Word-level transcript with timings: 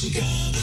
Muzikale, 0.00 0.62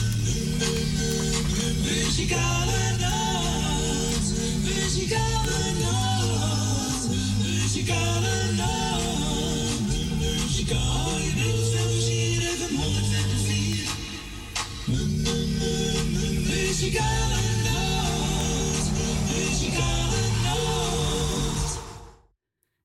muzikale 1.84 2.96
nacht. 2.98 4.26
Muzikale 4.64 5.72
nacht. 5.80 7.08
Muzikale 7.42 8.52
nacht. 8.56 9.80
Muzikale. 10.18 10.98
Muzikale 16.46 17.40
nacht. 17.64 18.90
Muzikale 19.36 20.22
nacht. 20.42 21.78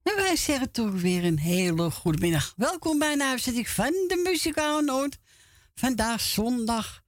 En 0.04 0.16
wij 0.16 0.36
zeggen 0.36 0.72
toch 0.72 0.92
weer 0.92 1.24
een 1.24 1.40
hele 1.40 1.92
goede 1.92 2.18
middag. 2.18 2.54
Welkom 2.56 3.00
bij 3.00 3.14
een 3.14 3.24
uitzending 3.24 3.70
van 3.70 3.92
de 4.08 4.22
Muzikale 4.24 4.82
Noot. 4.82 5.22
Vandaag 5.74 6.22
zondag 6.22 7.04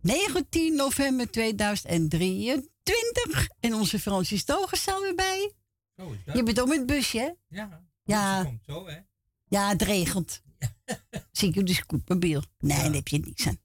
19 0.00 0.74
november 0.76 1.30
2023. 1.30 3.48
En 3.60 3.74
onze 3.74 3.98
Francis 4.00 4.40
Stoger 4.40 4.76
staat 4.76 5.00
weer 5.00 5.14
bij. 5.14 5.52
Zo 5.96 6.10
is 6.12 6.24
dat. 6.24 6.36
Je 6.36 6.42
bent 6.42 6.60
ook 6.60 6.68
met 6.68 6.76
het 6.78 6.86
busje, 6.86 7.18
hè? 7.18 7.30
Ja. 7.48 7.84
Ja. 8.04 8.36
Dat 8.36 8.46
komt 8.46 8.62
zo, 8.66 8.86
hè? 8.86 8.98
Ja, 9.44 9.68
het 9.68 9.82
regent. 9.82 10.42
Zie 11.32 11.48
ik 11.48 11.56
op 11.56 11.66
de 11.66 11.74
scootmobiel. 11.74 12.42
Nee, 12.58 12.76
Ja. 12.76 12.82
daar 12.82 12.92
heb 12.94 13.08
je 13.08 13.18
niks 13.18 13.46
aan. 13.46 13.60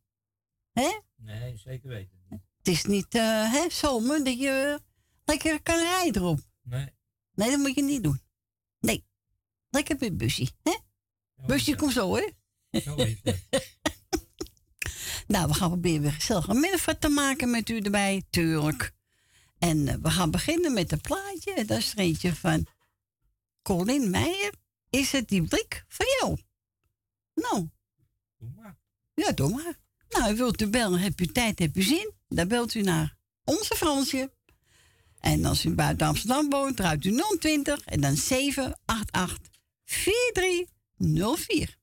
Hè? 0.72 1.00
Nee, 1.16 1.58
zeker 1.58 1.90
weten. 1.90 2.18
Het 2.58 2.68
is 2.68 2.84
niet 2.86 3.16
eh, 3.16 3.54
hè, 3.54 3.70
zomer 3.70 4.24
dat 4.24 4.40
je 4.40 4.82
lekker 5.26 5.62
kan 5.62 5.78
rijden 5.80 6.22
erop. 6.22 6.40
Nee. 6.62 6.94
Nee, 7.34 7.50
dat 7.50 7.60
moet 7.60 7.76
je 7.76 7.84
niet 7.84 8.04
doen. 8.04 8.22
Nee. 8.80 9.06
Lekker 9.70 9.96
met 10.00 10.10
het 10.10 10.18
busje. 10.18 10.48
Hè? 10.64 10.72
Zo 10.72 10.78
is 11.42 11.46
Busje 11.48 11.76
komt 11.76 11.94
zo, 11.94 12.16
hè? 12.16 12.30
Zo 12.82 12.96
is 12.96 13.20
het. 13.24 13.48
Nou, 15.30 15.48
we 15.48 15.54
gaan 15.54 15.70
proberen 15.70 16.02
weer 16.02 16.12
gezellig 16.12 16.48
een 16.48 16.60
middag 16.60 16.96
te 17.00 17.10
maken 17.10 17.50
met 17.50 17.70
u 17.70 17.80
erbij, 17.80 18.24
tuurlijk. 18.30 18.92
En 19.58 19.88
eh, 19.88 19.96
we 20.02 20.10
gaan 20.10 20.32
beginnen 20.32 20.74
met 20.74 20.92
een 20.92 21.02
plaatje. 21.02 21.66
Dat 21.66 21.78
is 21.78 21.92
er 21.92 21.98
eentje 21.98 22.36
van 22.36 22.68
Colin 23.62 24.10
Meijer. 24.10 24.54
Is 24.90 25.12
het 25.12 25.28
die 25.28 25.44
blik 25.44 25.86
van 25.88 26.06
jou? 26.20 26.38
Nou, 27.34 27.70
Doe 28.38 28.50
maar. 28.56 28.78
ja, 29.14 29.32
doe 29.32 29.50
maar. 29.50 29.80
Nou, 30.10 30.36
wilt 30.36 30.62
u 30.62 30.68
bellen, 30.68 31.00
heb 31.00 31.22
u 31.22 31.26
tijd, 31.26 31.60
heb 31.60 31.78
u 31.78 31.82
zin? 31.82 32.14
Dan 32.28 32.48
belt 32.48 32.74
u 32.74 32.82
naar 32.82 33.18
onze 33.44 33.76
Fransje. 33.76 34.32
En 35.20 35.46
als 35.46 35.66
u 35.66 35.70
buiten 35.74 36.08
Amsterdam 36.08 36.50
woont, 36.50 36.78
draait 36.78 37.06
u 37.06 37.22
020 37.40 37.86
en 37.86 38.02
dan 38.02 38.16
788 38.16 39.50
4304. 39.86 41.78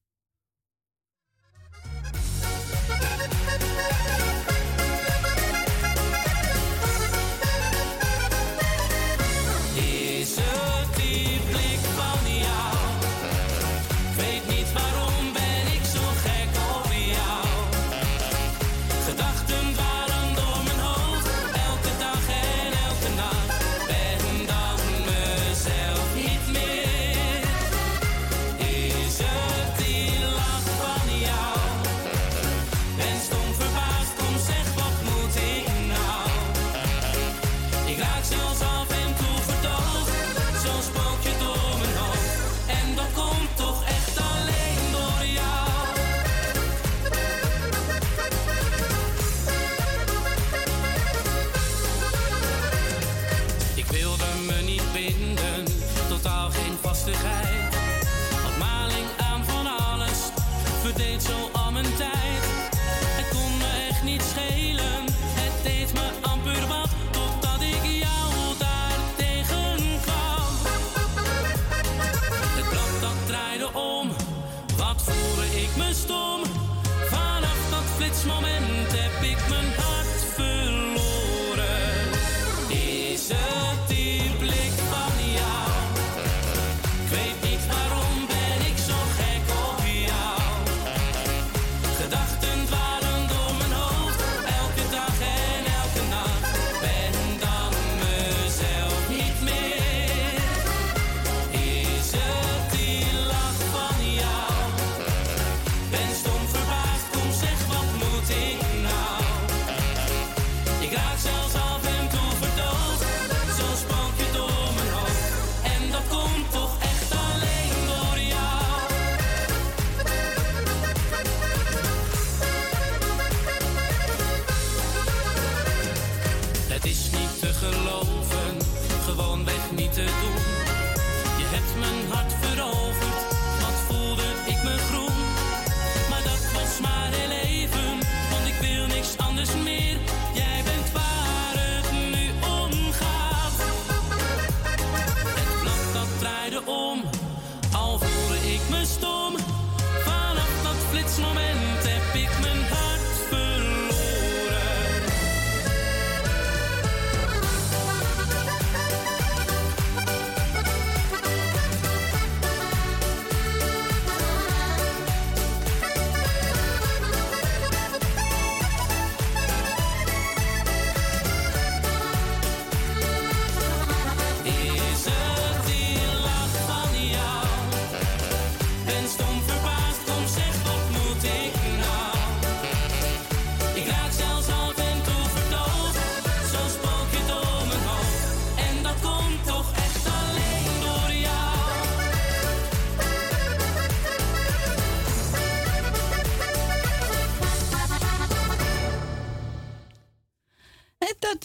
Dat 78.26 78.65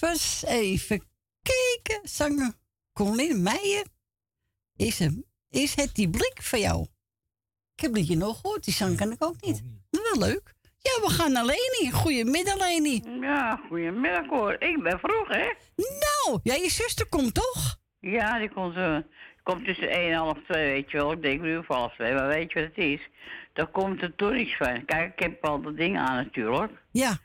was 0.02 0.44
even 0.48 1.04
kijken, 1.42 2.10
zanger 2.10 2.54
Colin 2.94 3.42
Meijer. 3.42 3.86
Is, 4.76 5.00
hem, 5.00 5.24
is 5.50 5.76
het 5.76 5.96
die 5.96 6.10
blik 6.10 6.40
van 6.42 6.60
jou? 6.60 6.88
Ik 7.76 7.82
heb 7.82 7.96
je 7.96 8.18
nog 8.18 8.40
gehoord, 8.40 8.64
die 8.64 8.74
zang 8.74 8.98
kan 8.98 9.12
ik 9.12 9.24
ook 9.24 9.42
niet. 9.42 9.64
Maar 9.92 10.02
wel 10.02 10.28
leuk. 10.30 10.54
Ja, 10.78 11.08
we 11.08 11.10
gaan 11.10 11.32
naar 11.32 11.46
Leni. 11.46 11.92
Goedemiddag, 11.92 12.58
Leni. 12.58 13.02
Ja, 13.22 13.62
goedemiddag 13.68 14.28
hoor. 14.28 14.56
Ik 14.60 14.84
ben 14.84 15.00
vroeg, 15.00 15.28
hè? 15.28 15.54
Nou, 15.76 16.40
ja, 16.44 16.54
je 16.54 16.70
zuster 16.70 17.08
komt 17.08 17.34
toch? 17.34 17.80
Ja, 18.00 18.40
die 18.40 18.50
komt, 18.50 18.76
eh, 18.76 18.98
komt 19.44 19.66
tussen 19.66 19.92
1 19.92 20.12
en 20.12 20.18
half 20.18 20.38
2, 20.48 20.72
weet 20.72 20.92
je 20.92 20.98
wel. 20.98 21.12
Ik 21.12 21.22
denk 21.22 21.42
nu 21.42 21.64
voor 21.64 21.76
half 21.76 21.94
2, 21.94 22.14
maar 22.14 22.28
weet 22.28 22.52
je 22.52 22.60
wat 22.60 22.68
het 22.76 22.86
is? 22.86 23.10
Dan 23.54 23.72
komt 23.72 24.00
de 24.00 24.16
toerist 24.16 24.58
van. 24.58 24.86
Kijk, 24.86 25.14
ik 25.14 25.20
heb 25.20 25.46
al 25.46 25.62
dat 25.62 25.78
ding 25.78 25.98
aan 26.00 26.16
natuurlijk. 26.16 26.72
Ja. 26.92 27.18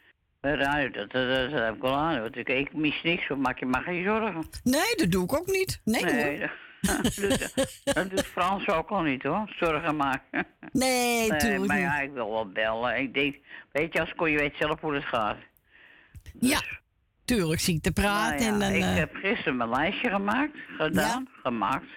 Bij 0.47 0.55
radio, 0.55 0.91
dat, 0.91 1.11
dat, 1.11 1.29
dat, 1.29 1.51
dat 1.51 1.61
heb 1.61 1.75
ik 1.75 1.83
al 1.83 1.95
aan. 1.95 2.21
Want 2.21 2.37
ik, 2.37 2.49
ik 2.49 2.75
mis 2.75 3.03
niks, 3.03 3.29
maak 3.29 3.59
je 3.59 3.67
maar 3.67 3.83
geen 3.83 4.05
zorgen. 4.05 4.45
Nee, 4.63 4.95
dat 4.97 5.11
doe 5.11 5.25
ik 5.25 5.33
ook 5.33 5.47
niet. 5.47 5.81
Nee, 5.85 6.05
Nee, 6.05 6.39
dat, 6.81 7.15
doet, 7.15 7.55
dat 7.85 8.11
doet 8.11 8.27
Frans 8.27 8.69
ook 8.69 8.89
al 8.89 9.03
niet 9.03 9.23
hoor, 9.23 9.53
zorgen 9.59 9.97
maken. 9.97 10.47
Nee, 10.73 11.29
Nee, 11.31 11.39
tuurlijk 11.39 11.67
maar 11.67 11.79
ja, 11.79 12.01
ik 12.01 12.13
wil 12.13 12.31
wel 12.31 12.49
bellen. 12.53 12.99
Ik 13.01 13.15
denk, 13.15 13.37
weet 13.73 13.93
je, 13.93 14.01
als 14.01 14.15
kon 14.15 14.31
je 14.31 14.39
weet 14.39 14.57
zelf 14.59 14.81
hoe 14.81 14.95
het 14.95 15.05
gaat. 15.05 15.37
Dus, 16.35 16.51
Ja, 16.51 16.61
tuurlijk 17.25 17.61
zie 17.61 17.75
ik 17.77 17.83
te 17.83 17.93
praten. 17.93 18.37
Nou 18.37 18.43
ja, 18.43 18.53
en 18.53 18.59
dan, 18.59 18.73
ik 18.73 18.83
eh, 18.83 18.95
heb 18.95 19.15
gisteren 19.15 19.57
mijn 19.57 19.71
lijstje 19.71 20.11
gemaakt, 20.11 20.57
gedaan, 20.79 21.29
gemaakt. 21.43 21.89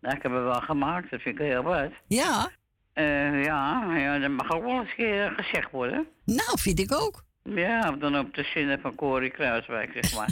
Ik 0.00 0.22
heb 0.22 0.32
het 0.32 0.42
wel 0.42 0.60
gemaakt, 0.60 1.10
dat 1.10 1.20
vind 1.20 1.38
ik 1.40 1.46
heel 1.46 1.62
wat. 1.62 1.90
ja, 2.06 2.50
Eh, 2.92 3.44
ja, 3.44 3.94
ja, 3.96 4.18
dat 4.18 4.30
mag 4.30 4.50
ook 4.50 4.64
wel 4.64 4.80
eens 4.80 4.88
een 4.90 4.96
keer 4.96 5.32
gezegd 5.36 5.70
worden. 5.70 6.06
nou, 6.24 6.58
vind 6.58 6.78
ik 6.78 6.92
ook. 6.92 7.24
Ja, 7.44 7.90
dan 7.90 8.18
op 8.18 8.34
de 8.34 8.42
zinnen 8.42 8.80
van 8.80 8.94
Corrie 8.94 9.30
Kruiswijk, 9.30 9.90
zeg 9.92 10.14
maar. 10.14 10.30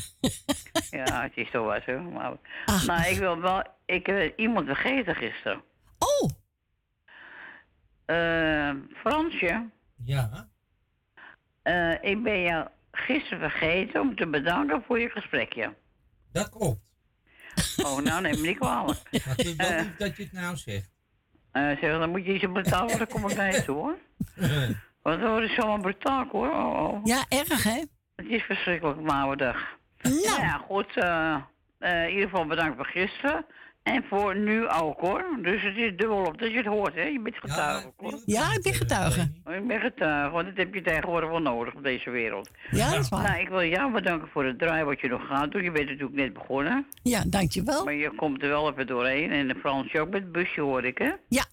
ja, 1.06 1.22
het 1.22 1.32
is 1.34 1.50
toch 1.50 1.64
wat, 1.66 1.84
hoor. 1.84 2.02
Maar, 2.02 2.32
Ach, 2.66 2.86
nou, 2.86 3.08
ik 3.10 3.18
wil 3.18 3.40
wel... 3.40 3.62
Ik 3.86 4.06
heb 4.06 4.38
iemand 4.38 4.66
vergeten 4.66 5.14
gisteren. 5.14 5.62
Oh, 5.98 6.30
Eh, 8.04 8.70
Fransje, 8.94 9.68
Ja. 10.04 10.48
eh, 11.62 11.92
ik 12.02 12.22
ben 12.22 12.42
jou 12.42 12.68
gisteren 12.92 13.50
vergeten 13.50 14.00
om 14.00 14.16
te 14.16 14.26
bedanken 14.26 14.82
voor 14.86 15.00
je 15.00 15.08
gesprekje. 15.08 15.74
Dat 16.32 16.48
klopt. 16.48 16.80
Oh, 17.86 17.98
nou 17.98 18.20
neem 18.22 18.40
me 18.40 18.46
niet 18.46 18.58
kwalijk. 18.58 18.98
Maar 19.26 19.36
het 19.36 19.44
is 19.46 19.56
wel 19.56 19.66
Eh. 19.68 19.84
dat 19.98 20.16
je 20.16 20.22
het 20.22 20.32
nou 20.32 20.56
zegt. 20.56 20.90
Eh, 21.52 21.62
zeg, 21.66 21.80
dan 21.80 22.10
moet 22.10 22.24
je 22.26 22.34
iets 22.34 22.52
betalen, 22.52 22.98
dan 22.98 23.06
kom 23.06 23.28
ik 23.28 23.36
naar 23.36 23.52
je 23.52 23.64
toe, 23.64 23.76
hoor. 23.76 23.96
Want 25.02 25.20
dat 25.20 25.30
wordt 25.30 25.52
zomaar 25.52 25.80
brutaal, 25.80 26.26
hoor. 26.32 26.50
Oh, 26.50 26.82
oh. 26.82 27.00
ja, 27.04 27.24
erg 27.28 27.62
hè? 27.64 27.82
Het 28.16 28.26
is 28.28 28.42
verschrikkelijk, 28.42 28.98
een 28.98 29.08
oude 29.10 29.44
dag. 29.44 29.56
Nou, 30.02 30.20
Ja, 30.22 30.56
goed. 30.68 30.96
eh, 30.96 31.34
eh, 31.78 32.04
in 32.04 32.10
ieder 32.14 32.28
geval 32.28 32.46
bedankt 32.46 32.76
voor 32.76 32.86
gisteren. 32.86 33.46
En 33.82 34.04
voor 34.08 34.36
nu 34.36 34.68
ook, 34.68 35.00
hoor. 35.00 35.24
Dus 35.42 35.62
het 35.62 35.76
is 35.76 35.96
dubbel 35.96 36.24
op 36.24 36.38
dat 36.38 36.50
je 36.50 36.56
het 36.56 36.66
hoort, 36.66 36.94
hè. 36.94 37.02
Je 37.02 37.20
bent 37.20 37.36
getuige, 37.36 37.92
hoor. 37.96 38.20
Ja, 38.26 38.52
ik 38.52 38.62
ben 38.62 38.74
getuige. 38.74 39.20
Ik 39.50 39.66
ben 39.66 39.80
getuige, 39.80 40.30
want 40.30 40.46
dat 40.46 40.56
heb 40.56 40.74
je 40.74 40.82
tegenwoordig 40.82 41.30
wel 41.30 41.40
nodig 41.40 41.74
op 41.74 41.82
deze 41.82 42.10
wereld. 42.10 42.50
ja, 42.70 42.90
dat 42.90 43.00
is 43.00 43.08
waar. 43.08 43.22
Nou, 43.22 43.40
ik 43.40 43.48
wil 43.48 43.64
jou 43.64 43.92
bedanken 43.92 44.28
voor 44.28 44.44
het 44.44 44.58
draai 44.58 44.84
wat 44.84 45.00
je 45.00 45.08
nog 45.08 45.26
gaat 45.26 45.50
doen. 45.52 45.62
Je 45.62 45.70
bent 45.70 45.88
natuurlijk 45.88 46.14
net 46.16 46.32
begonnen. 46.32 46.86
Ja, 47.02 47.22
dankjewel. 47.26 47.84
Maar 47.84 47.94
je 47.94 48.10
komt 48.14 48.42
er 48.42 48.48
wel 48.48 48.70
even 48.70 48.86
doorheen. 48.86 49.30
En 49.30 49.48
de 49.48 49.54
Fransje 49.54 50.00
ook 50.00 50.10
met 50.10 50.22
het 50.22 50.32
busje, 50.32 50.60
hoor 50.60 50.84
ik, 50.84 50.98
hè? 50.98 51.10
Ja. 51.28 51.44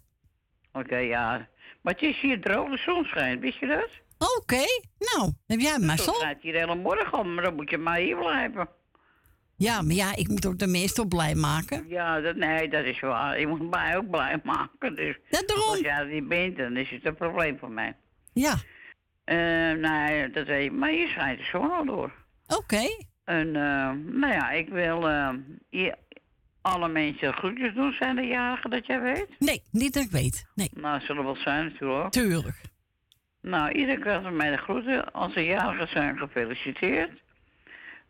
Oké, 0.74 0.98
ja. 0.98 1.48
Maar 1.90 1.98
het 2.00 2.10
is 2.10 2.20
hier 2.22 2.42
droog, 2.42 2.70
de 2.70 2.78
zon 2.78 3.06
schijnt. 3.06 3.42
Wist 3.42 3.60
je 3.60 3.68
dat? 3.68 3.90
Oké, 4.38 4.64
nou, 5.00 5.32
heb 5.48 5.60
jij 5.60 5.80
maar 5.80 5.98
zo. 5.98 6.04
zon 6.04 6.14
schijnt 6.14 6.42
hier 6.42 6.54
hele 6.54 6.76
morgen 6.76 7.12
al, 7.12 7.24
maar 7.24 7.44
dan 7.44 7.56
moet 7.56 7.70
je 7.70 7.78
maar 7.78 7.98
hier 7.98 8.18
blijven. 8.18 8.68
Ja, 9.58 9.82
maar 9.82 9.96
ja, 9.96 10.16
ik 10.16 10.28
moet 10.28 10.46
ook 10.46 10.58
de 10.60 10.68
meestal 10.68 11.06
blij 11.06 11.36
maken. 11.36 11.86
Ja, 11.88 12.22
dat, 12.22 12.36
nee, 12.36 12.70
dat 12.70 12.86
is 12.86 13.00
waar. 13.00 13.40
Je 13.40 13.48
moet 13.48 13.70
mij 13.70 13.98
ook 13.98 14.10
blij 14.10 14.40
maken. 14.44 14.96
Dus 14.96 15.18
als 15.32 15.46
daarom. 15.46 15.78
jij 15.82 15.98
er 15.98 16.08
niet 16.08 16.28
bent, 16.28 16.58
dan 16.58 16.78
is 16.78 16.90
het 16.90 17.06
een 17.06 17.16
probleem 17.16 17.58
voor 17.60 17.72
mij. 17.72 17.96
Ja, 18.34 18.56
Eh, 19.24 19.72
nee, 19.72 20.30
dat 20.30 20.48
weet 20.48 20.64
je. 20.64 20.72
Maar 20.72 20.90
hier 20.90 21.08
schijnt 21.08 21.38
de 21.40 21.46
zon 21.46 21.72
al 21.72 21.86
door. 21.86 22.12
oké. 22.48 22.82
En, 23.26 23.48
eh, 23.56 23.92
nou 24.22 24.34
ja, 24.34 24.50
ik 24.52 24.70
wil 24.70 25.10
eh, 25.10 25.30
je, 25.70 25.96
alle 26.70 26.88
mensen 26.90 27.34
groetjes 27.34 27.74
doen. 27.74 27.92
Zijn 28.00 28.18
er 28.18 28.24
jarigen 28.28 28.70
dat 28.70 28.86
jij 28.86 29.02
weet? 29.02 29.28
Nee, 29.40 29.64
niet 29.72 29.94
dat 29.94 30.04
ik 30.04 30.12
weet. 30.12 30.46
Nee, 30.56 30.70
Nou, 30.74 31.00
zullen 31.02 31.24
wel 31.24 31.36
zijn 31.36 31.64
natuurlijk. 31.66 32.10
tuurlijk. 32.12 32.62
Nou, 33.42 33.72
iedereen 33.72 34.00
krijgt 34.00 34.24
van 34.24 34.36
mij 34.36 34.50
de 34.52 34.58
groeten. 34.58 35.12
Als 35.14 35.34
ze 35.34 35.44
jarigen 35.44 35.88
zijn, 35.88 36.18
gefeliciteerd. 36.18 37.12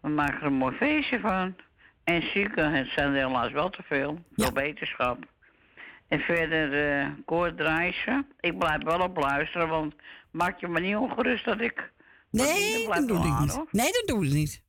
We 0.01 0.09
maken 0.09 0.39
er 0.39 0.45
een 0.45 0.53
mooi 0.53 0.75
feestje 0.75 1.19
van. 1.19 1.55
En 2.03 2.21
zieken, 2.33 2.73
het 2.73 2.87
zijn 2.87 3.13
er 3.15 3.27
helaas 3.27 3.51
wel 3.51 3.69
te 3.69 3.83
veel. 3.85 4.19
Veel 4.35 4.45
Ja. 4.45 4.51
beterschap. 4.51 5.17
En 6.07 6.19
verder, 6.19 6.99
eh 6.99 7.07
koord 7.25 7.57
draaien. 7.57 8.25
Ik 8.39 8.57
blijf 8.57 8.83
wel 8.83 8.99
op 8.99 9.17
luisteren, 9.17 9.67
want 9.67 9.93
maak 10.31 10.59
je 10.59 10.67
me 10.67 10.79
niet 10.79 10.95
ongerust 10.95 11.45
dat 11.45 11.61
ik... 11.61 11.91
Nee, 12.31 12.87
dat 12.87 13.07
doe 13.07 13.17
ik 13.27 13.39
niet. 13.39 13.63
Nee, 13.71 13.91
dat 13.91 14.03
doe 14.05 14.25
ik 14.25 14.31
niet. 14.33 14.63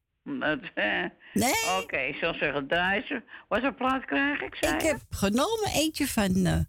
Eh, 0.74 1.04
Nee, 1.34 1.54
Oké, 1.82 1.96
ik 1.98 2.14
zal 2.14 2.34
zeggen 2.34 2.66
draaien. 2.68 3.24
Wat 3.48 3.60
voor 3.60 3.74
plaat 3.74 4.04
krijg 4.04 4.40
ik, 4.40 4.54
zei 4.54 4.74
ik 4.74 4.80
heb 4.82 5.00
genomen 5.10 5.70
eentje 5.74 6.06
van 6.06 6.46
eh, 6.46 6.60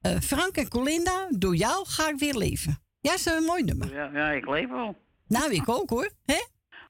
eh, 0.00 0.20
Frank 0.20 0.56
en 0.56 0.68
Colinda. 0.68 1.26
Door 1.30 1.56
jou 1.56 1.86
ga 1.88 2.08
ik 2.08 2.18
weer 2.18 2.34
leven. 2.34 2.78
Ja, 3.00 3.14
is 3.14 3.24
een 3.26 3.42
mooi 3.42 3.62
nummer. 3.62 3.94
Ja, 3.94 4.10
ja, 4.12 4.30
ik 4.30 4.46
leef 4.46 4.68
wel. 4.68 4.96
Nou, 5.28 5.52
ik 5.52 5.68
ook 5.68 5.90
hoor. 5.90 6.10
Hè? 6.24 6.44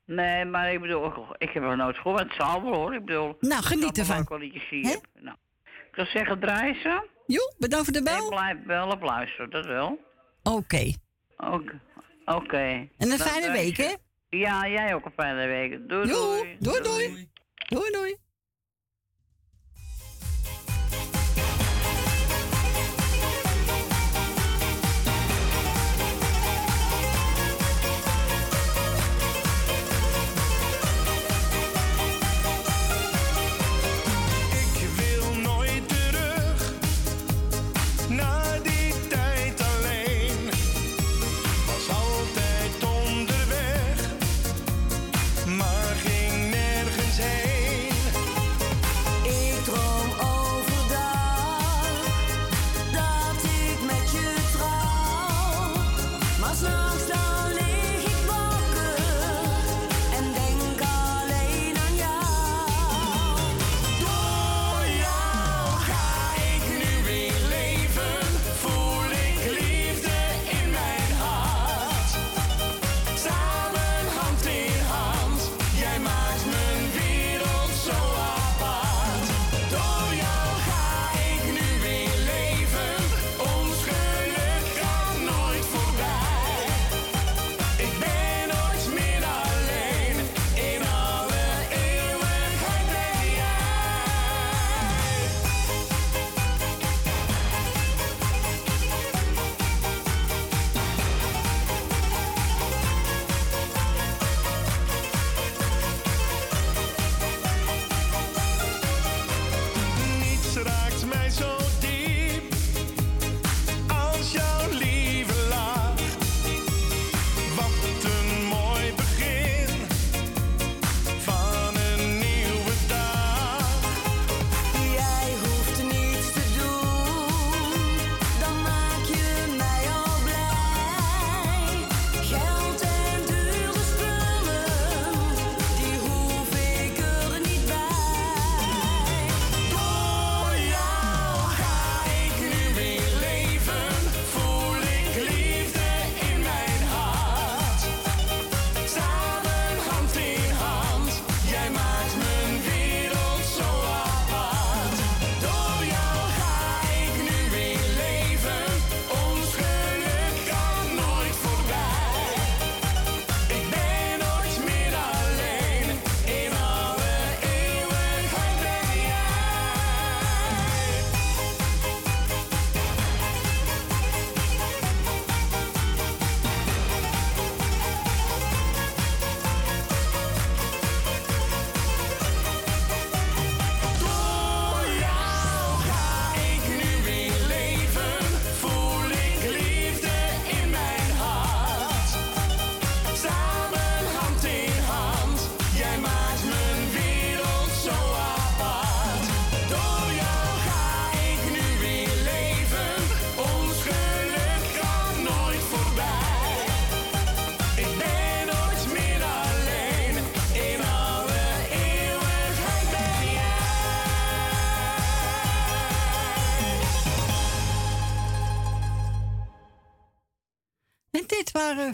Nee, 0.07 0.45
maar 0.45 0.73
ik 0.73 0.81
bedoel, 0.81 1.13
ik 1.39 1.51
heb 1.51 1.63
er 1.63 1.77
nooit 1.77 1.97
gehoord. 1.97 2.21
Het 2.23 2.35
zal 2.39 2.63
wel 2.63 2.75
hoor. 2.75 2.95
Ik 2.95 3.05
bedoel, 3.05 3.37
Nou, 3.41 3.63
geniet 3.63 3.85
ik 3.89 3.97
ervan. 3.97 4.17
een 4.17 4.25
heb. 4.87 5.07
Nou, 5.21 5.37
ik 5.65 5.95
zou 5.95 6.07
zeggen 6.07 6.41
ze. 6.83 7.09
Jo, 7.27 7.41
bedankt 7.59 7.85
voor 7.85 7.93
de 7.93 7.99
Ik 7.99 8.05
bel. 8.05 8.29
blijf 8.29 8.57
wel 8.67 8.89
op 8.89 9.03
luisteren, 9.03 9.51
dat 9.51 9.67
wel. 9.67 9.99
Oké. 10.43 10.93
Oké. 11.37 11.81
Oké. 12.25 12.57
En 12.57 12.89
een 12.99 13.09
Dan 13.09 13.19
fijne 13.19 13.53
week, 13.53 13.77
hè? 13.77 13.95
Ja, 14.31 14.69
jij 14.69 14.95
ook 14.95 15.05
een 15.05 15.13
fijne 15.13 15.47
week. 15.47 15.89
Doei, 15.89 16.09
Jo, 16.09 16.15
doei. 16.37 16.57
doei, 16.59 16.81
doei. 16.83 17.29
Doei, 17.69 17.91
doei. 17.91 18.17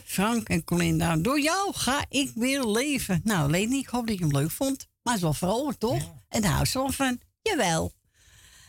Frank 0.05 0.49
en 0.49 0.65
Colinda. 0.65 1.17
Door 1.17 1.41
jou 1.41 1.75
ga 1.75 2.05
ik 2.09 2.33
weer 2.35 2.65
leven. 2.65 3.21
Nou, 3.25 3.51
Leni, 3.51 3.79
ik 3.79 3.87
hoop 3.87 4.07
dat 4.07 4.19
je 4.19 4.25
hem 4.25 4.37
leuk 4.37 4.51
vond. 4.51 4.87
Maar 5.03 5.15
het 5.15 5.23
is 5.23 5.29
wel 5.29 5.51
vrolijk, 5.51 5.79
toch? 5.79 6.13
En 6.29 6.43
daar 6.43 6.51
houdt 6.53 6.69
ze 6.69 6.79
wel 6.79 6.91
van. 6.91 7.21
Jawel. 7.43 7.93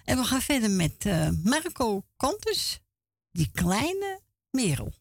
En 0.06 0.18
we 0.18 0.24
gaan 0.24 0.42
verder 0.42 0.70
met 0.70 1.06
eh, 1.06 1.30
Marco 1.44 2.04
Cantus. 2.18 2.80
Die 3.32 3.50
kleine 3.54 4.22
merel. 4.52 4.94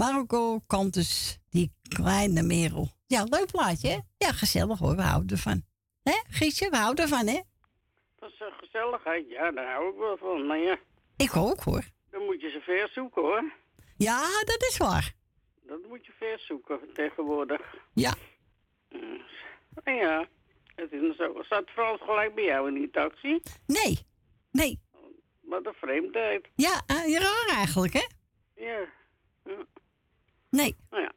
Marco 0.00 0.60
Cantus, 0.66 1.38
die 1.50 1.72
kleine 1.88 2.42
merel. 2.42 2.88
Ja, 3.06 3.24
leuk 3.24 3.46
plaatje, 3.50 3.88
hè? 3.88 3.98
Ja, 4.18 4.32
gezellig 4.32 4.78
hoor, 4.78 4.96
we 4.96 5.02
houden 5.02 5.30
ervan. 5.36 5.62
Hè, 6.02 6.12
Gietje, 6.28 6.70
we 6.70 6.76
houden 6.76 7.04
ervan, 7.04 7.26
hè? 7.26 7.40
Dat 8.18 8.30
is 8.32 8.40
een 8.40 8.52
gezelligheid. 8.58 9.28
Ja, 9.28 9.50
daar 9.50 9.72
hou 9.72 9.92
ik 9.92 9.98
wel 9.98 10.16
van. 10.16 10.46
Maar 10.46 10.58
ja, 10.58 10.78
Ik 11.16 11.36
ook, 11.36 11.60
hoor. 11.60 11.84
dan 12.10 12.24
moet 12.24 12.40
je 12.40 12.50
ze 12.50 12.60
ver 12.60 12.88
zoeken 12.94 13.22
hoor. 13.22 13.52
Ja, 13.96 14.20
dat 14.44 14.62
is 14.70 14.76
waar. 14.76 15.12
Dat 15.66 15.78
moet 15.88 16.06
je 16.06 16.12
ver 16.18 16.38
zoeken 16.38 16.78
tegenwoordig. 16.94 17.60
Ja. 17.94 18.14
En 19.84 19.94
ja, 19.94 20.28
het 20.74 20.92
is 20.92 21.16
zo. 21.16 21.42
Staat 21.42 21.70
Frans 21.70 22.00
gelijk 22.02 22.34
bij 22.34 22.44
jou 22.44 22.68
in 22.68 22.74
die 22.74 22.90
taxi? 22.90 23.40
Nee, 23.66 23.98
nee. 24.50 24.80
Wat 25.40 25.66
een 25.66 25.74
vreemdheid. 25.74 26.48
Ja, 26.54 26.82
eh, 26.86 27.18
raar 27.18 27.48
eigenlijk, 27.56 27.92
hè? 27.92 28.06
Ja. 28.54 28.98
Nee. 30.50 30.76
Nou 30.90 31.02
ja. 31.02 31.12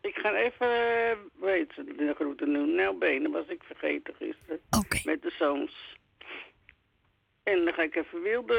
Ik 0.00 0.14
ga 0.14 0.34
even, 0.34 0.66
eh, 0.70 1.16
weet 1.40 1.72
ze, 1.74 1.84
de 1.84 2.14
groeten 2.14 2.52
doen. 2.52 2.74
Nou, 2.74 2.98
benen 2.98 3.30
was 3.30 3.46
ik 3.46 3.62
vergeten 3.62 4.14
gisteren. 4.14 4.60
Oké. 4.70 5.00
Met 5.04 5.22
de 5.22 5.34
zoons. 5.38 5.96
En 7.42 7.64
dan 7.64 7.74
ga 7.74 7.82
ik 7.82 7.94
even 7.94 8.22
wilde 8.22 8.56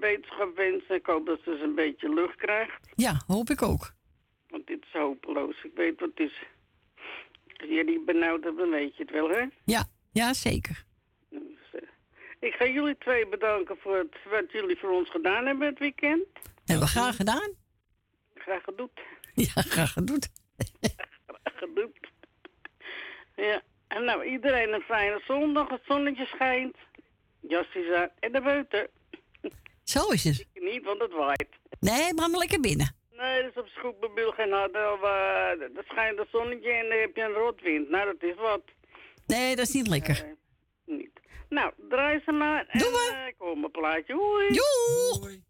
beterschap 0.00 0.56
wensen. 0.56 0.94
Ik 0.94 1.06
hoop 1.06 1.26
dat 1.26 1.40
ze 1.44 1.50
eens 1.50 1.60
een 1.60 1.74
beetje 1.74 2.14
lucht 2.14 2.36
krijgt. 2.36 2.88
Ja, 2.94 3.20
hoop 3.26 3.50
ik 3.50 3.62
ook. 3.62 3.92
Want 4.48 4.66
dit 4.66 4.82
is 4.82 4.92
hopeloos. 4.92 5.64
Ik 5.64 5.72
weet 5.74 6.00
wat 6.00 6.08
het 6.14 6.20
is. 6.20 6.42
Als 7.56 7.68
jullie 7.68 8.04
benauwd 8.04 8.44
hebben, 8.44 8.70
dan 8.70 8.80
weet 8.80 8.96
je 8.96 9.02
het 9.02 9.12
wel, 9.12 9.28
hè? 9.28 9.44
Ja, 9.64 9.84
ja, 10.12 10.32
zeker. 10.32 10.84
Dus, 11.30 11.40
eh, 11.72 11.88
ik 12.40 12.54
ga 12.54 12.66
jullie 12.66 12.98
twee 12.98 13.26
bedanken 13.28 13.76
voor 13.78 13.96
het, 13.96 14.16
wat 14.30 14.52
jullie 14.52 14.78
voor 14.78 14.90
ons 14.90 15.10
gedaan 15.10 15.46
hebben 15.46 15.68
het 15.68 15.78
weekend. 15.78 16.26
Hebben 16.64 16.86
we 16.86 16.92
graag 16.92 17.16
gedaan? 17.16 17.52
Graag 18.34 18.62
gedaan. 18.62 18.88
Ja, 19.54 19.62
graag. 19.62 19.92
Graag 19.92 19.92
gedaan. 19.92 20.18
Ja, 23.36 23.62
en 23.88 24.04
nou, 24.04 24.24
iedereen 24.24 24.72
een 24.72 24.80
fijne 24.80 25.20
zondag. 25.26 25.68
Het 25.68 25.82
zonnetje 25.86 26.26
schijnt. 26.26 26.76
Jasjes 27.40 27.92
aan 27.94 28.08
en 28.20 28.30
naar 28.32 28.42
buiten. 28.42 28.88
Zo 29.84 30.08
is 30.08 30.24
het. 30.24 30.46
Niet, 30.54 30.84
want 30.84 31.00
het 31.00 31.12
waait. 31.12 31.48
Nee, 31.80 32.14
maar 32.14 32.30
maar 32.30 32.38
lekker 32.38 32.60
binnen. 32.60 32.96
Nee, 33.12 33.42
dat 33.42 33.50
is 33.50 33.62
op 33.62 33.68
Schoekbebuul 33.68 34.32
geen 34.32 34.52
harde. 34.52 34.78
eh, 34.78 35.76
Er 35.78 35.84
schijnt 35.88 36.18
een 36.18 36.26
zonnetje 36.32 36.70
en 36.72 36.88
dan 36.88 36.98
heb 36.98 37.16
je 37.16 37.22
een 37.22 37.32
rotwind. 37.32 37.88
Nou, 37.88 38.04
dat 38.12 38.22
is 38.30 38.36
wat. 38.36 38.62
Nee, 39.26 39.56
dat 39.56 39.66
is 39.68 39.74
niet 39.74 39.88
lekker. 39.88 40.36
Niet. 40.84 41.10
Nou, 41.48 41.72
draai 41.88 42.20
ze 42.24 42.32
maar. 42.32 42.66
En, 42.68 42.78
Doen 42.78 42.90
we. 42.92 43.12
eh, 43.14 43.26
ik 43.26 43.34
hoor 43.38 43.58
mijn 43.58 43.70
plaatje. 43.70 44.14
Hoi. 44.14 44.46
Joe! 44.52 45.42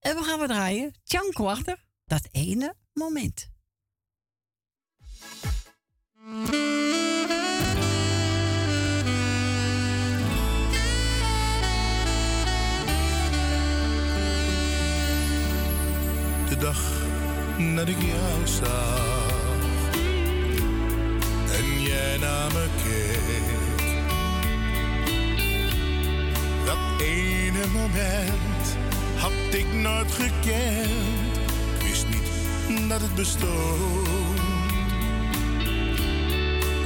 En 0.00 0.16
we 0.16 0.22
gaan 0.22 0.40
we 0.40 0.46
draaien. 0.46 0.94
Tjanko 1.04 1.46
achter. 1.46 1.76
Dat 2.04 2.28
ene 2.30 2.74
moment. 2.92 3.50
de 16.52 16.58
dag 16.58 16.80
dat 17.74 17.88
ik 17.88 18.02
jou 18.02 18.46
zag 18.46 19.60
en 21.52 21.82
jij 21.82 22.16
naar 22.18 22.52
me 22.52 22.66
keek. 22.84 23.86
Dat 26.64 27.00
ene 27.00 27.66
moment 27.72 28.76
had 29.16 29.54
ik 29.54 29.72
nooit 29.72 30.12
gekend. 30.12 31.21
Dat 32.88 33.00
het 33.00 33.14
bestond. 33.14 34.08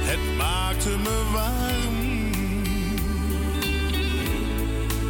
Het 0.09 0.37
maakte 0.37 0.89
me 0.89 1.23
warm. 1.33 2.31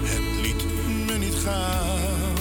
Het 0.03 0.41
liet 0.41 0.63
me 1.07 1.17
niet 1.17 1.35
gaan. 1.35 2.35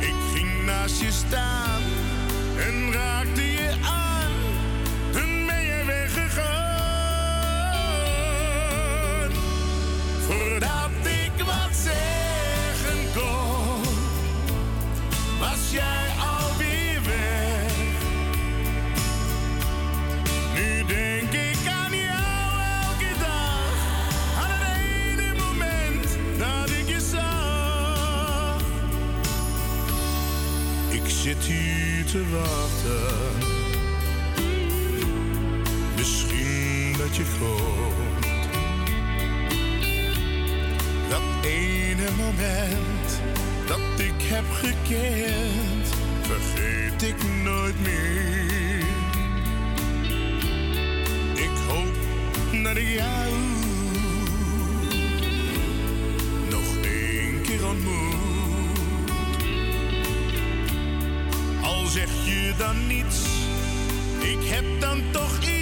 Ik 0.00 0.14
ging 0.34 0.64
naast 0.64 1.00
je 1.00 1.12
staan 1.12 1.82
en 2.58 2.92
raakte 2.92 3.55
te. 32.82 33.28
Misschien 35.96 36.94
dat 36.98 37.16
je 37.16 37.24
komt. 37.38 38.48
Dat 41.08 41.44
ene 41.44 42.08
moment 42.16 43.20
dat 43.66 44.00
ik 44.00 44.22
heb 44.22 44.44
gekend, 44.50 45.88
vergeet 46.20 47.02
ik 47.02 47.16
nooit 47.44 47.80
meer. 47.80 48.84
Ik 51.34 51.50
hoop 51.68 51.94
dat 52.62 52.76
ik 52.76 52.88
jou 52.88 53.32
nog 56.50 56.84
één 56.84 57.42
keer 57.42 57.66
ontmoet. 57.66 58.15
Zeg 61.96 62.24
je 62.24 62.52
dan 62.58 62.86
niets, 62.86 63.24
ik 64.20 64.48
heb 64.48 64.80
dan 64.80 65.02
toch 65.12 65.38
iets. 65.40 65.55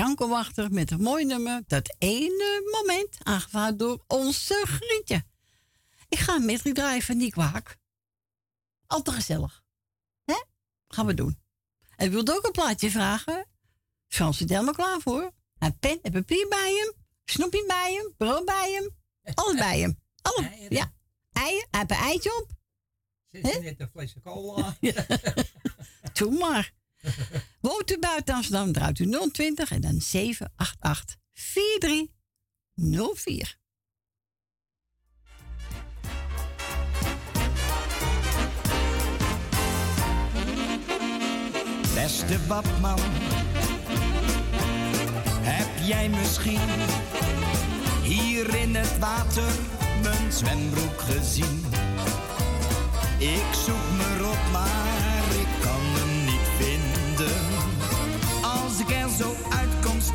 Janko 0.00 0.28
Wachter 0.28 0.72
met 0.72 0.90
een 0.90 1.00
mooi 1.00 1.24
nummer. 1.24 1.62
Dat 1.66 1.94
ene 1.98 2.70
moment, 2.72 3.16
aangevraagd 3.22 3.78
door 3.78 4.04
onze 4.06 4.62
Grietje. 4.66 5.24
Ik 6.08 6.18
ga 6.18 6.34
een 6.34 6.44
medley 6.44 6.72
draaien 6.72 7.02
van 7.02 7.16
Niek 7.16 7.34
Waak. 7.34 7.78
Altijd 8.86 9.16
gezellig. 9.16 9.62
Hè? 10.24 10.44
Gaan 10.88 11.06
we 11.06 11.14
doen. 11.14 11.40
En 11.96 12.10
wilt 12.10 12.32
ook 12.32 12.44
een 12.44 12.52
plaatje 12.52 12.90
vragen? 12.90 13.46
Frans 14.08 14.36
zit 14.36 14.48
helemaal 14.48 14.74
klaar 14.74 15.00
voor. 15.00 15.32
Een 15.58 15.78
pen 15.78 15.98
en 16.02 16.12
papier 16.12 16.48
bij 16.48 16.74
hem. 16.74 16.92
Snoepje 17.24 17.64
bij 17.66 17.94
hem. 17.94 18.14
Brood 18.16 18.44
bij 18.44 18.72
hem. 18.72 18.96
Alles 19.34 19.58
bij 19.58 19.78
hem. 19.80 19.98
Alle, 20.22 20.46
Eieren. 20.46 20.76
ja. 20.76 20.92
Eieren. 21.32 21.68
Hij 21.70 21.78
heeft 21.80 21.90
een 21.90 21.96
eitje 21.96 22.36
op. 22.42 22.50
Zit 23.30 23.62
net 23.62 23.80
een 23.80 23.90
flesje 23.92 24.20
cola? 24.20 24.76
Doe 26.12 26.38
maar. 26.38 26.72
Woont 27.60 27.90
u 27.90 27.98
buiten 27.98 28.34
Amsterdam, 28.34 28.72
draait 28.72 28.98
u 28.98 29.30
020 29.32 29.70
en 29.70 29.80
dan 29.80 30.00
788 30.00 31.16
4304. 31.32 33.58
Beste 41.94 42.38
Batman, 42.48 42.98
heb 45.40 45.86
jij 45.86 46.08
misschien 46.08 46.60
hier 48.02 48.54
in 48.54 48.74
het 48.74 48.98
water 48.98 49.52
mijn 50.02 50.32
zwembroek 50.32 51.00
gezien? 51.00 51.64
Ik 53.18 53.54
zoek 53.64 53.90
me 53.96 54.28
op, 54.30 54.52
maar 54.52 54.79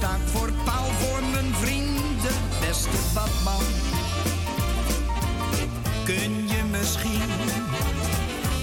sta 0.06 0.18
voor 0.26 0.52
paal 0.66 0.86
voor 0.86 1.22
mijn 1.32 1.54
vrienden. 1.54 2.36
Beste 2.60 2.98
badman, 3.14 3.66
kun 6.04 6.48
je 6.48 6.64
misschien 6.72 7.30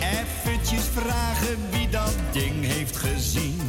eventjes 0.01 0.85
vragen 0.95 1.59
wie 1.71 1.89
dat 1.89 2.15
ding 2.33 2.65
heeft 2.65 2.97
gezien? 2.97 3.61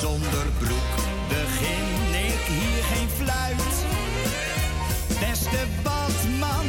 Zonder 0.00 0.46
broek 0.58 0.94
begin 1.28 2.24
ik 2.26 2.40
hier 2.46 2.84
geen 2.84 3.08
fluit. 3.08 3.74
Beste 5.20 5.66
badman, 5.82 6.66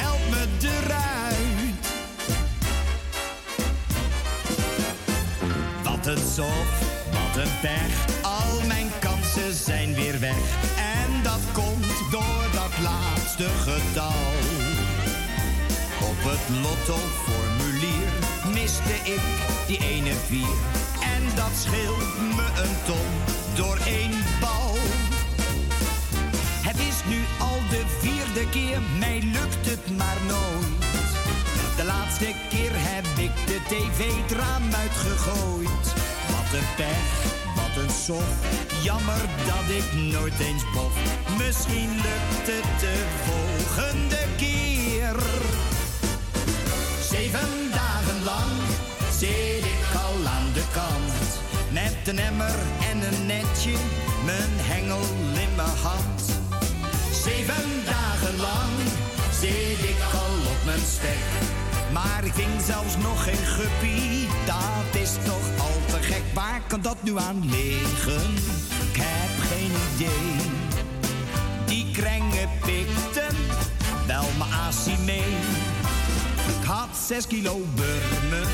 help 0.00 0.20
me 0.30 0.46
eruit. 0.60 1.86
Wat 5.82 6.06
een 6.06 6.32
zof, 6.34 6.80
wat 7.10 7.44
een 7.44 7.50
pech. 7.60 8.11
En 10.24 11.22
dat 11.22 11.40
komt 11.52 12.10
door 12.10 12.44
dat 12.52 12.78
laatste 12.82 13.46
getal. 13.66 14.32
Op 16.00 16.18
het 16.30 16.56
lottoformulier 16.62 18.08
miste 18.52 18.94
ik 19.04 19.20
die 19.66 19.78
ene 19.78 20.12
vier. 20.26 20.56
En 21.14 21.22
dat 21.34 21.50
scheelt 21.62 22.18
me 22.36 22.46
een 22.62 22.76
ton 22.84 23.10
door 23.54 23.78
één 23.86 24.24
bal. 24.40 24.74
Het 26.68 26.78
is 26.78 26.98
nu 27.08 27.20
al 27.38 27.58
de 27.70 27.82
vierde 27.98 28.48
keer, 28.50 28.80
mij 28.98 29.20
lukt 29.22 29.66
het 29.70 29.96
maar 29.96 30.20
nooit. 30.26 31.06
De 31.76 31.84
laatste 31.84 32.32
keer 32.48 32.72
heb 32.74 33.06
ik 33.18 33.34
de 33.46 33.58
tv 33.68 34.10
het 34.22 34.32
raam 34.32 34.74
uitgegooid. 34.74 35.86
Wat 36.30 36.52
een 36.58 36.68
pech, 36.76 37.41
een 37.76 37.90
sof. 38.04 38.24
Jammer 38.82 39.20
dat 39.46 39.76
ik 39.76 39.92
nooit 39.92 40.38
eens 40.38 40.64
bof. 40.74 40.94
Misschien 41.38 41.90
lukt 41.90 42.46
het 42.52 42.80
de 42.80 43.04
volgende 43.24 44.22
keer. 44.36 45.16
Zeven 47.10 47.70
dagen 47.70 48.24
lang 48.24 48.52
zit 49.18 49.64
ik 49.74 49.84
al 50.06 50.26
aan 50.26 50.48
de 50.54 50.64
kant. 50.72 51.40
Met 51.72 52.08
een 52.08 52.18
emmer 52.18 52.58
en 52.90 52.98
een 53.12 53.26
netje, 53.26 53.74
mijn 54.24 54.52
hengel 54.70 55.04
in 55.44 55.54
mijn 55.56 55.76
hand. 55.82 56.22
Zeven 57.24 57.70
dagen 57.84 58.36
lang 58.36 58.72
zit 59.40 59.82
ik 59.92 60.00
al 60.12 60.34
op 60.52 60.60
mijn 60.64 60.86
stek. 60.96 61.24
Maar 61.92 62.24
ik 62.24 62.32
ving 62.32 62.60
zelfs 62.66 62.96
nog 62.96 63.24
geen 63.24 63.46
guppy, 63.46 64.26
dat 64.46 65.00
is 65.02 65.12
toch. 65.24 65.61
Waar 66.34 66.60
kan 66.66 66.80
dat 66.80 67.02
nu 67.02 67.18
aan 67.18 67.50
liggen? 67.50 68.34
Ik 68.90 68.96
heb 69.00 69.44
geen 69.50 69.72
idee. 69.94 70.50
Die 71.66 71.90
krengen 71.92 72.48
pikten 72.64 73.36
wel 74.06 74.24
mijn 74.38 74.52
asie 74.52 74.98
mee. 74.98 75.34
Ik 76.48 76.64
had 76.66 76.88
zes 77.06 77.26
kilo 77.26 77.60
burmen, 77.74 78.48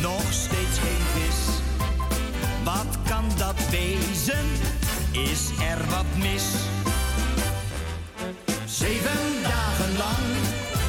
nog 0.00 0.32
steeds 0.32 0.78
geen 0.84 1.04
vis. 1.14 1.40
Wat 2.64 2.98
kan 3.08 3.24
dat 3.36 3.68
wezen? 3.70 4.46
Is 5.12 5.48
er 5.48 5.78
wat 5.90 6.04
mis? 6.16 6.44
Zeven 8.64 9.42
dagen 9.42 9.96
lang 9.96 10.26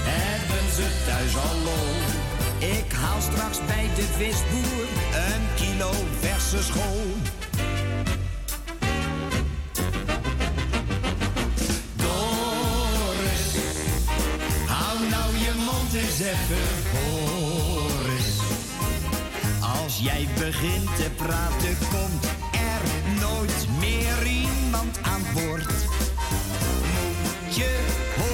hebben 0.03 0.73
ze 0.75 0.87
thuis 1.05 1.35
al 1.35 1.57
lol. 1.63 1.91
Ik 2.77 2.91
haal 2.91 3.21
straks 3.21 3.57
bij 3.65 3.89
de 3.95 4.03
visboer 4.17 4.87
een 5.27 5.43
kilo 5.83 5.91
verse 6.21 6.63
school. 6.63 7.05
Doris, 11.95 13.45
hou 14.67 14.99
nou 15.09 15.37
je 15.37 15.53
mond 15.65 15.93
eens 15.93 16.19
even 16.19 16.67
eens. 16.91 18.39
Als 19.81 19.99
jij 19.99 20.27
begint 20.37 20.95
te 20.95 21.09
praten, 21.15 21.77
komt 21.91 22.25
er 22.51 22.81
nooit 23.21 23.67
meer 23.79 24.27
iemand 24.27 24.99
aan 25.01 25.21
boord. 25.33 25.87
Moet 26.93 27.55
je 27.55 27.79
horen, 28.17 28.32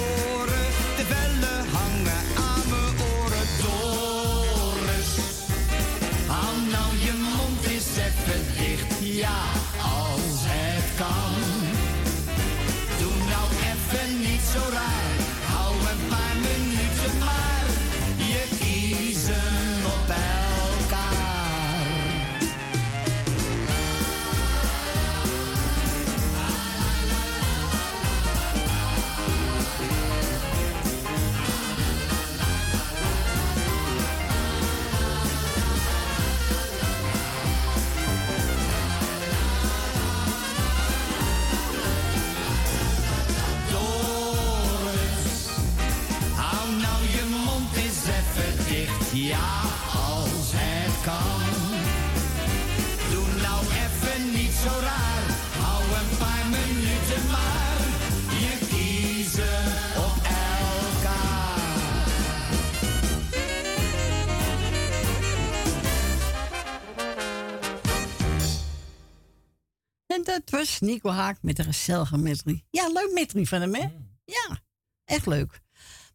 En 70.20 70.26
dat 70.26 70.50
was 70.50 70.80
Nico 70.80 71.10
Haak 71.10 71.38
met 71.42 71.60
een 71.60 71.66
gezellige 71.66 72.18
medley. 72.18 72.66
Ja, 72.70 72.88
leuk 72.88 73.12
medley 73.14 73.46
van 73.46 73.62
hem, 73.62 73.76
hè? 73.76 73.88
Ja, 74.26 74.60
echt 75.06 75.26
leuk. 75.26 75.62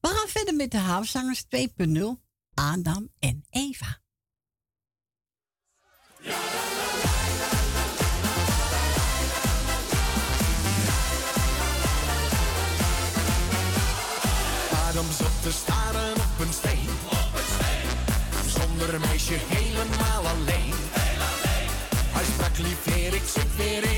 We 0.01 0.09
gaan 0.09 0.29
verder 0.29 0.55
met 0.55 0.71
de 0.71 0.77
Haafzangers 0.77 1.45
2.0. 1.45 2.03
Adam 2.55 3.09
en 3.19 3.45
Eva. 3.51 4.01
Adam 14.89 15.07
zat 15.13 15.43
te 15.43 15.53
staren 15.53 16.13
op 16.13 16.39
een 16.41 16.53
steen. 16.53 16.89
Zonder 18.47 18.95
een 18.95 19.01
meisje 19.01 19.35
helemaal 19.35 20.27
alleen. 20.27 20.75
Hij 22.15 22.25
sprak 22.25 22.59
lief 22.59 22.85
heer, 22.85 23.15
ik 23.15 23.27
zit 23.27 23.57
weer 23.57 23.85
in 23.85 23.94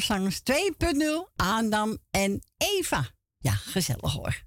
Zangers 0.00 0.40
2.0, 0.40 1.32
Aandam 1.36 1.98
en 2.10 2.42
Eva. 2.56 3.10
Ja, 3.38 3.52
gezellig 3.52 4.12
hoor. 4.12 4.44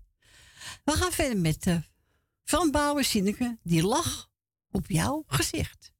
We 0.84 0.92
gaan 0.92 1.12
verder 1.12 1.38
met 1.38 1.64
de 1.64 1.82
Van 2.44 2.72
Bouwer 2.72 3.04
Sineke, 3.04 3.58
die 3.64 3.84
lach 3.84 4.30
op 4.72 4.90
jouw 4.90 5.24
gezicht. 5.28 5.92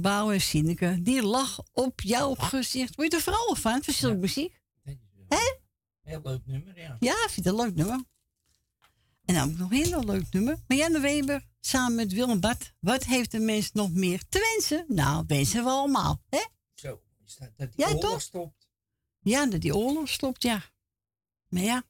Bouw 0.00 0.30
en 0.30 0.40
Sineke. 0.40 0.98
Die 1.02 1.22
lag 1.22 1.62
op 1.72 2.00
jouw 2.00 2.34
gezicht. 2.34 2.96
Word 2.96 3.10
je 3.10 3.16
er 3.16 3.22
vooral 3.22 3.54
van, 3.54 3.82
van 3.82 3.94
zulke 3.94 4.16
muziek? 4.16 4.60
Hè? 5.28 5.56
Heel 6.02 6.20
leuk 6.24 6.46
nummer, 6.46 6.78
ja. 6.78 6.96
Ja, 7.00 7.14
vind 7.14 7.34
je 7.34 7.40
het 7.40 7.46
een 7.46 7.54
leuk 7.54 7.74
nummer? 7.74 8.04
En 9.24 9.34
dan 9.34 9.50
ik 9.50 9.56
nog 9.58 9.70
een 9.70 9.84
heel 9.84 10.04
leuk 10.04 10.24
nummer. 10.30 10.56
Marianne 10.66 11.00
Weber, 11.00 11.46
samen 11.60 11.94
met 11.94 12.12
Willem 12.12 12.40
Bart. 12.40 12.72
Wat 12.80 13.04
heeft 13.04 13.30
de 13.30 13.38
mens 13.38 13.72
nog 13.72 13.92
meer 13.92 14.22
te 14.28 14.38
wensen? 14.38 14.84
Nou, 14.88 15.24
wensen 15.26 15.64
we 15.64 15.70
allemaal, 15.70 16.22
hè? 16.28 16.44
Zo, 16.74 17.02
is 17.24 17.36
dat, 17.36 17.50
dat 17.56 17.72
die 17.72 17.84
Ja, 17.86 17.92
oorlog 17.92 18.10
toch? 18.10 18.20
stopt. 18.20 18.68
Ja, 19.20 19.46
dat 19.46 19.60
die 19.60 19.76
oorlog 19.76 20.08
stopt, 20.08 20.42
ja. 20.42 20.62
Maar 21.48 21.62
ja, 21.62 21.82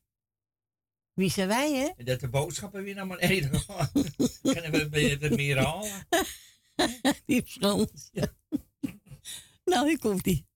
wie 1.12 1.30
zijn 1.30 1.48
wij, 1.48 1.72
hè? 1.72 1.86
En 1.96 2.04
dat 2.04 2.20
de 2.20 2.28
boodschappen 2.28 2.82
weer 2.82 2.94
naar 2.94 3.06
beneden 3.06 3.60
gaan. 3.60 3.90
Kunnen 4.42 4.70
we 4.70 5.18
wat 5.20 5.30
meer 5.36 5.58
halen? 5.58 6.06
Die 7.26 7.42
Frans. 7.42 8.10
Ja. 8.12 8.28
nou, 9.64 9.88
hier 9.88 9.98
komt 9.98 10.24
die. 10.24 10.46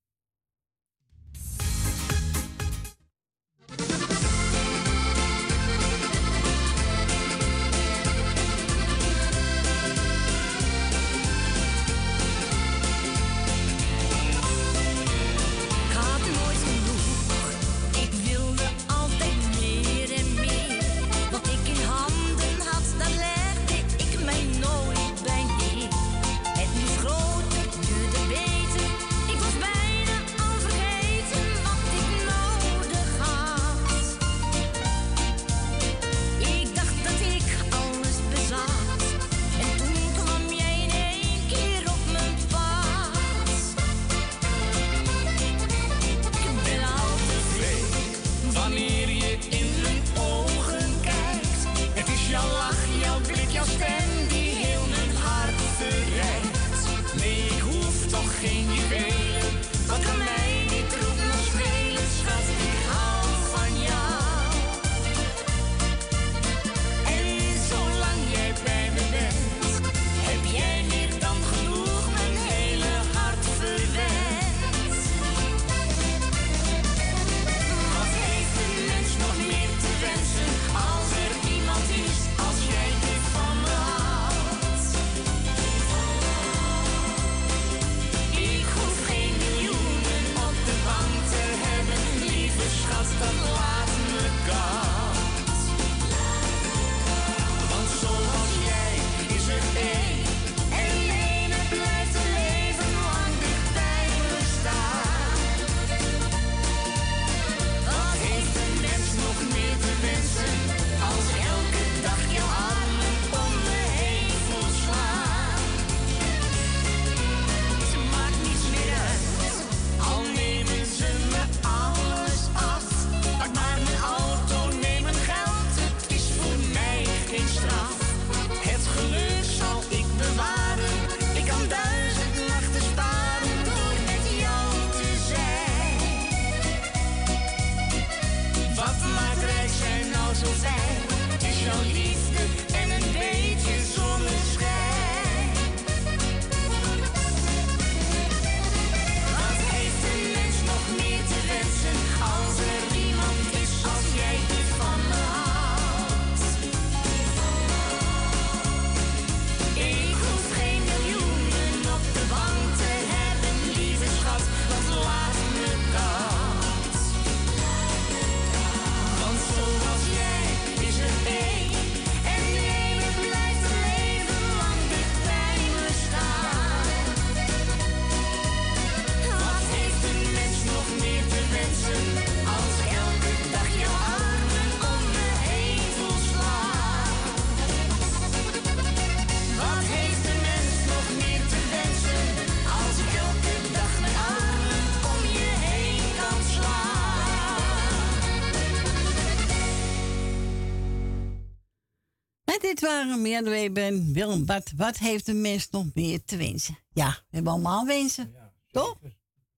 En 203.01 203.07
dit 203.07 203.17
waren 203.17 203.23
Marianne 203.23 203.51
Weber 203.51 203.85
en 203.85 204.13
Willem 204.13 204.47
Bart. 204.47 204.73
Wat 204.77 204.99
heeft 204.99 205.29
een 205.29 205.41
mens 205.41 205.71
nog 205.71 205.87
meer 205.95 206.25
te 206.25 206.37
wensen? 206.37 206.79
Ja, 206.93 207.11
we 207.11 207.35
hebben 207.35 207.53
allemaal 207.53 207.87
wensen. 207.87 208.35
Toch? 208.71 208.99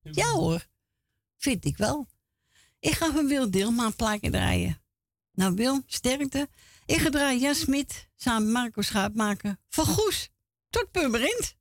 Ja 0.03 0.30
hoor. 0.30 0.66
Vind 1.36 1.64
ik 1.64 1.76
wel. 1.76 2.07
Ik 2.78 2.93
ga 2.93 3.12
van 3.12 3.26
Wil 3.26 3.51
Dilma 3.51 3.84
een 3.84 3.97
plaatje 3.97 4.30
draaien. 4.30 4.82
Nou 5.32 5.55
Wil, 5.55 5.82
sterkte. 5.86 6.49
Ik 6.86 6.97
ga 6.97 7.11
draaien 7.11 7.40
Jan 7.40 7.55
Smit 7.55 8.09
samen 8.16 8.53
Marco 8.53 8.82
Schaapmaker. 8.82 9.57
Van 9.68 9.86
Goes 9.86 10.28
tot 10.70 10.90
Purmerend. 10.90 11.57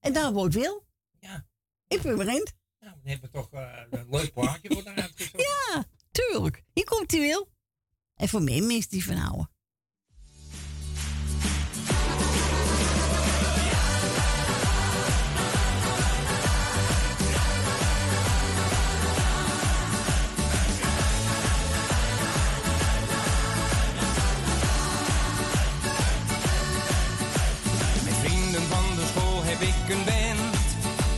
En 0.00 0.12
daar 0.12 0.32
woont 0.32 0.54
Wil. 0.54 0.86
Ja. 1.20 1.46
In 1.88 2.00
Purmerend. 2.00 2.52
Nou, 2.80 2.92
dan 2.92 3.10
hebben 3.10 3.30
we 3.30 3.38
toch 3.38 3.52
eh, 3.52 3.82
een 3.90 4.06
leuk 4.10 4.32
plaatje 4.32 4.72
voor 4.72 4.84
de. 4.84 5.32
Ja, 5.36 5.84
tuurlijk. 6.10 6.64
Hier 6.72 6.84
komt 6.84 7.10
hij 7.10 7.20
Wil. 7.20 7.48
En 8.14 8.28
voor 8.28 8.42
meer 8.42 8.62
mensen 8.62 8.90
die 8.90 9.04
van 9.04 9.16
houden. 9.16 9.53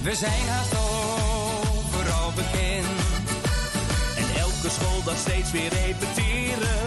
We 0.07 0.14
zijn 0.14 0.48
haast 0.48 0.74
overal 0.74 2.32
bekend. 2.34 2.86
En 4.16 4.40
elke 4.40 4.68
schooldag 4.68 5.16
steeds 5.18 5.50
weer 5.50 5.68
repeteren. 5.68 6.86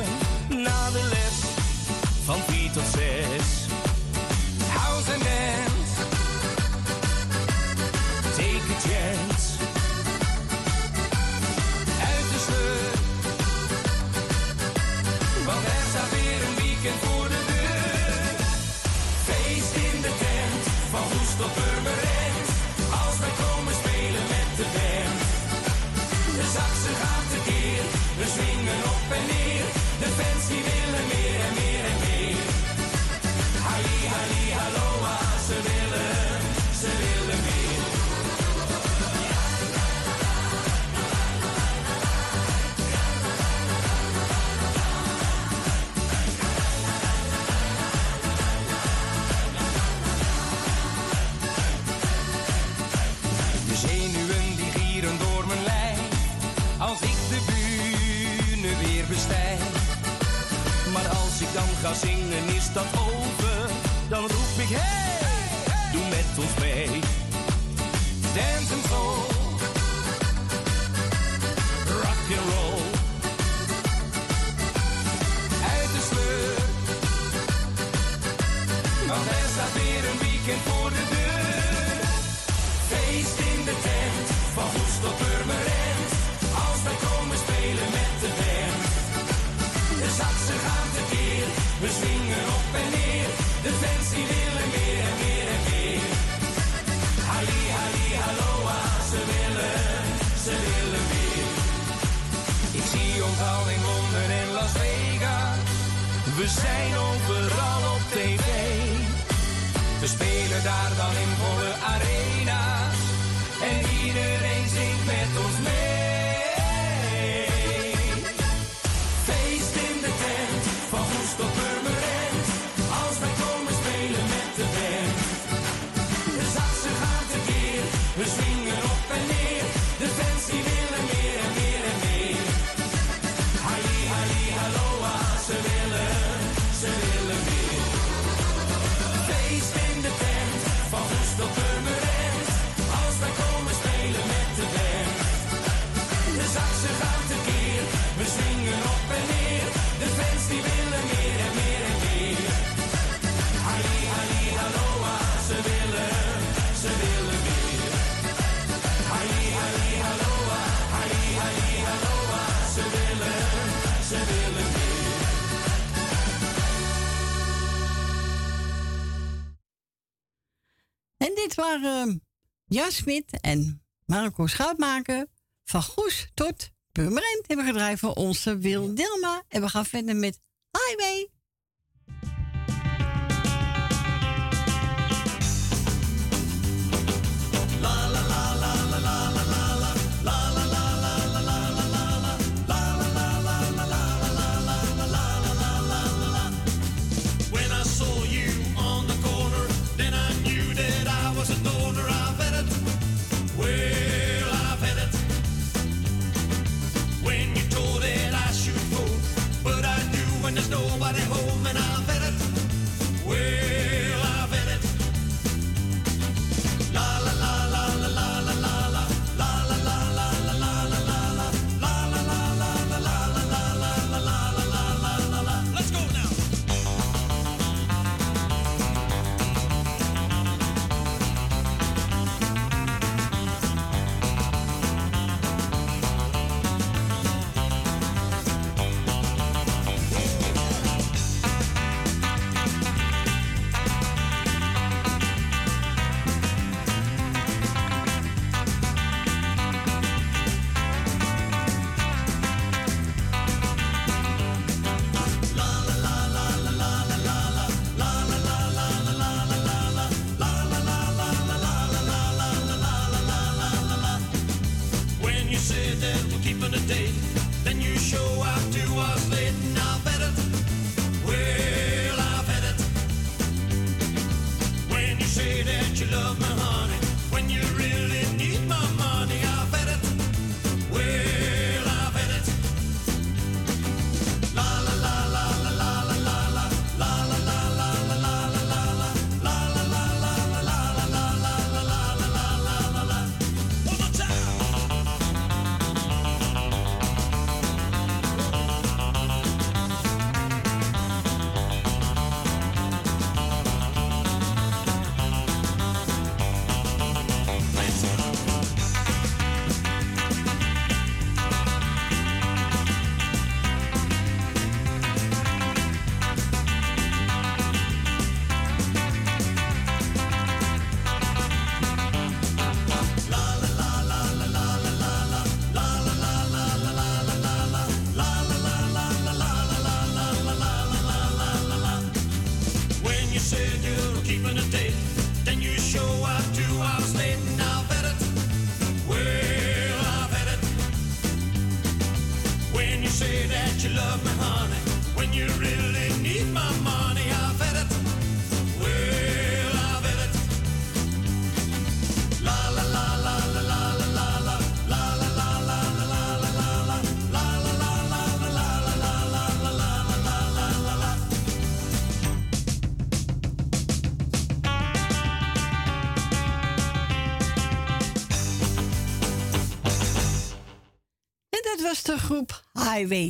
Jasmit 172.70 173.40
en 173.42 173.84
Marco 174.06 174.48
Schuitmaker 174.48 175.28
van 175.64 175.84
Goes 175.84 176.28
tot 176.34 176.70
Purmerend 176.92 177.48
hebben 177.48 177.66
gedraaid 177.66 178.00
voor 178.00 178.14
onze 178.14 178.58
Wil 178.58 178.96
Dilma. 178.96 179.44
En 179.48 179.62
we 179.62 179.70
gaan 179.70 179.86
verder 179.86 180.16
met 180.16 180.40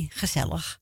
Gezellig. 0.08 0.80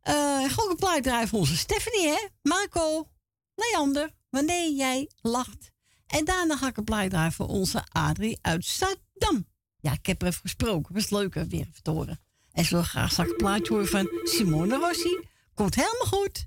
Eh 0.00 0.42
ik 0.44 0.50
ga 0.50 0.62
ook 0.62 0.70
een 0.70 0.76
plaat 0.76 1.02
draaien 1.02 1.28
voor 1.28 1.38
onze 1.38 1.56
Stephanie, 1.56 2.08
hè? 2.08 2.26
Marco, 2.42 3.08
Leander, 3.54 4.10
wanneer 4.30 4.72
jij 4.72 5.10
lacht. 5.20 5.70
En 6.06 6.24
daarna 6.24 6.56
ga 6.56 6.66
ik 6.66 6.76
een 6.76 6.84
plaat 6.84 7.10
draaien 7.10 7.32
voor 7.32 7.46
onze 7.46 7.84
Adrie 7.92 8.38
uit 8.42 8.64
Stadam. 8.64 9.46
Ja, 9.80 9.92
ik 9.92 10.06
heb 10.06 10.22
er 10.22 10.28
even 10.28 10.40
gesproken. 10.40 10.94
Was 10.94 11.10
leuk 11.10 11.34
weer 11.34 11.52
even 11.52 11.82
te 11.82 11.90
horen. 11.90 12.20
En 12.52 12.64
wil 12.68 12.82
graag 12.82 13.10
straks 13.10 13.30
een 13.30 13.36
plaatje 13.36 13.72
horen 13.72 13.88
van 13.88 14.08
Simone 14.22 14.76
Rossi. 14.76 15.18
Komt 15.54 15.74
helemaal 15.74 16.06
goed. 16.06 16.46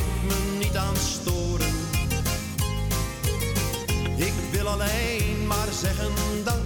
alleen 4.71 5.47
maar 5.47 5.67
zeggen 5.71 6.13
dat 6.43 6.59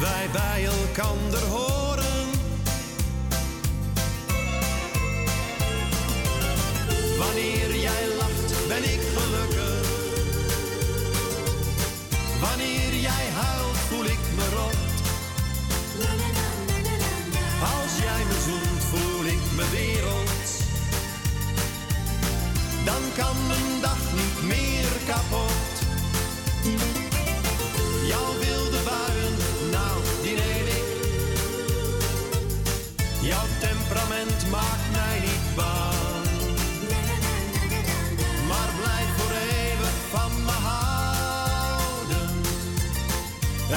wij 0.00 0.28
bij 0.32 0.64
elkander 0.64 1.44
horen. 1.44 2.26
Wanneer 7.18 7.76
jij 7.76 8.04
lacht, 8.18 8.68
ben 8.68 8.82
ik 8.84 9.00
gelukkig. 9.16 9.86
Wanneer 12.40 12.94
jij 13.00 13.26
huilt, 13.40 13.78
voel 13.88 14.04
ik 14.04 14.24
me 14.36 14.46
rot. 14.56 14.76
Als 17.60 17.92
jij 18.02 18.22
me 18.28 18.36
zoent, 18.46 18.82
voel 18.90 19.24
ik 19.24 19.42
me 19.56 19.64
wereld. 19.70 20.28
Dan 22.84 23.02
kan 23.16 23.36
mijn 23.46 23.80
dag 23.80 23.98
kapot. 25.08 25.74
Jouw 28.06 28.32
wilde 28.44 28.80
buien, 28.84 29.34
nou, 29.70 29.96
die 30.22 30.36
neem 30.36 30.66
ik. 30.78 30.86
Jouw 33.20 33.46
temperament 33.60 34.50
maakt 34.50 34.88
mij 34.92 35.18
niet 35.20 35.54
bang. 35.54 36.26
Maar 38.48 38.70
blijf 38.80 39.10
voor 39.16 39.34
eeuwig 39.50 39.96
van 40.10 40.32
me 40.44 40.56
houden. 40.70 42.28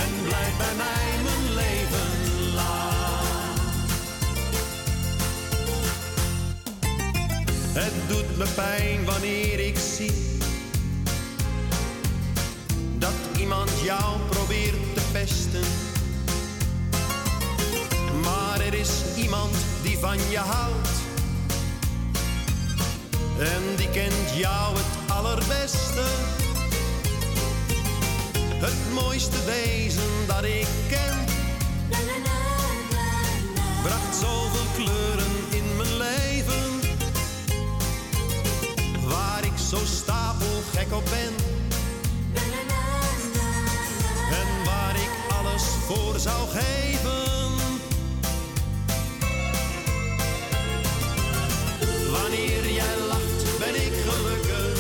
En 0.04 0.12
blijf 0.28 0.58
bij 0.58 0.76
mij 0.84 1.08
mijn 1.24 1.54
leven 1.54 2.10
lang. 2.54 3.60
Het 7.74 7.94
doet 8.08 8.38
me 8.38 8.46
pijn 8.56 9.06
wanneer 9.06 9.60
ik 9.60 9.78
zie 9.78 10.21
iemand 13.52 13.80
jou 13.84 14.20
probeert 14.30 14.96
te 14.96 15.02
pesten. 15.12 15.64
Maar 18.24 18.60
er 18.60 18.74
is 18.74 18.90
iemand 19.16 19.56
die 19.82 19.98
van 19.98 20.18
je 20.30 20.38
houdt. 20.38 20.90
En 23.40 23.76
die 23.76 23.90
kent 23.90 24.36
jou 24.36 24.76
het 24.78 25.12
allerbeste. 25.12 26.04
Het 28.38 28.94
mooiste 28.94 29.46
wezen 29.46 30.12
dat 30.28 30.44
ik 30.44 30.68
ken. 30.90 31.26
Bracht 33.84 34.16
zoveel 34.22 34.66
kleuren 34.76 35.32
in 35.50 35.76
mijn 35.78 35.98
leven. 35.98 36.80
Waar 39.08 39.44
ik 39.44 39.58
zo 39.70 39.78
stapelgek 39.86 40.94
op 40.94 41.04
ben. 41.10 41.41
Voor 45.94 46.20
zou 46.20 46.50
geven. 46.50 47.52
Wanneer 52.12 52.72
jij 52.72 52.98
lacht, 53.08 53.60
ben 53.60 53.76
ik 53.76 53.94
gelukkig. 54.08 54.80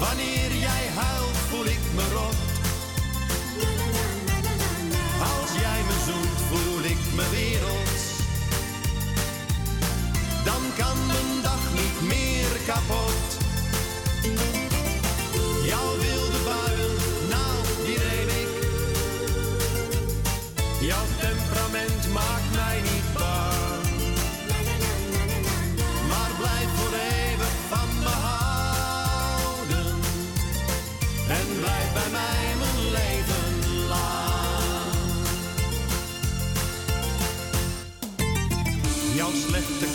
Wanneer 0.00 0.52
jij 0.66 0.84
huilt, 0.94 1.38
voel 1.50 1.64
ik 1.64 1.84
me 1.94 2.04
rot. 2.12 2.38
Als 5.32 5.50
jij 5.60 5.80
me 5.88 5.96
zoent, 6.06 6.38
voel 6.50 6.84
ik 6.84 7.02
me 7.14 7.26
wereld. 7.30 8.00
Dan 10.44 10.62
kan 10.76 11.06
mijn 11.06 11.42
dag 11.42 11.62
niet 11.74 12.08
meer 12.08 12.50
kapot. 12.66 13.17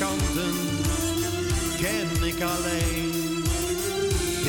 Kanten 0.04 0.56
ken 1.82 2.28
ik 2.32 2.42
alleen. 2.42 3.44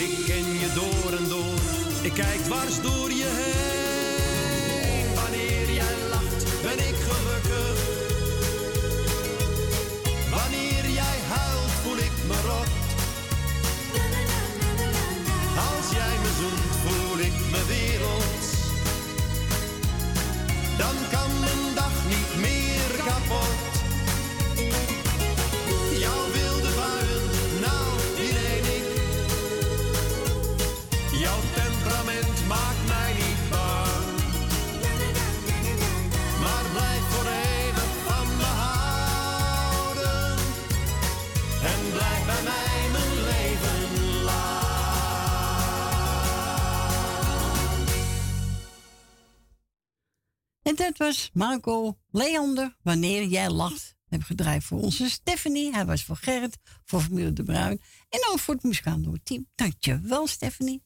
Ik 0.04 0.14
ken 0.26 0.48
je 0.62 0.70
door 0.74 1.18
en 1.18 1.28
door, 1.28 1.58
ik 2.02 2.12
kijk 2.12 2.40
dwars 2.44 2.80
door 2.82 3.10
je 3.10 3.30
heen. 3.40 5.14
Wanneer 5.14 5.68
jij 5.80 5.96
lacht, 6.10 6.44
ben 6.62 6.78
ik 6.90 6.96
gelukkig. 7.08 7.76
Wanneer 10.30 10.84
jij 11.00 11.18
huilt, 11.34 11.74
voel 11.82 11.98
ik 12.08 12.16
me 12.28 12.38
rot. 12.48 12.72
Als 15.68 15.86
jij 15.98 16.14
me 16.24 16.30
zoent, 16.40 16.74
voel 16.84 17.18
ik 17.18 17.36
me 17.52 17.60
wereld. 17.74 18.44
Dan 20.78 20.96
kan 21.10 21.30
mijn 21.40 21.74
dag 21.74 21.94
niet 22.08 22.32
meer 22.44 23.04
kapot. 23.04 23.73
En 50.74 50.84
dat 50.84 50.98
was 50.98 51.30
Marco 51.32 51.98
Leander, 52.10 52.76
Wanneer 52.82 53.24
jij 53.24 53.50
lacht. 53.50 53.96
Heb 54.08 54.22
gedraaid 54.22 54.64
voor 54.64 54.80
onze 54.80 55.10
Stephanie. 55.10 55.72
Hij 55.72 55.86
was 55.86 56.04
voor 56.04 56.16
Gerrit, 56.16 56.58
voor 56.84 57.00
familie 57.00 57.32
De 57.32 57.42
Bruin. 57.42 57.80
En 58.08 58.20
ook 58.30 58.38
voor 58.38 58.54
het 58.54 58.62
muzikale 58.62 59.20
team. 59.22 59.46
Dankjewel, 59.54 60.26
Stephanie. 60.26 60.82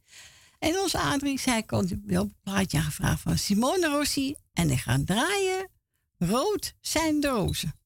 En 0.58 0.78
onze 0.78 0.98
Adrie, 0.98 1.38
zij 1.40 1.62
kon 1.62 2.02
wel 2.06 2.22
een 2.22 2.36
plaatje 2.42 2.78
aangevraagd 2.78 3.20
van 3.20 3.38
Simone 3.38 3.88
Rossi. 3.88 4.34
En 4.52 4.70
ik 4.70 4.78
ga 4.78 4.98
draaien. 5.04 5.70
Rood 6.18 6.74
zijn 6.80 7.20
de 7.20 7.28
rozen. 7.28 7.80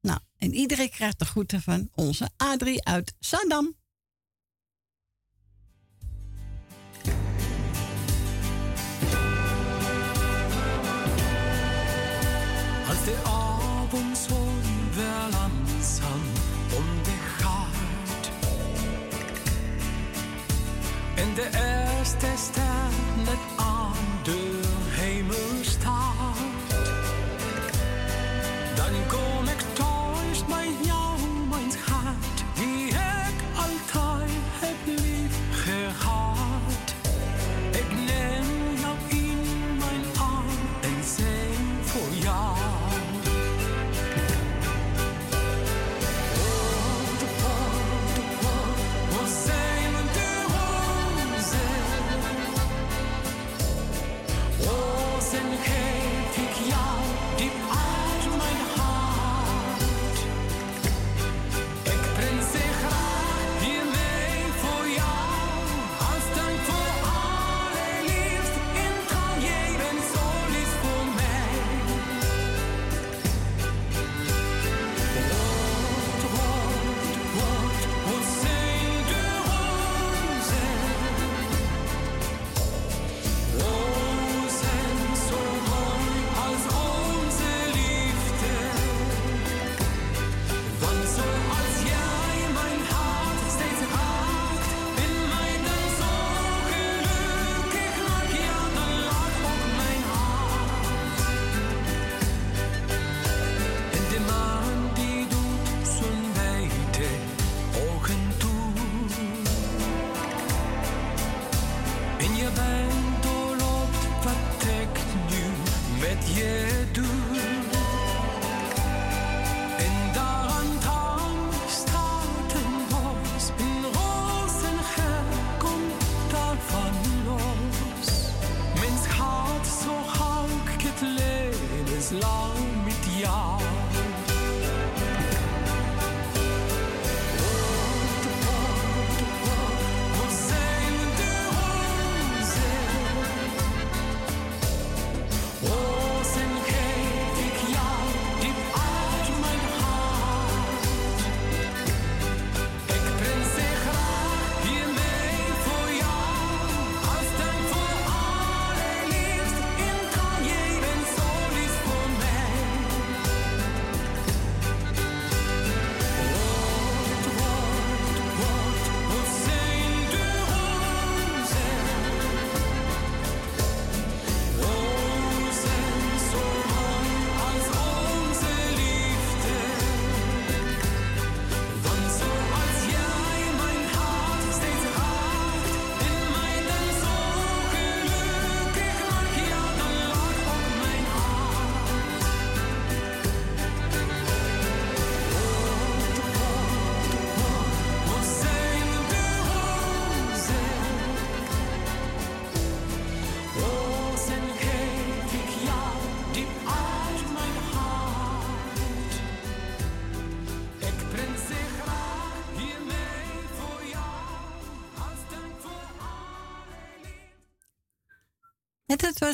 Nou, 0.00 0.18
en 0.38 0.54
iedereen 0.54 0.90
krijgt 0.90 1.18
de 1.18 1.24
groeten 1.24 1.62
van 1.62 1.88
onze 1.94 2.30
Adrie 2.36 2.84
uit 2.84 3.14
Saddam. 3.18 3.76
det 13.06 13.18
avundsvån 13.26 14.62
balansen 14.96 16.22
om 16.78 16.88
det 17.06 17.18
skjært. 17.34 18.30
Enn 21.20 21.36
det 21.36 21.50
erste 21.60 22.32
stevnet 22.46 23.44
an 23.58 24.08
død 24.26 24.53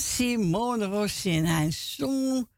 Simone 0.01 0.85
Rossi 0.85 1.37
en 1.37 1.45
hij 1.45 1.71
zong. 1.71 2.49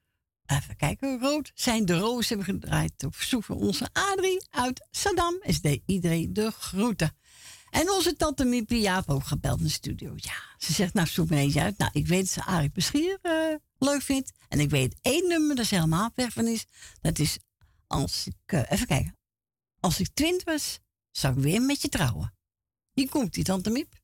Even 0.46 0.76
kijken, 0.76 1.20
rood 1.20 1.50
zijn 1.54 1.84
de 1.84 1.98
rozen 1.98 2.36
hebben 2.36 2.54
gedraaid 2.54 3.04
op 3.04 3.14
verzoek 3.14 3.44
van 3.44 3.56
onze 3.56 3.88
Adrie 3.92 4.44
uit 4.50 4.86
Saddam. 4.90 5.38
Is 5.42 5.60
de 5.60 5.82
iedereen 5.86 6.32
de 6.32 6.50
groeten. 6.50 7.16
En 7.70 7.90
onze 7.90 8.16
tante 8.16 8.44
Mipi 8.44 8.80
Jaap 8.80 9.10
ook 9.10 9.24
gebeld 9.24 9.58
in 9.58 9.64
de 9.64 9.70
studio. 9.70 10.12
Ja, 10.16 10.34
ze 10.58 10.72
zegt, 10.72 10.94
nou 10.94 11.06
zoek 11.06 11.28
me 11.28 11.36
eens 11.36 11.56
uit. 11.56 11.78
Nou, 11.78 11.90
ik 11.94 12.06
weet 12.06 12.20
dat 12.20 12.28
ze 12.28 12.44
Arie 12.44 12.70
Beschier 12.70 13.18
eh, 13.22 13.54
leuk 13.78 14.02
vindt. 14.02 14.32
En 14.48 14.60
ik 14.60 14.70
weet 14.70 14.98
één 15.02 15.28
nummer 15.28 15.56
dat 15.56 15.66
ze 15.66 15.74
helemaal 15.74 16.10
weg 16.14 16.32
van 16.32 16.46
is. 16.46 16.64
Dat 17.00 17.18
is, 17.18 17.38
als 17.86 18.26
ik, 18.26 18.34
eh, 18.46 18.70
even 18.70 18.86
kijken. 18.86 19.18
Als 19.80 20.00
ik 20.00 20.08
twintig 20.14 20.44
was, 20.44 20.78
zou 21.10 21.36
ik 21.36 21.42
weer 21.42 21.62
met 21.62 21.82
je 21.82 21.88
trouwen. 21.88 22.34
Hier 22.92 23.08
komt 23.08 23.34
die 23.34 23.44
tante 23.44 23.70
Mipi. 23.70 24.01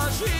i'm 0.00 0.10
Imagine. 0.12 0.39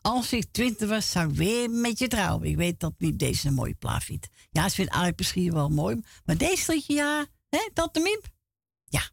als 0.00 0.32
ik 0.32 0.44
twintig 0.50 0.88
was, 0.88 1.10
zou 1.10 1.28
ik 1.30 1.36
weer 1.36 1.70
met 1.70 1.98
je 1.98 2.08
trouwen. 2.08 2.48
Ik 2.48 2.56
weet 2.56 2.80
dat 2.80 2.92
niet 2.98 3.18
deze 3.18 3.48
een 3.48 3.54
mooie 3.54 3.74
plaat. 3.74 4.06
Ja, 4.50 4.68
ze 4.68 4.74
vindt 4.74 4.90
eigenlijk 4.90 5.18
misschien 5.18 5.52
wel 5.52 5.68
mooi, 5.68 6.02
maar 6.24 6.36
deze 6.36 6.72
liedje, 6.72 6.94
ja, 6.94 7.26
hè, 7.48 7.58
de 7.92 8.00
Miep. 8.00 8.28
Ja, 8.84 9.10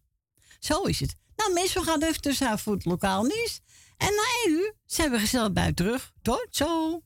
zo 0.60 0.82
is 0.82 1.00
het. 1.00 1.16
Nou 1.36 1.54
mensen, 1.54 1.82
we 1.82 1.88
gaan 1.88 2.04
even 2.04 2.22
tussen 2.22 2.60
voor 2.60 2.74
het 2.74 2.86
lokaal 2.86 3.24
nieuws. 3.24 3.60
En 3.98 4.14
na 4.16 4.24
één 4.46 4.76
zijn 4.86 5.12
we 5.12 5.20
gezellig 5.20 5.52
bij 5.52 5.74
terug. 5.74 6.12
Tot 6.22 6.48
zo! 6.50 7.02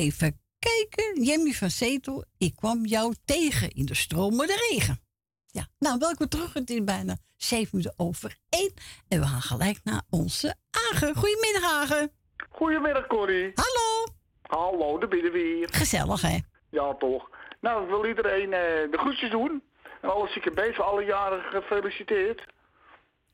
Even 0.00 0.40
kijken, 0.58 1.22
Jemmy 1.22 1.52
van 1.52 1.70
Zetel. 1.70 2.24
Ik 2.38 2.56
kwam 2.56 2.86
jou 2.86 3.14
tegen 3.24 3.70
in 3.70 3.86
de 3.86 3.94
stromende 3.94 4.68
regen. 4.68 4.98
Ja, 5.46 5.66
nou, 5.78 5.98
welkom 5.98 6.28
terug. 6.28 6.52
Het 6.54 6.70
is 6.70 6.84
bijna 6.84 7.16
zeven 7.36 7.68
minuten 7.72 7.94
over 7.96 8.36
één. 8.48 8.72
En 9.08 9.20
we 9.20 9.26
gaan 9.26 9.40
gelijk 9.40 9.80
naar 9.84 10.02
onze 10.10 10.54
Agen. 10.70 11.14
Goedemiddag, 11.14 11.64
Agen. 11.64 12.10
Goedemiddag, 12.50 13.06
Corrie. 13.06 13.52
Hallo. 13.54 14.06
Hallo, 14.42 14.98
daar 14.98 15.08
ben 15.08 15.22
je 15.22 15.30
weer. 15.30 15.68
Gezellig, 15.72 16.20
hè? 16.20 16.38
Ja, 16.70 16.94
toch. 16.94 17.30
Nou, 17.60 17.82
ik 17.82 17.88
wil 17.88 18.06
iedereen 18.06 18.52
eh, 18.52 18.90
de 18.90 18.98
groetjes 18.98 19.30
doen. 19.30 19.62
En 20.00 20.12
alle 20.12 20.28
zieke 20.28 20.50
beesten, 20.50 20.84
alle 20.84 21.04
jaren 21.04 21.42
gefeliciteerd. 21.42 22.46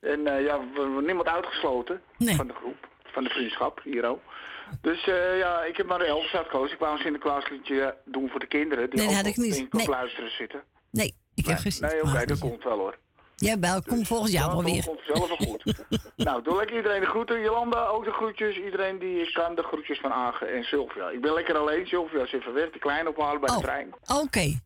En 0.01 0.27
eh, 0.27 0.45
ja, 0.45 0.59
we 0.59 0.81
hebben 0.81 1.05
niemand 1.05 1.29
uitgesloten 1.29 2.03
van 2.19 2.47
de 2.47 2.55
groep, 2.55 2.89
van 3.05 3.25
de 3.25 3.31
vriendschap, 3.31 3.81
hier 3.85 4.05
ook. 4.05 4.21
Dus 4.81 5.07
eh, 5.09 5.39
ja, 5.39 5.63
ik 5.65 5.77
heb 5.77 5.87
maar 5.87 5.99
de 5.99 6.05
elf 6.05 6.35
uitgekozen. 6.35 6.73
Ik 6.75 6.79
wou 6.81 6.93
een 6.93 7.03
Sinterklaasliedje 7.03 7.97
doen 8.05 8.29
voor 8.31 8.41
de 8.41 8.47
kinderen. 8.47 8.91
Die 8.91 8.99
Nee, 8.99 9.07
dat 9.09 9.17
had 9.17 9.27
ik 9.27 9.37
niet. 9.37 9.57
in 9.57 9.69
Nee. 9.71 9.89
luisteren 9.89 10.31
zitten. 10.31 10.63
Nee, 10.91 11.15
ik 11.35 11.47
heb 11.47 11.55
Nee, 11.55 11.63
gezien. 11.63 11.89
Nee, 11.89 12.03
oké, 12.03 12.27
dat 12.27 12.39
komt 12.39 12.65
wel 12.65 12.79
hoor. 12.79 12.97
Jawel, 13.37 13.83
kom 13.83 14.05
volgend 14.07 14.33
jaar 14.33 14.47
wel 14.51 14.63
dat 14.63 14.71
weer. 14.71 14.85
komt 14.85 15.01
zelf 15.07 15.29
wel 15.29 15.37
goed. 15.37 15.75
nou, 16.17 16.43
doe 16.43 16.57
lekker 16.57 16.77
iedereen 16.77 17.01
de 17.01 17.07
groeten. 17.07 17.41
Jolanda, 17.41 17.87
ook 17.87 18.05
de 18.05 18.11
groetjes. 18.13 18.57
Iedereen 18.57 18.99
die 18.99 19.21
ik 19.21 19.33
kan, 19.35 19.55
de 19.55 19.63
groetjes 19.63 19.99
van 20.01 20.13
Agen 20.13 20.53
en 20.55 20.63
Sylvia. 20.65 21.09
Ik 21.09 21.21
ben 21.21 21.33
lekker 21.33 21.57
alleen. 21.59 21.87
Sylvia 21.87 22.23
is 22.23 22.33
even 22.33 22.53
weg. 22.53 22.71
De 22.71 22.79
kleine 22.79 23.09
ophalen 23.09 23.41
bij 23.41 23.57
de 23.57 23.63
trein. 23.63 23.95
Oké. 24.23 24.59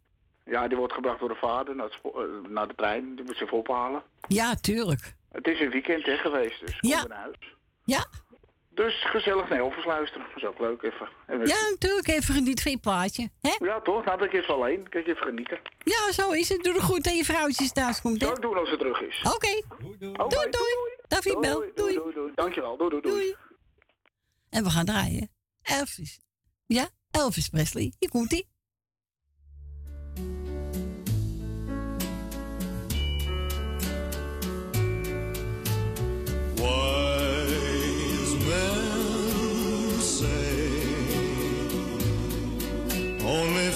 Ja, 0.45 0.69
die 0.69 0.77
wordt 0.77 0.93
gebracht 0.93 1.19
door 1.21 1.29
de 1.29 1.35
vader 1.35 1.75
naar, 1.77 1.85
het 1.85 1.95
spo- 1.95 2.23
eh, 2.23 2.51
naar 2.51 2.69
de 2.69 2.75
trein. 2.75 3.15
Die 3.15 3.25
moet 3.25 3.37
ze 3.37 3.45
even 3.45 3.59
ophalen. 3.59 4.03
Ja, 4.29 4.55
tuurlijk. 4.55 5.15
Het 5.33 5.47
is 5.47 5.61
een 5.61 5.71
weekend 5.71 6.07
hè, 6.07 6.17
geweest, 6.17 6.61
dus 6.67 6.79
kom 6.81 6.91
Ja. 6.91 7.07
naar 7.07 7.19
huis. 7.19 7.37
Ja. 7.85 8.07
Dus 8.85 9.05
gezellig 9.11 9.49
naar 9.49 9.59
Elvers 9.59 9.85
luisteren. 9.85 10.27
Dat 10.27 10.37
is 10.37 10.49
ook 10.49 10.59
leuk 10.59 10.83
even. 10.83 11.09
En 11.27 11.47
Ja, 11.47 11.69
natuurlijk. 11.71 12.09
Even 12.09 12.35
genieten 12.35 12.63
van 12.63 12.73
je 12.73 12.79
plaatje. 12.79 13.31
Hè? 13.41 13.57
Ja, 13.59 13.81
toch? 13.81 14.05
Nou, 14.05 14.25
ik 14.25 14.33
even 14.33 14.55
alleen. 14.55 14.89
Kijk, 14.89 15.07
even 15.07 15.23
genieten. 15.23 15.59
Ja, 15.79 16.13
zo 16.13 16.31
is 16.31 16.49
het. 16.49 16.63
Doe 16.63 16.73
het 16.73 16.83
goed 16.83 17.05
dat 17.05 17.17
je 17.17 17.25
vrouwtjes 17.25 17.73
thuis 17.73 18.01
komt. 18.01 18.21
Zou 18.21 18.35
ik 18.35 18.43
doen 18.43 18.57
als 18.59 18.69
ze 18.69 18.77
terug 18.77 19.01
is. 19.01 19.23
Oké. 19.35 19.63
Doei, 19.79 20.51
doei. 20.51 20.97
David 21.09 21.41
Bel. 21.41 21.55
Doei, 21.55 21.73
doei, 21.75 21.95
doei, 21.95 22.15
doei. 22.15 22.33
Dankjewel. 22.35 22.77
Doei, 22.77 22.91
doei, 22.91 23.03
doei. 23.03 23.37
En 24.51 24.65
we 24.65 24.71
gaan 24.71 24.85
draaien. 24.85 25.31
Elvis. 25.63 26.21
Ja, 26.67 26.89
Elvis 27.11 27.49
Presley. 27.49 27.93
Hier 27.99 28.11
komt 28.11 28.33
ie. 28.33 28.49
Only 43.31 43.71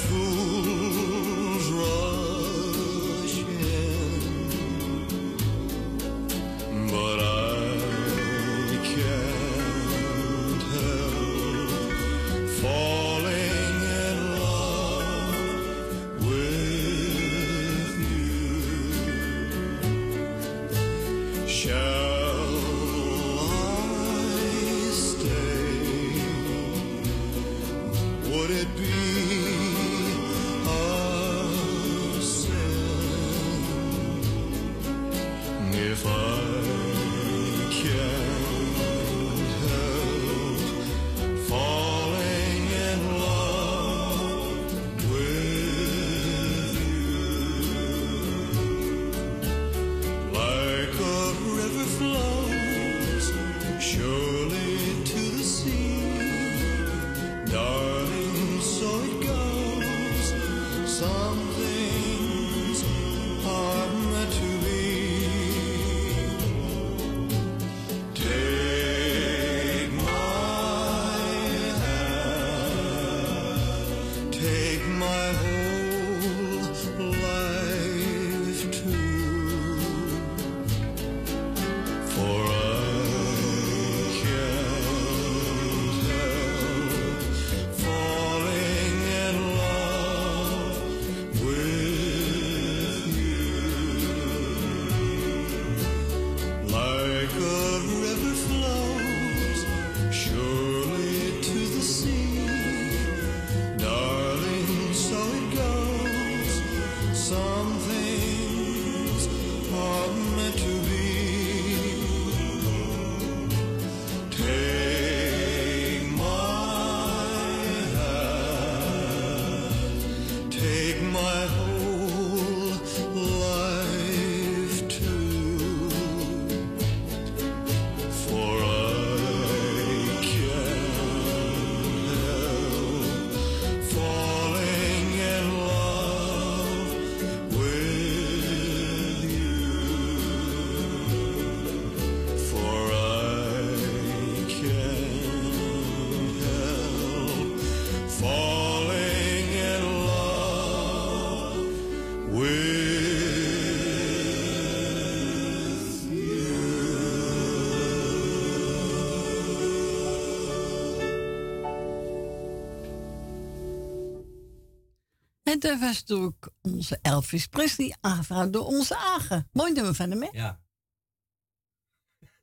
En 165.55 165.61
dat 165.61 165.81
was 165.81 166.01
natuurlijk 166.01 166.49
onze 166.63 166.99
Elvis 167.03 167.47
Presley, 167.47 167.95
aangevraagd 168.01 168.53
door 168.53 168.67
onze 168.67 168.97
Agen. 168.97 169.49
Mooi 169.53 169.73
nummer 169.73 169.95
van 169.95 170.11
hem, 170.11 170.23
hè? 170.23 170.29
Ja. 170.33 170.61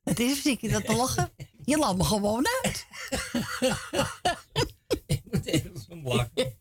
Het 0.03 0.19
is 0.19 0.43
je 0.43 0.69
dat 0.69 0.85
te 0.85 0.95
lachen? 0.95 1.31
Je 1.63 1.77
laat 1.77 1.97
me 1.97 2.03
gewoon 2.03 2.45
uit. 2.61 2.85
Ik 5.05 5.21
moet 5.23 5.45
even 5.45 5.79
zo 5.89 5.95
lachen. 5.95 6.57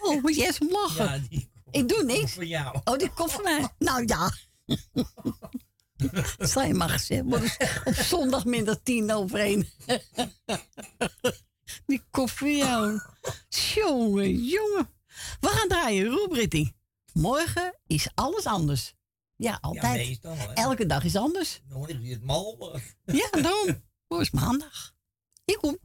Oh, 0.00 0.22
moet 0.22 0.34
je 0.36 0.42
eerst 0.44 0.60
om 0.60 0.70
lachen? 0.70 1.04
Ja, 1.04 1.18
die 1.28 1.50
Ik 1.70 1.88
doe 1.88 2.04
niks. 2.04 2.32
voor 2.32 2.44
jou. 2.44 2.80
Oh, 2.84 2.98
die 2.98 3.10
komt 3.10 3.32
van 3.32 3.42
mij. 3.42 3.68
Nou 3.78 4.04
ja. 4.06 4.32
Je 6.66 6.74
maar 6.74 6.88
gezegd 6.88 7.24
worden. 7.24 7.50
Op 7.84 7.94
zondag 7.94 8.44
minder 8.44 8.82
tien 8.82 9.12
over 9.12 9.38
één. 9.40 9.68
Die 11.86 12.02
voor 12.10 12.50
jou. 12.50 13.00
Jongen, 13.48 14.44
jongen. 14.44 14.96
We 15.40 15.48
gaan 15.48 15.68
draaien, 15.68 16.06
Roebritty. 16.06 16.72
Morgen 17.12 17.78
is 17.86 18.08
alles 18.14 18.46
anders. 18.46 18.94
Ja, 19.36 19.58
altijd. 19.60 20.06
meestal. 20.06 20.36
Elke 20.54 20.86
dag 20.86 21.04
is 21.04 21.16
anders. 21.16 21.60
Dan 21.68 21.88
is 21.88 22.10
het 22.10 22.24
mal. 22.24 22.80
Ja, 23.04 23.30
daarom. 23.30 23.84
Hoe 24.06 24.20
is 24.20 24.30
maandag? 24.30 24.92
Hier 25.44 25.58
komt 25.58 25.78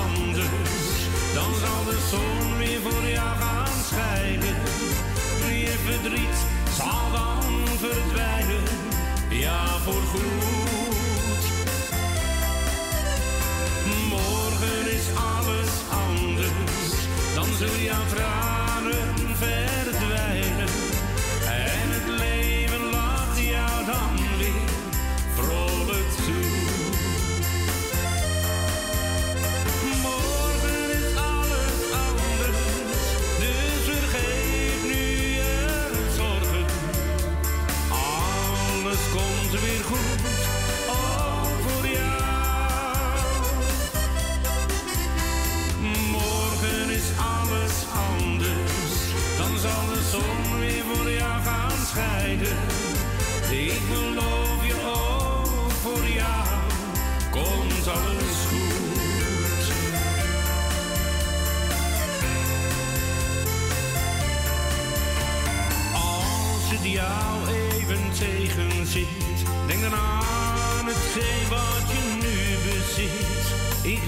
anders, 0.00 0.98
dan 1.34 1.52
zal 1.62 1.84
de 1.84 1.98
zon 2.10 2.56
weer 2.58 2.80
voor 2.80 3.08
jou 3.08 3.36
gaan 3.38 3.76
schijnen. 3.90 4.56
Je 5.64 5.74
verdriet 5.86 6.38
zal 6.76 7.10
dan 7.12 7.42
verdwijnen, 7.78 8.64
ja 9.28 9.78
voor 9.84 10.02
goed. 10.12 11.44
Morgen 14.08 14.92
is 14.96 15.06
alles 15.34 15.72
anders, 16.06 16.92
dan 17.34 17.46
zul 17.58 17.80
je 17.80 17.92
aan. 17.92 18.41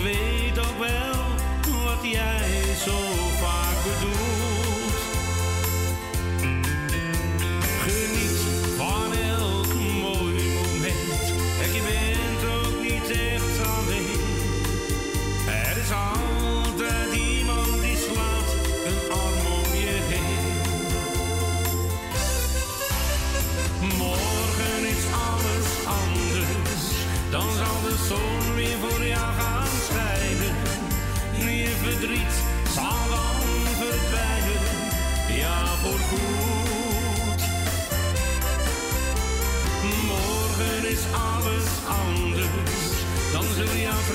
Ik 0.06 0.33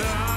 zul 0.00 0.29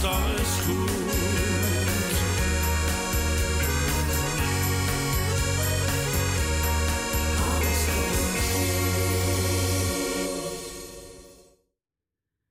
komt 0.00 0.14
alles 0.14 0.48
goed. 0.48 0.90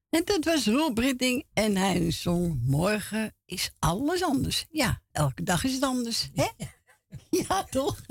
En 0.09 0.21
dat 0.25 0.43
was 0.45 0.65
Roel 0.65 0.93
Britting 0.93 1.45
en 1.53 1.75
hij 1.77 2.11
zong 2.11 2.59
Morgen 2.65 3.35
is 3.45 3.71
alles 3.79 4.23
anders. 4.23 4.65
Ja, 4.69 5.01
elke 5.11 5.43
dag 5.43 5.63
is 5.63 5.73
het 5.73 5.83
anders. 5.83 6.29
Hè? 6.33 6.47
Ja, 7.29 7.63
toch? 7.63 8.01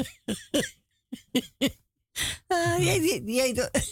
Ah, 2.47 2.79
je, 2.79 2.91
eet- 2.91 3.23
je, 3.27 3.43
eet, 3.43 3.63
ook- 3.63 3.77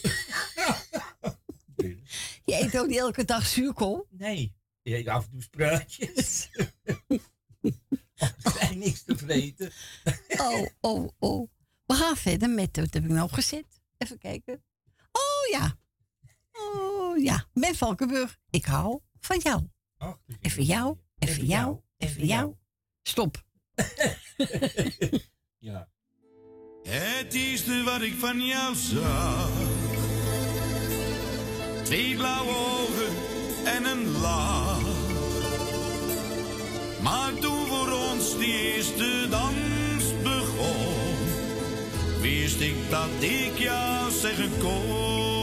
je 2.45 2.53
eet 2.63 2.77
ook 2.77 2.87
niet 2.87 2.97
elke 2.97 3.25
dag 3.25 3.47
zuurkool? 3.47 4.07
Nee, 4.09 4.55
je 4.87 4.97
eet 4.97 5.07
af 5.07 5.23
en 5.23 5.31
toe 5.31 5.41
spruitjes. 5.41 6.49
Er 8.59 8.75
niks 8.75 9.03
te 9.03 9.17
vreten. 9.17 9.71
Oh, 10.37 10.65
oh, 10.79 11.09
oh. 11.19 11.49
We 11.85 11.93
gaan 11.93 12.15
verder 12.15 12.49
met, 12.49 12.77
wat 12.77 12.93
heb 12.93 13.03
ik 13.03 13.09
nou 13.09 13.29
gezet? 13.29 13.81
Even 13.97 14.17
kijken. 14.17 14.63
Oh 15.11 15.49
ja. 15.51 15.77
Oh 16.51 17.17
ja. 17.17 17.45
Ben 17.53 17.75
Valkenburg, 17.75 18.39
ik 18.49 18.65
hou 18.65 18.99
van 19.19 19.39
jou. 19.39 19.67
Even 20.41 20.63
jou, 20.63 20.97
even 21.19 21.45
jou, 21.45 21.81
even 21.97 22.25
jou. 22.25 22.55
Stop. 23.03 23.45
Ja. 25.59 25.89
Het 26.83 27.33
eerste 27.33 27.83
wat 27.83 28.01
ik 28.01 28.13
van 28.13 28.45
jou 28.45 28.75
zag. 28.75 29.49
Twee 31.83 32.15
blauwe 32.15 32.55
ogen 32.55 33.36
en 33.75 33.85
een 33.85 34.19
lach. 34.21 34.81
Maar 37.01 37.33
toen 37.39 37.65
voor 37.67 37.91
ons 38.11 38.37
die 38.37 38.75
eerste 38.75 39.27
dans 39.29 40.21
begon, 40.23 41.15
wist 42.21 42.59
ik 42.59 42.75
dat 42.89 43.09
ik 43.19 43.57
jou 43.57 44.11
zeggen 44.11 44.51
kon. 44.59 45.36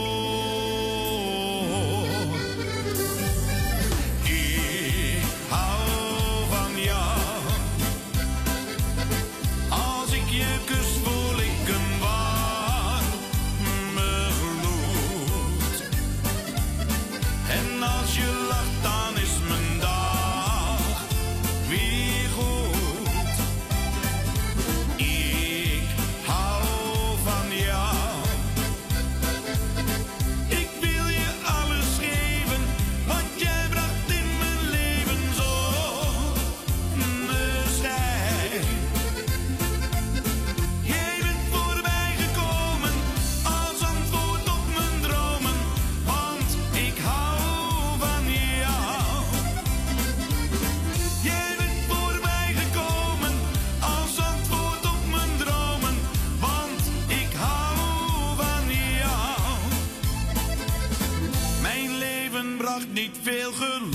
veel 63.23 63.51
geluk. 63.51 63.94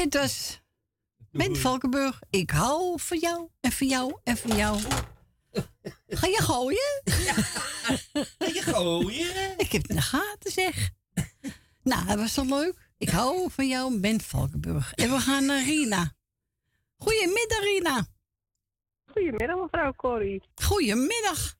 Dit 0.00 0.14
was 0.14 0.62
Ben 1.32 1.56
Valkenburg. 1.56 2.20
Ik 2.30 2.50
hou 2.50 3.00
van 3.00 3.18
jou 3.18 3.48
en 3.60 3.72
van 3.72 3.86
jou 3.86 4.18
en 4.24 4.36
van 4.36 4.56
jou. 4.56 4.80
Ga 6.08 6.26
je 6.26 6.42
gooien? 6.42 7.02
Ga 8.38 8.46
je 8.46 8.62
gooien? 8.62 9.58
Ik 9.58 9.72
heb 9.72 9.82
het 9.82 9.90
in 9.90 9.96
de 9.96 10.02
gaten, 10.02 10.50
zeg. 10.50 10.90
Nou, 11.82 12.06
dat 12.06 12.16
was 12.18 12.34
toch 12.34 12.48
leuk? 12.48 12.88
Ik 12.98 13.08
hou 13.08 13.50
van 13.50 13.68
jou, 13.68 14.00
Ben 14.00 14.20
Valkenburg. 14.20 14.94
En 14.94 15.10
we 15.10 15.18
gaan 15.18 15.44
naar 15.46 15.64
Rina. 15.64 16.12
Goedemiddag, 16.96 17.60
Rina. 17.60 18.06
Goedemiddag, 19.06 19.56
mevrouw 19.56 19.92
Corrie. 19.92 20.42
Goedemiddag. 20.54 21.54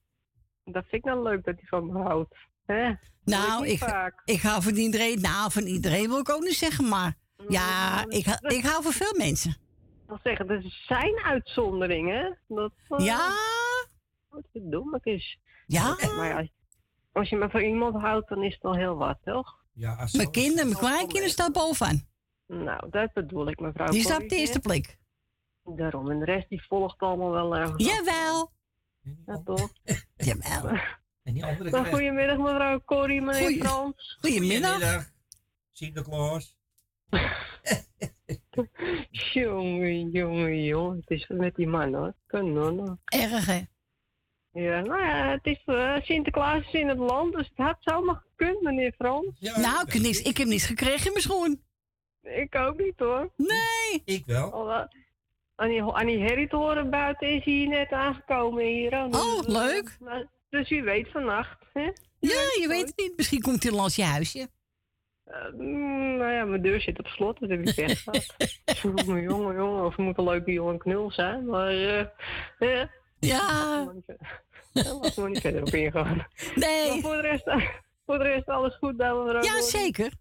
Dat 0.63 0.83
vind 0.87 0.91
ik 0.91 1.03
nou 1.03 1.23
leuk 1.23 1.43
dat 1.43 1.55
hij 1.55 1.65
van 1.65 1.85
me 1.85 1.99
houdt. 1.99 2.35
Hè? 2.65 2.93
Nou, 3.23 3.67
ik, 3.67 4.11
ik 4.25 4.41
hou 4.41 4.61
van 4.61 4.75
iedereen. 4.75 5.21
Nou, 5.21 5.51
van 5.51 5.63
iedereen 5.63 6.07
wil 6.07 6.19
ik 6.19 6.29
ook 6.29 6.43
niet 6.43 6.57
zeggen, 6.57 6.87
maar... 6.87 7.19
Ja, 7.49 8.05
ik, 8.07 8.25
ha- 8.25 8.39
ik 8.49 8.63
hou 8.63 8.83
van 8.83 8.91
veel 8.91 9.13
mensen. 9.17 9.57
wil 10.07 10.19
zeggen, 10.23 10.47
dat 10.47 10.61
zijn 10.87 11.19
uitzonderingen. 11.23 12.37
Dat, 12.47 12.71
eh, 12.89 13.05
Ja? 13.05 13.29
Wat 14.29 14.43
verdomme 14.51 14.99
is. 15.03 15.39
Ja? 15.67 15.95
Maar 16.15 16.27
ja, 16.27 16.47
als 17.11 17.29
je 17.29 17.35
maar 17.35 17.49
van 17.49 17.61
iemand 17.61 18.01
houdt, 18.01 18.29
dan 18.29 18.43
is 18.43 18.53
het 18.53 18.63
al 18.63 18.75
heel 18.75 18.95
wat, 18.95 19.17
toch? 19.23 19.59
Ja, 19.73 20.07
Mijn 20.11 20.31
kinderen, 20.31 20.65
mijn 20.65 20.79
kleinkinderen 20.79 21.29
staan 21.29 21.51
bovenaan. 21.51 22.09
Nou, 22.47 22.89
dat 22.89 23.13
bedoel 23.13 23.47
ik, 23.47 23.59
mevrouw 23.59 23.87
Die 23.87 24.01
staat 24.01 24.21
op 24.21 24.29
de 24.29 24.35
eerste 24.35 24.59
plek. 24.59 24.97
Daarom, 25.63 26.11
en 26.11 26.19
de 26.19 26.25
rest 26.25 26.49
die 26.49 26.63
volgt 26.67 26.99
allemaal 26.99 27.31
wel 27.31 27.55
ergens. 27.55 27.85
Jawel. 27.85 28.51
Ja, 29.25 29.41
toch? 29.45 29.69
Jawel. 30.15 30.79
En 31.23 31.33
die 31.33 31.45
andere 31.45 31.69
Nou, 31.69 31.85
goedemiddag, 31.87 32.37
mevrouw 32.37 32.81
Corrie, 32.85 33.21
meneer 33.21 33.41
Goeie- 33.41 33.63
Frans. 33.63 34.17
Goedemiddag. 34.21 35.09
Sinterklaas. 35.71 36.57
Jongen, 39.33 40.09
jongen, 40.11 40.63
jongen. 40.63 40.97
Het 41.05 41.09
is 41.09 41.27
met 41.27 41.55
die 41.55 41.67
man, 41.67 41.93
hoor. 41.93 42.13
Kanon. 42.27 42.99
Erg, 43.05 43.45
hè? 43.45 43.61
Ja, 44.53 44.81
nou 44.81 45.01
ja, 45.01 45.29
het 45.31 45.45
is 45.45 45.61
eh, 45.65 45.95
Sinterklaas 46.01 46.65
is 46.65 46.73
in 46.73 46.87
het 46.87 46.97
land, 46.97 47.33
dus 47.33 47.47
het 47.55 47.65
had 47.65 47.77
zomaar 47.79 48.21
gekund, 48.29 48.61
meneer 48.61 48.93
Frans. 48.97 49.39
nou, 49.39 49.85
ik 49.87 49.93
heb, 49.93 50.01
niks, 50.01 50.21
ik 50.21 50.37
heb 50.37 50.47
niks 50.47 50.65
gekregen 50.65 51.05
in 51.05 51.11
mijn 51.11 51.23
schoen. 51.23 51.61
Ik 52.21 52.55
ook 52.55 52.77
niet, 52.79 52.93
hoor. 52.99 53.31
Nee. 53.37 54.01
Ik 54.05 54.23
wel. 54.25 54.53
Al, 54.53 54.87
aan 55.55 55.69
die, 55.69 55.83
aan 55.93 56.05
die 56.05 56.19
herrie 56.19 56.47
horen 56.49 56.89
buiten 56.89 57.27
is 57.29 57.43
hij 57.45 57.65
net 57.67 57.91
aangekomen 57.91 58.63
hier. 58.65 58.89
Dus, 58.89 59.21
Oh, 59.21 59.47
leuk. 59.47 59.97
dus 60.49 60.69
u 60.69 60.83
weet 60.83 61.11
vannacht, 61.11 61.57
hè? 61.73 61.81
Ja, 62.19 62.41
je 62.61 62.65
weet 62.67 62.87
het 62.87 62.97
niet. 62.97 63.13
Misschien 63.17 63.41
komt 63.41 63.63
hij 63.63 63.71
langs 63.71 63.95
je 63.95 64.03
huisje. 64.03 64.47
Eh, 65.31 65.53
mm, 65.53 66.17
nou 66.17 66.31
ja, 66.31 66.45
mijn 66.45 66.61
deur 66.61 66.81
zit 66.81 66.99
op 66.99 67.07
slot, 67.07 67.39
dat 67.39 67.49
heb 67.49 67.67
ik 67.67 67.75
pech 67.75 67.99
gehad. 68.03 68.35
jongen, 68.81 69.21
jongen, 69.21 69.55
jongen. 69.55 69.85
Of 69.85 69.95
het 69.95 70.05
moet 70.05 70.17
een 70.17 70.23
leuke 70.23 70.51
jongen 70.51 70.77
knul 70.77 71.11
zijn, 71.11 71.45
maar... 71.45 71.67
eh 71.71 71.99
eh, 72.59 72.87
Ja. 73.19 73.85
Daar 74.73 74.93
laten 74.93 75.23
we 75.23 75.29
niet 75.29 75.41
verder 75.41 75.61
op 75.61 75.67
ingaan. 75.73 76.27
Nee. 76.55 76.89
Maar 76.89 76.99
voor 76.99 77.15
de 77.15 77.21
rest, 77.21 77.43
voor 78.05 78.17
de 78.17 78.23
rest 78.23 78.47
alles 78.47 78.75
goed, 78.75 78.97
dames 78.97 79.33
en. 79.33 79.41
Ja, 79.43 79.61
zeker. 79.61 80.11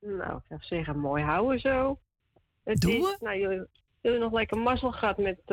Nou, 0.00 0.36
ik 0.36 0.44
zou 0.48 0.60
zeggen, 0.60 0.98
mooi 0.98 1.22
houden 1.22 1.60
zo. 1.60 1.98
Het 2.64 2.80
Doen 2.80 2.90
is, 2.90 2.98
we. 3.02 3.16
Nou, 3.20 3.38
jullie, 3.38 3.66
jullie 4.00 4.18
nog 4.18 4.32
lekker 4.32 4.58
mazzel 4.58 4.92
gehad 4.92 5.18
met 5.18 5.38
eh, 5.38 5.46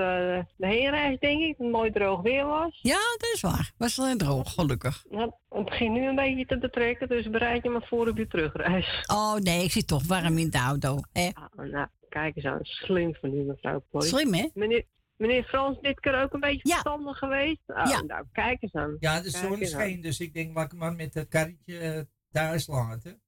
de 0.57 0.67
heenreis, 0.67 1.19
denk 1.19 1.41
ik. 1.41 1.57
Dat 1.57 1.65
het 1.65 1.75
mooi 1.75 1.91
droog 1.91 2.21
weer 2.21 2.45
was. 2.45 2.79
Ja, 2.81 2.99
dat 3.17 3.29
is 3.33 3.41
waar. 3.41 3.71
Was 3.77 3.95
wel 3.97 4.15
droog, 4.17 4.53
gelukkig. 4.53 5.03
Het 5.09 5.65
begint 5.65 5.93
nu 5.93 6.07
een 6.07 6.15
beetje 6.15 6.45
te 6.45 6.57
betrekken, 6.57 7.07
dus 7.07 7.29
bereid 7.29 7.63
je 7.63 7.69
maar 7.69 7.87
voor 7.87 8.07
op 8.07 8.17
je 8.17 8.27
terugreis. 8.27 9.03
Oh 9.11 9.35
nee, 9.35 9.63
ik 9.63 9.71
zit 9.71 9.87
toch 9.87 10.07
warm 10.07 10.37
in 10.37 10.49
de 10.49 10.57
auto. 10.57 10.97
Hè? 11.11 11.29
Ah, 11.33 11.71
nou, 11.71 11.87
kijk 12.09 12.35
eens 12.35 12.45
aan. 12.45 12.59
Slim 12.61 13.15
van 13.15 13.33
u, 13.33 13.43
mevrouw 13.43 13.83
Ploy. 13.89 14.01
Slim, 14.01 14.33
hè? 14.33 14.47
Meneer, 14.53 14.85
meneer 15.15 15.43
Frans, 15.43 15.81
dit 15.81 15.99
keer 15.99 16.21
ook 16.21 16.33
een 16.33 16.39
beetje 16.39 16.69
verstandig 16.69 17.17
geweest? 17.17 17.61
Oh, 17.67 17.85
Ja. 17.85 18.01
Nou, 18.01 18.25
kijk 18.31 18.61
eens 18.61 18.73
aan. 18.73 18.97
Ja, 18.99 19.21
de 19.21 19.29
zon 19.29 19.65
scheen, 19.65 20.01
dus 20.01 20.19
ik 20.19 20.33
denk, 20.33 20.55
laat 20.55 20.65
ik 20.65 20.71
hem 20.71 20.79
maar 20.79 20.95
met 20.95 21.13
het 21.13 21.27
karretje 21.27 22.07
thuis 22.31 22.67
laten. 22.67 23.21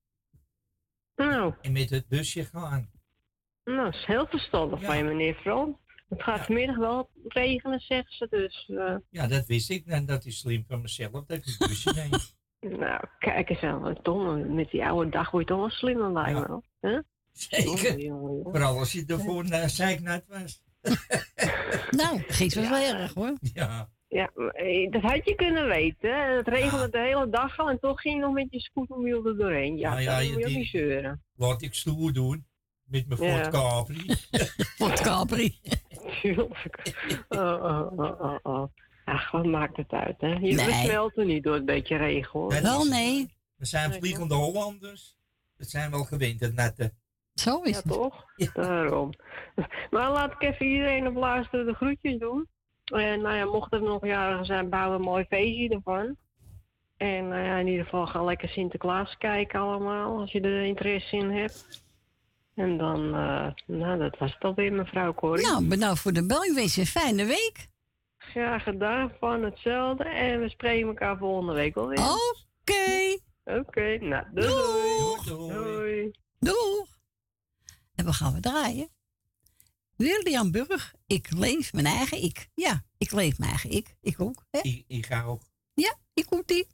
Nou. 1.16 1.54
En 1.62 1.72
met 1.72 1.90
het 1.90 2.08
busje 2.08 2.46
gaan. 2.46 2.90
Nou, 3.76 3.84
dat 3.84 3.94
is 3.94 4.06
heel 4.06 4.28
verstandig 4.28 4.84
van 4.84 4.98
je, 4.98 5.04
meneer 5.04 5.34
Frans. 5.36 5.76
Het 6.10 6.24
gaat 6.24 6.40
vanmiddag 6.46 6.78
wel 6.78 7.10
regenen, 7.28 7.80
zeggen 7.80 8.16
ze, 8.16 8.28
dus... 8.30 8.70
eh, 8.78 8.96
Ja, 9.10 9.28
dat 9.28 9.46
wist 9.46 9.70
ik. 9.70 9.86
En 9.86 10.06
dat 10.06 10.26
is 10.26 10.40
slim 10.40 10.64
van 10.68 10.82
mezelf, 10.82 11.12
dat 11.12 11.32
ik 11.32 11.44
het 11.46 11.58
busje 11.68 11.94
neem. 11.96 12.10
Nou, 12.80 13.04
kijk 13.20 13.50
eens 13.50 13.62
aan. 13.62 13.80
wat 13.82 14.06
dom. 14.06 14.56
Met 14.56 14.70
die 14.72 14.86
oude 14.86 15.10
dag 15.12 15.32
word 15.32 15.44
je 15.48 15.50
toch 15.54 15.60
wel 15.60 15.70
slimmer, 15.70 16.12
lijkt 16.12 16.40
me 16.40 16.48
wel. 16.48 16.64
Hè? 16.80 17.00
Zeker. 17.32 17.64
Jongen, 17.66 18.00
jongen, 18.00 18.34
jongen. 18.36 18.52
Vooral 18.52 18.78
als 18.78 18.92
je 18.92 19.04
ervoor 19.08 19.46
uh, 19.46 19.66
zeiknat 19.66 20.24
was. 20.28 20.64
Nou, 22.00 22.20
gisteren 22.28 22.70
was 22.70 22.80
wel 22.80 22.96
erg, 22.96 23.14
hoor. 23.14 23.34
Ja. 23.54 23.90
Ja, 24.08 24.32
eh, 24.54 24.92
dat 24.92 25.02
had 25.02 25.26
je 25.26 25.36
kunnen 25.36 25.68
weten. 25.68 26.10
hè. 26.16 26.36
Het 26.36 26.48
regende 26.48 26.90
de 26.90 27.00
hele 27.00 27.30
dag 27.30 27.58
al 27.60 27.70
en 27.70 27.80
toch 27.80 28.02
ging 28.02 28.16
je 28.16 28.22
nog 28.22 28.34
met 28.34 28.48
je 28.50 28.60
scooterwiel 28.60 29.26
er 29.26 29.38
doorheen. 29.38 29.78
Ja, 29.78 29.90
Nou 29.90 30.02
ja, 30.02 30.20
dat 30.20 30.28
moet 30.32 30.40
je 30.40 30.46
die- 30.46 30.58
niet 30.58 30.68
zeuren. 30.68 31.24
Laat 31.36 31.62
ik 31.62 31.74
stoer 31.74 32.14
doen. 32.14 32.46
Met 32.90 33.08
mijn 33.08 33.22
Ja. 33.22 33.42
Ford 33.42 33.50
Capri. 33.50 34.16
Ford 34.78 35.02
Capri. 35.02 35.60
Tuurlijk. 36.22 36.78
Oh, 37.30 37.64
oh, 37.64 38.00
oh, 38.00 38.22
oh, 38.22 38.38
oh. 38.44 38.68
Ach, 39.06 39.32
wat 39.32 39.46
maakt 39.46 39.78
het 39.78 39.92
uit, 39.92 40.22
hè? 40.22 40.28
Je 40.28 40.40
Nee. 40.40 40.56
we 40.56 40.72
smelten 40.72 41.28
niet 41.28 41.44
door 41.44 41.56
een 41.56 41.66
beetje 41.66 41.98
regen, 41.98 42.40
hoor. 42.40 42.62
Wel, 42.62 42.84
nee. 42.86 43.34
We 43.56 43.66
zijn 43.66 43.94
vliegende 43.94 44.36
Hollanders. 44.36 45.18
Dat 45.58 45.70
zijn 45.70 45.92
wel 45.92 46.04
gewend, 46.04 46.40
het 46.40 46.54
natte. 46.54 46.94
Zo 47.34 47.62
is 47.62 47.76
ja, 47.76 47.82
toch? 47.82 48.26
Daarom. 48.54 49.10
Maar 49.92 50.12
laat 50.12 50.32
ik 50.32 50.42
even 50.42 50.66
iedereen 50.66 51.08
op 51.08 51.16
luisteren 51.16 51.66
de 51.66 51.74
groetjes 51.74 52.20
doen. 52.20 52.48
En 52.86 53.22
nou 53.22 53.36
ja, 53.36 53.46
mocht 53.46 53.74
er 53.74 53.82
nog 53.82 54.06
jarigen 54.06 54.46
zijn, 54.46 54.70
bouwen 54.70 54.92
we 54.92 55.04
een 55.04 55.10
mooi 55.10 55.26
feestje 55.30 55.70
ervan. 55.70 56.16
En 56.98 57.28
nou 57.28 57.44
ja, 57.44 57.58
in 57.58 57.68
ieder 57.68 57.84
geval 57.84 58.08
gaan 58.08 58.26
lekker 58.26 58.50
Sinterklaas 58.50 59.18
kijken 59.18 59.60
allemaal, 59.60 60.20
als 60.20 60.32
je 60.32 60.42
er 60.42 60.64
interesse 60.64 61.16
in 61.16 61.32
hebt. 61.32 61.88
En 62.60 62.78
dan, 62.78 63.14
eh, 63.14 63.48
nou, 63.66 64.00
dat 64.00 64.18
was 64.18 64.34
het 64.34 64.44
alweer, 64.44 64.74
mevrouw 64.74 65.14
Corrie. 65.14 65.46
Nou, 65.46 65.68
bedankt 65.68 66.00
voor 66.00 66.14
de 66.14 66.26
bel. 66.26 66.44
Je 66.44 66.74
een 66.78 66.86
fijne 66.86 67.26
week. 67.26 67.68
Graag 68.18 68.64
gedaan, 68.64 69.12
van 69.20 69.44
hetzelfde. 69.44 70.04
En 70.04 70.40
we 70.40 70.50
spreken 70.50 70.88
elkaar 70.88 71.18
volgende 71.18 71.54
week 71.54 71.76
alweer. 71.76 72.00
Oké. 72.00 73.18
Oké, 73.44 73.98
nou, 73.98 74.26
doei. 74.34 74.48
Doeg. 74.48 75.24
Doei. 75.24 76.12
Doeg. 76.40 76.88
En 77.96 78.06
we 78.06 78.14
gaan 78.14 78.34
we 78.34 78.40
draaien. 78.40 78.90
William 79.96 80.52
Burg, 80.52 80.94
ik 81.08 81.28
leef 81.32 81.74
mijn 81.74 81.86
eigen 81.86 82.24
ik. 82.24 82.50
Ja, 82.56 82.84
ik 82.98 83.12
leef 83.12 83.38
mijn 83.38 83.52
eigen 83.52 83.72
ik. 83.72 83.96
Ik 84.02 84.22
ook. 84.22 84.46
Hè? 84.52 84.60
Ik, 84.60 84.84
ik 84.88 85.06
ga 85.06 85.24
ook. 85.24 85.42
Ja, 85.74 85.96
ik 86.14 86.26
komt 86.26 86.48
die. 86.48 86.68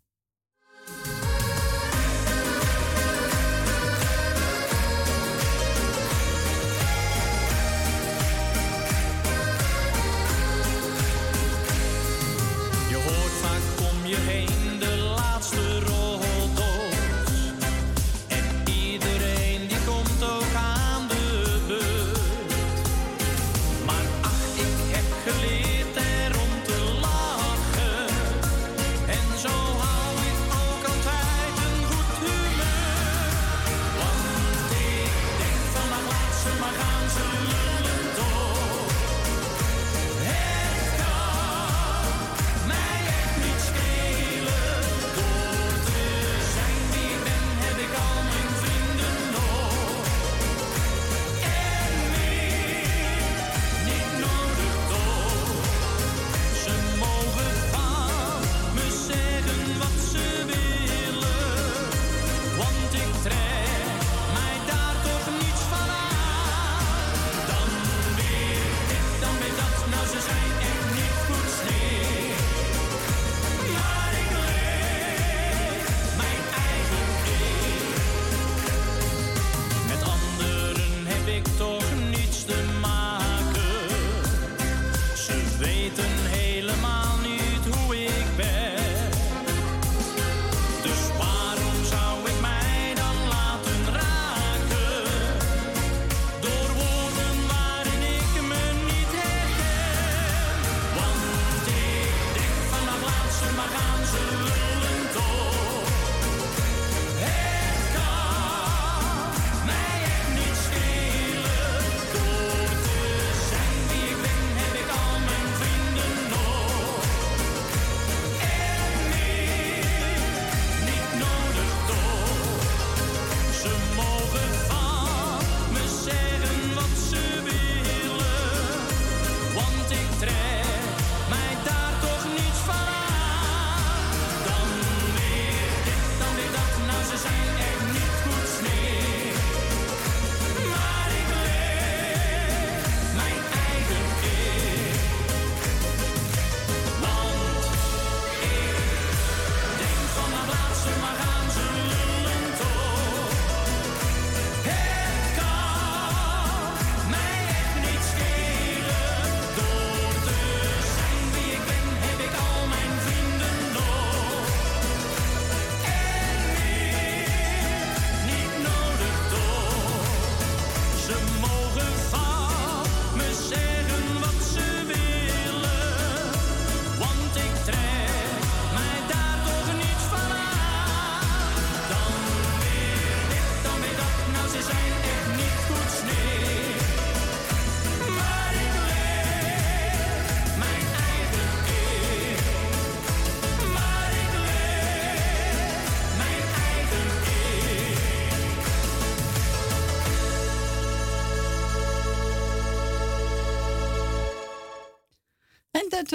Je 14.07 14.15
heen 14.15 14.54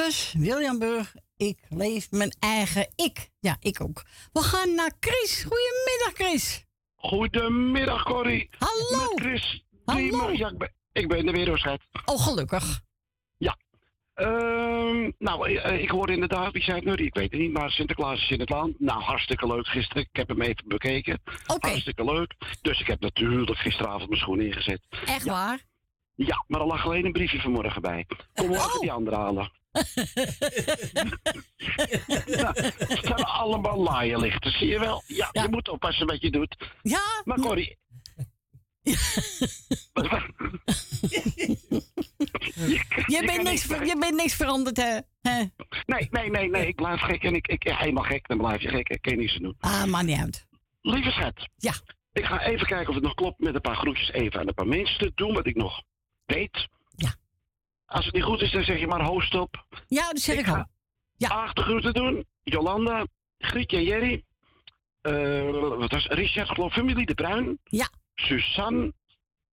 William 0.09 0.79
Burg. 0.79 1.15
Ik 1.37 1.59
leef 1.69 2.11
mijn 2.11 2.33
eigen 2.39 2.89
ik. 2.97 3.31
Ja, 3.41 3.57
ik 3.61 3.81
ook. 3.81 4.03
We 4.33 4.41
gaan 4.41 4.75
naar 4.75 4.93
Chris. 5.01 5.45
Goedemiddag, 5.49 6.13
Chris. 6.15 6.65
Goedemiddag, 6.95 8.03
Corrie. 8.03 8.51
Hallo. 8.59 9.05
Met 9.15 9.21
Chris. 9.21 9.65
Ja, 10.39 10.49
ik, 10.49 10.59
ben, 10.59 10.73
ik 10.93 11.09
ben 11.09 11.27
er 11.27 11.33
weer, 11.33 11.49
hoor, 11.49 11.59
schat. 11.59 11.81
Oh, 12.05 12.23
gelukkig. 12.27 12.81
Ja. 13.37 13.57
Ehm, 14.15 15.11
nou, 15.19 15.55
eh, 15.57 15.83
ik 15.83 15.91
hoorde 15.91 16.13
inderdaad, 16.13 16.53
wie 16.53 16.63
zei 16.63 16.77
het 16.77 16.85
nu? 16.85 16.93
Ik 16.93 17.15
weet 17.15 17.31
het 17.31 17.41
niet, 17.41 17.53
maar 17.53 17.71
Sinterklaas 17.71 18.23
is 18.23 18.31
in 18.31 18.41
het 18.41 18.51
land. 18.51 18.81
Nou, 18.81 19.03
hartstikke 19.03 19.47
leuk 19.47 19.67
gisteren. 19.67 20.03
Ik 20.03 20.09
heb 20.17 20.29
hem 20.29 20.41
even 20.43 20.69
bekeken. 20.69 21.23
Hartstikke 21.47 22.05
leuk. 22.05 22.35
Dus 22.63 22.81
ik 22.81 22.87
heb 22.87 23.01
natuurlijk 23.01 23.59
gisteravond 23.59 24.09
mijn 24.09 24.21
schoen 24.21 24.41
ingezet. 24.41 24.81
Echt 25.07 25.25
waar? 25.25 25.59
Ja, 26.15 26.45
maar 26.47 26.61
er 26.61 26.67
lag 26.67 26.85
alleen 26.85 27.05
een 27.05 27.13
briefje 27.13 27.41
vanmorgen 27.41 27.83
bij. 27.83 28.07
Kom 28.35 28.47
morgen 28.47 28.75
Oh. 28.75 28.81
die 28.81 28.93
andere 28.93 29.17
halen. 29.17 29.59
Ja, 32.27 32.53
het 32.55 32.99
zijn 33.03 33.25
allemaal 33.25 33.83
laaienlichten, 33.83 34.51
zie 34.53 34.69
je 34.69 34.79
wel? 34.79 35.03
Ja, 35.07 35.29
je 35.33 35.47
moet 35.51 35.69
oppassen 35.69 36.07
wat 36.07 36.21
je 36.21 36.31
doet. 36.31 36.57
Ja. 36.83 37.23
Maar 37.25 37.41
Corrie... 37.41 37.79
Je 43.07 43.23
bent 43.27 43.43
niks, 43.43 43.63
ver- 43.63 43.87
je 43.87 43.97
bent 43.99 44.15
niks 44.15 44.35
veranderd, 44.35 44.77
hè? 44.77 44.99
hè? 45.21 45.45
Nee, 45.87 46.09
nee, 46.11 46.31
nee, 46.31 46.49
nee, 46.49 46.67
ik 46.67 46.77
blijf 46.77 47.01
gek 47.01 47.23
en 47.23 47.35
ik, 47.35 47.47
ik, 47.47 47.63
helemaal 47.63 48.05
gek, 48.05 48.29
dan 48.29 48.39
blijf 48.39 48.63
je 48.63 48.69
gek. 48.69 48.89
Ik 48.89 49.17
niets 49.17 49.33
te 49.33 49.41
doen. 49.41 49.57
Ah, 49.61 49.85
maakt 49.85 50.07
niet 50.07 50.19
uit. 50.19 50.47
Lieve 50.81 51.11
schat. 51.11 51.49
Ja. 51.57 51.73
Ik 52.13 52.25
ga 52.25 52.41
even 52.41 52.67
kijken 52.67 52.89
of 52.89 52.95
het 52.95 53.05
nog 53.05 53.15
klopt 53.15 53.39
met 53.39 53.55
een 53.55 53.61
paar 53.61 53.77
groetjes 53.77 54.11
even 54.11 54.41
aan 54.41 54.49
een 54.49 54.55
paar 54.55 54.67
mensen 54.67 54.99
te 54.99 55.13
doen 55.15 55.35
wat 55.35 55.47
ik 55.47 55.57
nog 55.57 55.83
weet. 56.27 56.69
Als 57.91 58.05
het 58.05 58.15
niet 58.15 58.23
goed 58.25 58.41
is, 58.41 58.53
dan 58.53 58.65
zeg 58.65 58.79
je 58.79 58.87
maar 58.87 59.05
host 59.05 59.35
op. 59.35 59.65
Ja, 59.87 60.07
dat 60.07 60.19
zeg 60.19 60.39
ik, 60.39 60.49
al. 60.49 60.65
Ja. 61.17 61.29
Acht 61.29 61.59
groeten 61.59 61.95
doen. 61.95 62.25
Jolanda, 62.43 63.07
Grietje 63.39 63.77
en 63.77 63.85
Jerry. 63.85 64.25
Eh, 65.01 65.51
wat 65.79 65.93
was 65.93 66.07
Richard, 66.07 66.49
geloof 66.49 66.73
familie 66.73 67.07
De 67.07 67.15
Bruin. 67.15 67.59
Ja. 67.65 67.89
Suzanne. 68.15 68.93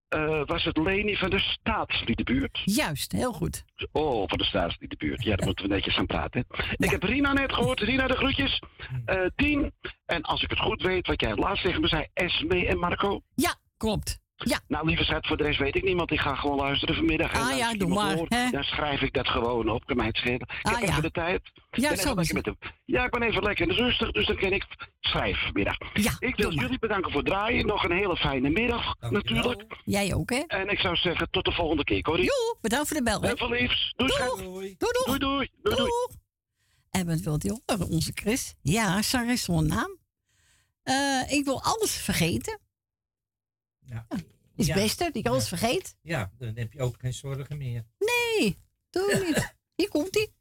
Eh, 0.07 0.41
was 0.45 0.64
het 0.64 0.77
Leni 0.77 1.15
van 1.15 1.30
de 1.30 1.39
Staatsliedenbuurt? 1.39 2.61
Juist, 2.65 3.11
heel 3.11 3.34
goed. 3.34 3.64
Oh, 3.91 4.27
van 4.27 4.38
de 4.38 4.43
Staatsliedenbuurt. 4.43 5.23
Ja, 5.23 5.35
daar 5.35 5.45
moeten 5.45 5.68
we 5.68 5.73
netjes 5.73 5.97
aan 5.97 6.05
praten. 6.05 6.45
Ik 6.76 6.89
heb 6.89 7.03
Rina 7.03 7.34
net 7.34 7.53
gehoord. 7.53 7.80
Rina, 7.80 8.07
de 8.07 8.15
groetjes. 8.15 8.61
Eh 9.05 9.26
Tien. 9.35 9.73
En 10.05 10.22
als 10.22 10.43
ik 10.43 10.49
het 10.49 10.59
goed 10.59 10.81
weet, 10.81 11.07
wat 11.07 11.22
jij 11.22 11.35
laatst 11.35 11.64
tegen 11.64 11.81
me 11.81 11.88
zei, 11.88 12.07
Esme 12.14 12.68
en 12.68 12.80
Marco. 12.80 13.22
Ja, 13.35 13.55
klopt. 13.77 14.19
Ja. 14.38 14.59
Nou, 14.68 14.85
lieve 14.88 15.03
schat, 15.03 15.27
voor 15.27 15.38
de 15.38 15.43
rest 15.43 15.59
weet 15.59 15.76
ik 15.76 15.84
niet, 15.84 15.95
want 15.95 16.11
ik 16.11 16.19
ga 16.19 16.35
gewoon 16.35 16.55
luisteren 16.57 16.95
vanmiddag. 16.95 17.31
En 17.31 17.39
Ah, 17.39 17.47
als 17.49 17.57
ja, 17.57 17.72
ik 17.72 17.80
doe 17.80 17.89
maar? 17.89 18.15
Dan 18.51 18.64
schrijf 18.64 19.01
ik 19.01 19.14
dat 19.14 19.27
gewoon 19.27 19.69
op, 19.69 19.85
kan 19.85 19.95
mij 19.97 20.05
het 20.05 20.15
schelen. 20.18 20.39
Ik 20.41 20.49
Ah, 20.61 20.72
heb 20.72 20.81
ja. 20.84 20.89
even 20.89 21.01
de 21.01 21.11
tijd. 21.11 21.41
Ja, 21.53 21.61
Ik 21.61 21.72
ben 21.72 21.91
even 21.91 21.97
zo 21.97 22.09
is 22.09 22.15
lekker 22.15 22.35
met 22.35 22.45
hem. 22.45 22.57
Ja, 22.85 23.05
ik 23.05 23.11
ben 23.11 23.22
even 23.22 23.43
lekker 23.43 23.73
rustig, 23.73 24.11
dus 24.11 24.26
dan 24.27 24.35
kan 24.38 24.51
ik 24.51 24.65
schrijven 24.99 25.41
vanmiddag. 25.43 25.77
Ja, 25.93 26.15
ik 26.19 26.35
wil 26.35 26.51
jullie 26.53 26.80
bedanken 26.80 27.11
voor 27.11 27.22
het 27.22 27.30
draaien. 27.30 27.65
Nog 27.65 27.84
een 27.84 27.91
hele 27.97 28.18
fijne 28.18 28.49
middag, 28.49 28.95
natuurlijk. 29.09 29.65
Jij 29.84 30.14
ook, 30.14 30.30
hè? 30.30 30.43
En 30.47 30.69
ik 30.69 30.80
zou 30.80 30.95
zeggen, 30.95 31.30
tot 31.30 31.45
de 31.45 31.51
volgende 31.51 31.84
keer, 31.84 32.01
Corrie. 32.01 32.23
Joe, 32.26 32.57
bedankt 32.61 32.88
voor 32.88 32.97
de 32.97 33.03
bel, 33.03 33.22
hè? 33.22 33.27
Heel 33.27 33.38
veel 33.38 33.49
liefs. 33.49 33.93
Doei. 33.95 34.11
Doei, 34.11 34.43
doei. 34.43 34.76
Doei, 34.77 35.18
doei. 35.19 35.49
doei, 35.61 35.76
doei. 35.76 35.89
En 36.91 37.05
wat 37.07 37.19
wilt 37.19 37.43
hij 37.43 37.57
horen, 37.65 37.89
onze 37.89 38.11
Chris? 38.14 38.55
Ja, 38.61 39.01
zang 39.01 39.30
is 39.30 39.43
zo'n 39.43 39.68
naam. 39.68 39.97
Eh, 40.84 41.31
ik 41.38 41.45
wil 41.45 41.64
alles 41.64 41.95
vergeten. 41.97 42.59
Ja. 43.89 44.07
Is 44.55 44.68
beste, 44.68 45.03
dat 45.03 45.15
ik 45.15 45.27
alles 45.27 45.47
vergeet. 45.47 45.95
Ja, 46.01 46.31
dan 46.38 46.51
heb 46.55 46.73
je 46.73 46.80
ook 46.80 46.95
geen 46.99 47.14
zorgen 47.14 47.57
meer. 47.57 47.85
Nee, 47.99 48.57
doe 48.89 49.23
niet. 49.26 49.55
Hier 49.76 49.89
komt 49.89 50.15
hij. 50.15 50.31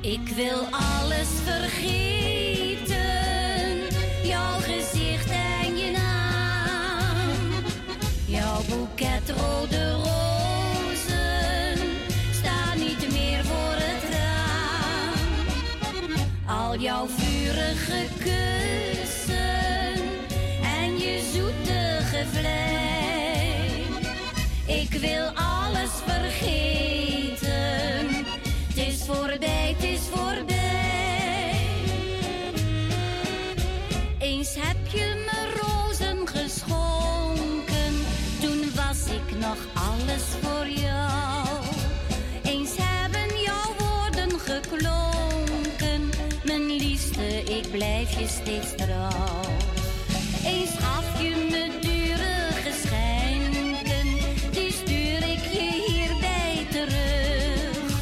Ik 0.00 0.28
wil 0.28 0.66
alles 0.70 1.28
vergeten, 1.44 2.96
jouw 4.28 4.58
gezicht 4.60 5.30
en 5.30 5.76
je 5.76 5.90
naam. 5.90 7.64
Jouw 8.26 8.62
boeket 8.68 9.30
rode 9.30 9.92
rozen 9.92 10.11
Al 16.52 16.78
jouw 16.78 17.06
vurige 17.06 18.06
kussen 18.18 19.94
en 20.62 20.98
je 20.98 21.30
zoetige 21.34 22.26
vlees. 22.32 24.06
Ik 24.66 25.00
wil 25.00 25.26
alles 25.26 25.51
je 48.22 48.28
steeds 48.28 48.74
trouw. 48.76 49.40
Eens 50.44 50.70
gaf 50.78 51.22
je 51.22 51.48
me 51.50 51.78
dure 51.80 52.36
geschenken, 52.66 54.06
die 54.50 54.72
stuur 54.72 55.22
ik 55.34 55.44
je 55.52 55.84
hierbij 55.86 56.66
terug. 56.70 58.00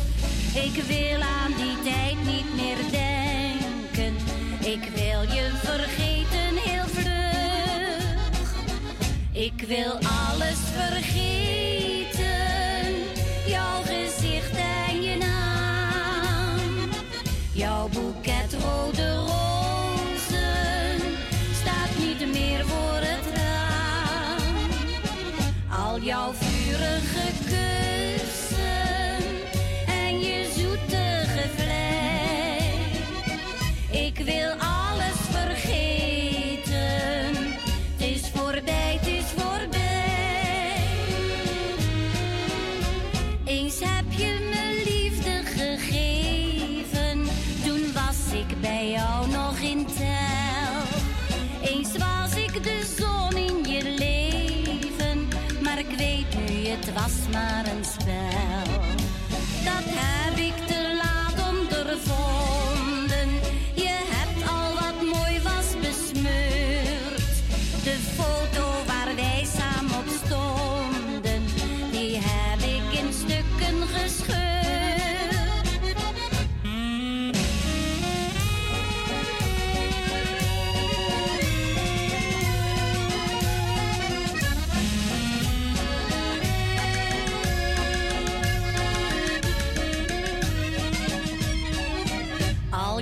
Ik 0.55 0.83
wil 0.83 1.21
aan 1.21 1.53
die 1.57 1.93
tijd 1.93 2.17
niet 2.25 2.55
meer 2.55 2.81
denken, 2.91 4.15
ik 4.61 4.91
wil 4.95 5.21
je 5.37 5.51
vergeten 5.63 6.57
heel 6.65 6.87
vlug. 6.87 8.55
Ik 9.33 9.65
wil 9.67 9.93
alles 9.93 10.59
vergeten, 10.77 11.20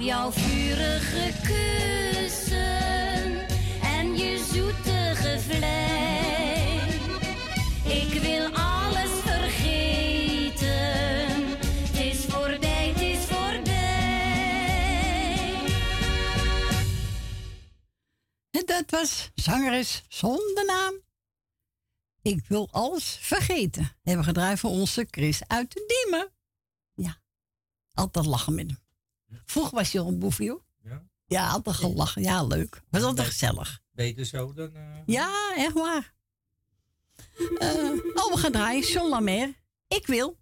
Jouw 0.01 0.33
vurige 0.33 1.33
kussen 1.43 2.79
en 3.83 4.17
je 4.17 4.47
zoetige 4.53 5.41
vlees. 5.41 6.95
Ik 7.85 8.21
wil 8.21 8.51
alles 8.55 9.11
vergeten. 9.11 10.67
Het 11.87 11.97
is 11.97 12.25
voorbij, 12.25 12.89
het 12.89 13.01
is 13.01 13.19
voorbij. 13.19 13.67
En 18.51 18.63
dat 18.67 18.91
was 18.91 19.31
zangeres 19.35 20.05
zonder 20.09 20.65
naam. 20.65 20.95
Ik 22.23 22.45
wil 22.47 22.69
alles 22.71 23.19
vergeten. 23.21 23.97
Hebben 24.03 24.25
gedraaid 24.25 24.59
voor 24.59 24.71
onze 24.71 25.07
Chris 25.11 25.43
uit 25.47 25.73
de 25.73 26.05
Diemen. 26.05 26.33
Ja, 26.95 27.21
altijd 27.95 28.27
lachen 28.27 28.55
met 28.55 28.67
hem. 28.67 28.88
Vroeger 29.45 29.75
was 29.75 29.97
al 29.97 30.09
een 30.09 30.19
boefje, 30.19 30.51
hoor. 30.51 30.63
Ja? 30.83 31.03
Ja, 31.27 31.49
altijd 31.49 31.77
gelachen. 31.77 32.23
Ja, 32.23 32.43
leuk. 32.45 32.83
Was 32.91 33.03
altijd 33.03 33.27
gezellig. 33.27 33.81
Beter 33.93 34.25
zo 34.25 34.53
dan... 34.53 34.75
eh, 34.75 34.83
Ja, 35.07 35.53
echt 35.57 35.73
waar. 35.73 36.15
Eh, 37.59 37.69
oh, 38.15 38.33
we 38.33 38.37
gaan 38.37 38.53
draaien. 38.53 38.83
John 38.87 39.09
Lamer. 39.09 39.55
Ik 39.89 40.07
wil. 40.07 40.39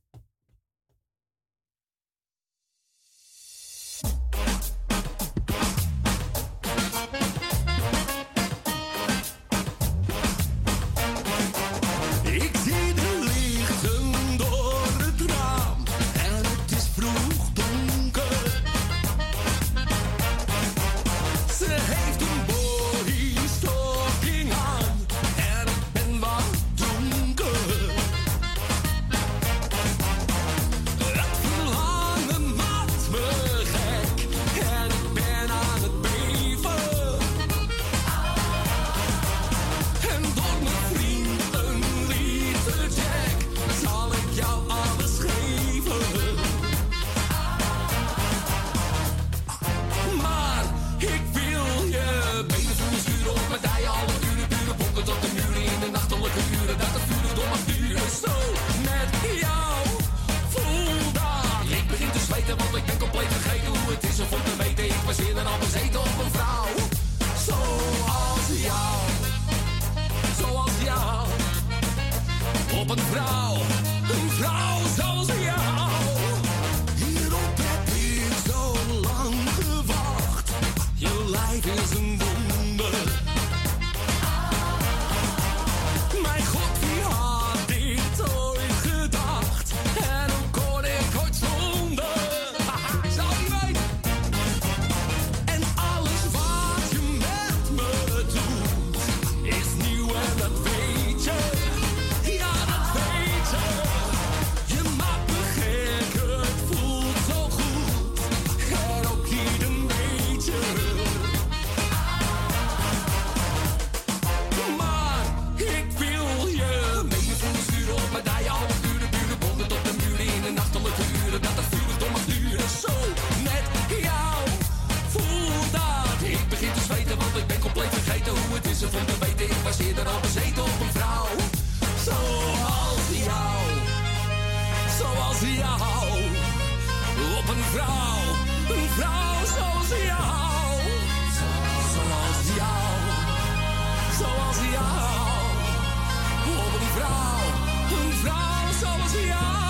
Zoals 149.16 149.26
jou. 149.26 149.65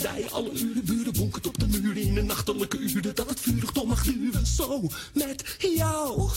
Mijn. 0.00 0.30
Alle 0.30 0.52
uren 0.52 0.84
buren 0.84 1.12
bonken 1.12 1.44
op 1.44 1.58
de 1.58 1.66
muren 1.66 2.02
in 2.02 2.14
de 2.14 2.22
nachtelijke 2.22 2.78
uren. 2.78 3.14
Dat 3.14 3.28
het 3.28 3.40
vurig 3.40 3.72
door 3.72 3.86
mag 3.86 4.04
duren. 4.04 4.46
Zo 4.46 4.86
met 5.14 5.56
jou. 5.58 6.30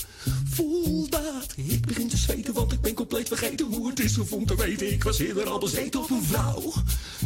Voel 0.50 1.10
dat. 1.10 1.54
Ik 1.56 1.86
begin 1.86 2.10
te 2.10 2.18
zweten, 2.18 2.54
want 2.54 2.72
ik 2.72 2.82
ben 2.82 2.94
compleet 2.94 3.28
vergeten 3.28 3.66
hoe 3.66 3.90
het 3.90 4.00
is 4.00 4.18
om 4.18 4.46
te 4.46 4.56
weten. 4.56 4.92
Ik 4.92 5.04
was 5.04 5.20
eerder 5.20 5.50
al 5.50 5.60
bezeten 5.60 6.04
op 6.04 6.10
een 6.10 6.24
vrouw. 6.24 6.74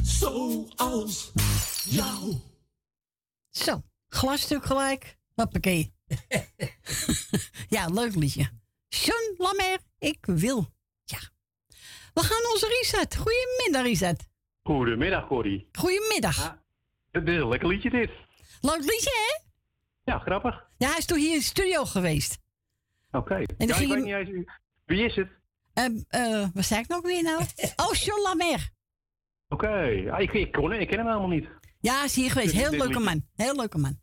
Zoals 0.03 1.31
jou. 1.85 2.35
Zo, 3.49 3.81
glasstuk 4.07 4.65
gelijk. 4.65 5.18
Hoppakee. 5.34 5.93
ja, 7.76 7.88
leuk 7.88 8.15
liedje. 8.15 8.49
John 8.88 9.34
Lamer, 9.38 9.80
ik 9.99 10.26
wil. 10.26 10.68
Ja. 11.03 11.19
We 12.14 12.23
gaan 12.23 12.51
onze 12.51 12.68
Richard. 12.81 13.15
Goedemiddag, 13.15 13.84
Richard. 13.84 14.28
Goedemiddag, 14.64 15.27
Corrie. 15.27 15.68
Goedemiddag. 15.72 16.57
Dit 17.11 17.27
is 17.27 17.36
een 17.36 17.48
lekker 17.48 17.68
liedje, 17.68 17.90
dit. 17.90 18.11
Leuk 18.61 18.80
liedje, 18.80 19.11
hè? 19.27 19.48
Ja, 20.11 20.19
grappig. 20.19 20.68
Ja, 20.77 20.88
hij 20.90 20.98
is 20.98 21.06
toch 21.06 21.18
hier 21.18 21.31
in 21.31 21.38
de 21.38 21.44
studio 21.44 21.86
geweest. 21.86 22.38
Oké. 23.11 23.36
dan 23.57 23.68
Ja, 23.68 23.73
ik 23.73 23.73
ging 23.73 23.94
weet 23.94 24.06
je- 24.27 24.34
niet 24.34 24.38
eens... 24.38 24.52
Wie 24.86 25.06
is 25.06 25.15
het? 25.15 25.30
Eh, 26.07 26.48
wat 26.53 26.65
zei 26.65 26.80
ik 26.81 26.88
nog 26.88 27.02
weer 27.02 27.23
nou? 27.23 27.44
Oh, 27.86 27.94
John 27.94 28.22
Lamer. 28.22 28.69
Oké. 29.48 29.77
Ja, 29.80 30.18
ik, 30.18 30.34
ik, 30.34 30.52
kon, 30.52 30.72
ik 30.73 30.88
ken 30.88 30.98
hem 30.98 31.07
helemaal 31.07 31.27
niet. 31.27 31.48
Ja, 31.80 31.95
hij 31.95 32.06
is 32.06 32.15
hier 32.15 32.31
geweest. 32.31 32.53
Heel 32.53 32.69
dit 32.69 32.80
leuke 32.80 32.88
liedje. 32.99 33.03
man. 33.06 33.26
Heel 33.36 33.56
leuke 33.56 33.77
man. 33.77 33.99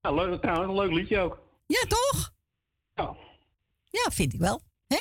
Ja, 0.00 0.10
leuk, 0.12 0.40
trouwens, 0.40 0.68
een 0.68 0.74
leuk 0.84 0.92
liedje 0.92 1.18
ook. 1.20 1.38
Ja, 1.66 1.80
toch? 1.88 2.32
Ja. 2.94 3.16
Ja, 3.90 4.10
vind 4.10 4.32
ik 4.32 4.40
wel. 4.40 4.60
Hè? 4.86 4.98